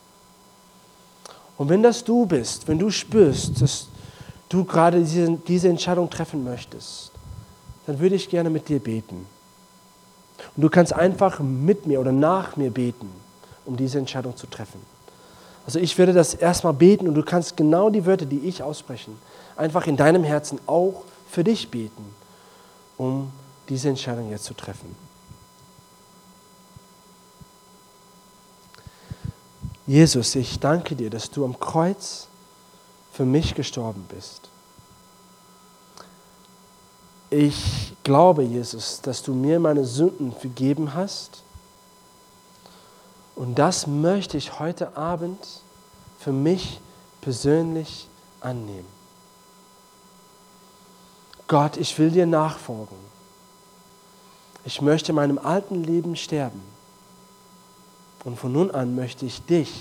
Und 1.57 1.69
wenn 1.69 1.83
das 1.83 2.05
du 2.05 2.25
bist, 2.25 2.69
wenn 2.69 2.79
du 2.79 2.91
spürst, 2.91 3.61
dass 3.61 3.89
du 4.49 4.65
gerade 4.65 5.03
diese, 5.03 5.69
Entscheidung 5.69 6.09
treffen 6.09 6.45
möchtest, 6.45 7.11
dann 7.87 7.99
würde 7.99 8.15
ich 8.15 8.31
gerne 8.31 8.49
mit 8.49 8.69
dir 8.69 8.79
beten. 8.79 9.27
Und 10.57 10.63
du 10.63 10.69
kannst 10.69 10.93
einfach 10.93 11.41
mit 11.41 11.87
mir 11.87 12.01
oder 12.01 12.13
nach 12.13 12.57
mir 12.57 12.71
beten 12.71 13.11
um 13.69 13.77
diese 13.77 13.99
Entscheidung 13.99 14.37
zu 14.37 14.47
treffen. 14.47 14.81
Also 15.67 15.79
ich 15.79 15.97
werde 15.99 16.15
das 16.15 16.33
erstmal 16.33 16.73
beten 16.73 17.07
und 17.07 17.15
du 17.15 17.23
kannst 17.23 17.57
genau 17.57 17.91
die 17.91 18.07
Wörter, 18.07 18.25
die 18.25 18.39
ich 18.41 18.63
aussprechen, 18.63 19.19
einfach 19.57 19.87
in 19.87 19.97
deinem 19.97 20.25
Herzen 20.25 20.59
auch 20.67 21.05
für 21.31 21.45
dich 21.45 21.71
beten, 21.71 22.15
um 22.97 23.31
diese 23.69 23.91
Entscheidung 23.91 24.31
jetzt 24.31 24.45
zu 24.45 24.55
treffen. 24.55 24.97
Jesus, 29.87 30.35
ich 30.35 30.59
danke 30.59 30.97
dir, 30.97 31.11
dass 31.11 31.31
du 31.31 31.45
am 31.45 31.61
Kreuz 31.61 32.29
für 33.13 33.27
mich 33.27 33.55
gestorben 33.55 34.07
bist. 34.09 34.48
Ich 37.31 37.95
glaube, 38.05 38.43
Jesus, 38.43 39.01
dass 39.03 39.23
du 39.23 39.35
mir 39.35 39.61
meine 39.61 39.85
Sünden 39.85 40.33
vergeben 40.33 40.95
hast 40.95 41.43
und 43.39 43.57
das 43.57 43.87
möchte 43.87 44.37
ich 44.37 44.59
heute 44.59 44.97
Abend 44.97 45.39
für 46.19 46.33
mich 46.33 46.81
persönlich 47.21 48.09
annehmen. 48.41 48.89
Gott, 51.47 51.77
ich 51.77 51.97
will 51.99 52.11
dir 52.11 52.27
nachfolgen. 52.27 52.97
Ich 54.65 54.83
möchte 54.83 55.13
meinem 55.13 55.39
alten 55.39 55.85
Leben 55.85 56.17
sterben. 56.17 56.61
Und 58.25 58.39
von 58.39 58.53
nun 58.53 58.71
an 58.71 58.97
möchte 58.97 59.25
ich 59.25 59.41
dich 59.47 59.73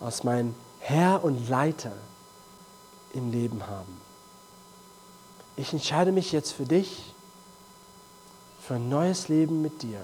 als 0.00 0.24
mein 0.24 0.54
Herr 0.80 1.22
und 1.22 1.48
Leiter 1.48 1.92
im 3.14 3.30
Leben 3.30 3.66
haben. 3.68 4.00
Ich 5.56 5.72
entscheide 5.72 6.12
mich 6.12 6.32
jetzt 6.32 6.52
für 6.52 6.64
dich, 6.64 7.14
für 8.60 8.74
ein 8.74 8.88
neues 8.88 9.28
Leben 9.28 9.62
mit 9.62 9.82
dir 9.82 10.00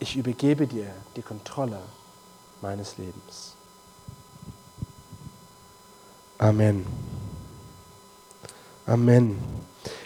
ich 0.00 0.16
übergebe 0.16 0.66
dir 0.66 0.92
die 1.16 1.22
Kontrolle 1.22 1.80
meines 2.60 2.98
Lebens. 2.98 3.54
Amen. 6.38 6.86
Amen. 8.86 9.38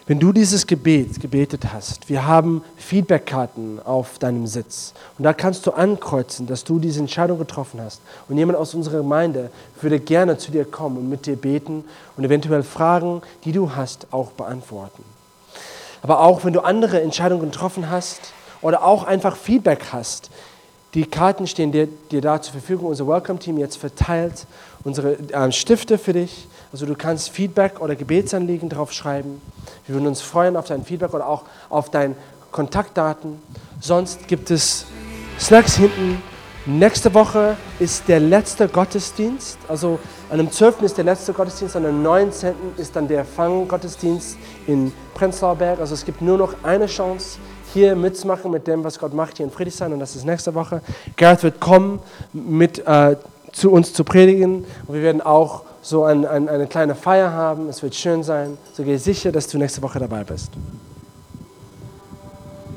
Wenn 0.07 0.19
du 0.19 0.33
dieses 0.33 0.67
Gebet 0.67 1.21
gebetet 1.21 1.73
hast, 1.73 2.09
wir 2.09 2.27
haben 2.27 2.63
Feedbackkarten 2.77 3.81
auf 3.85 4.19
deinem 4.19 4.47
Sitz 4.47 4.95
und 5.17 5.25
da 5.25 5.33
kannst 5.33 5.67
du 5.67 5.71
ankreuzen, 5.71 6.47
dass 6.47 6.65
du 6.65 6.79
diese 6.79 7.01
Entscheidung 7.01 7.39
getroffen 7.39 7.81
hast. 7.81 8.01
Und 8.29 8.37
jemand 8.37 8.59
aus 8.59 8.75
unserer 8.75 8.99
Gemeinde 8.99 9.51
würde 9.81 10.01
gerne 10.01 10.39
zu 10.39 10.51
dir 10.51 10.65
kommen 10.65 10.97
und 10.97 11.09
mit 11.09 11.27
dir 11.27 11.37
beten 11.37 11.85
und 12.17 12.25
eventuell 12.25 12.65
Fragen, 12.65 13.23
die 13.45 13.53
du 13.53 13.77
hast, 13.77 14.09
auch 14.11 14.33
beantworten. 14.33 15.05
Aber 16.03 16.21
auch 16.21 16.45
wenn 16.45 16.53
du 16.53 16.61
andere 16.61 17.01
Entscheidungen 17.01 17.51
getroffen 17.51 17.89
hast, 17.89 18.33
oder 18.63 18.85
auch 18.85 19.05
einfach 19.05 19.37
Feedback 19.37 19.87
hast. 19.93 20.31
Die 20.95 21.05
Karten 21.05 21.47
stehen 21.47 21.73
dir, 21.73 21.89
dir 22.11 22.21
da 22.21 22.41
zur 22.41 22.53
Verfügung. 22.53 22.89
Unser 22.89 23.07
Welcome-Team 23.07 23.59
jetzt 23.59 23.77
verteilt 23.77 24.47
unsere 24.85 25.19
äh, 25.33 25.53
Stifte 25.53 25.99
für 25.99 26.13
dich. 26.13 26.47
Also 26.73 26.87
du 26.87 26.95
kannst 26.95 27.31
Feedback 27.31 27.81
oder 27.81 27.95
Gebetsanliegen 27.95 28.71
drauf 28.71 28.93
schreiben. 28.93 29.43
Wir 29.87 29.95
würden 29.95 30.07
uns 30.07 30.23
freuen 30.23 30.57
auf 30.57 30.67
dein 30.67 30.85
Feedback 30.85 31.13
oder 31.13 31.29
auch 31.29 31.43
auf 31.69 31.91
dein 31.91 32.17
Kontaktdaten. 32.51 33.39
Sonst 33.81 34.27
gibt 34.27 34.51
es 34.51 34.87
Snacks 35.39 35.77
hinten. 35.77 36.23
Nächste 36.65 37.13
Woche 37.13 37.57
ist 37.79 38.09
der 38.09 38.21
letzte 38.21 38.69
Gottesdienst. 38.69 39.59
Also 39.69 39.99
an 40.31 40.39
dem 40.39 40.51
12. 40.51 40.83
ist 40.83 40.97
der 40.97 41.05
letzte 41.05 41.35
Gottesdienst, 41.35 41.77
an 41.77 41.83
dem 41.83 42.03
19. 42.03 42.55
ist 42.79 42.97
dann 42.97 43.07
der 43.07 43.25
Fanggottesdienst 43.27 44.39
in 44.67 44.93
Prenzlauer 45.13 45.57
Berg. 45.57 45.81
Also 45.81 45.93
es 45.93 46.05
gibt 46.07 46.23
nur 46.23 46.39
noch 46.39 46.55
eine 46.63 46.87
Chance, 46.87 47.39
hier 47.75 47.97
mitzumachen 47.97 48.51
mit 48.51 48.67
dem, 48.67 48.85
was 48.85 48.99
Gott 48.99 49.13
macht 49.13 49.37
hier 49.39 49.45
in 49.47 49.53
Friedrichshain. 49.53 49.93
Und 49.93 50.01
das 50.01 50.17
ist 50.17 50.25
nächste 50.25 50.55
Woche. 50.55 50.81
Gareth 51.17 51.43
wird 51.43 51.61
kommen, 51.61 51.99
mit 52.33 52.87
äh, 52.87 53.17
zu 53.53 53.73
uns 53.73 53.93
zu 53.93 54.05
predigen. 54.05 54.65
Und 54.87 54.95
wir 54.95 55.03
werden 55.03 55.21
auch 55.21 55.65
so 55.83 56.05
ein, 56.05 56.25
ein, 56.25 56.49
eine 56.49 56.67
kleine 56.67 56.95
Feier 56.95 57.33
haben. 57.33 57.69
Es 57.69 57.83
wird 57.83 57.95
schön 57.95 58.23
sein. 58.23 58.57
So 58.73 58.85
gehe 58.85 58.99
sicher, 58.99 59.33
dass 59.33 59.49
du 59.49 59.59
nächste 59.59 59.83
Woche 59.83 59.99
dabei 59.99 60.25
bist. 60.25 60.53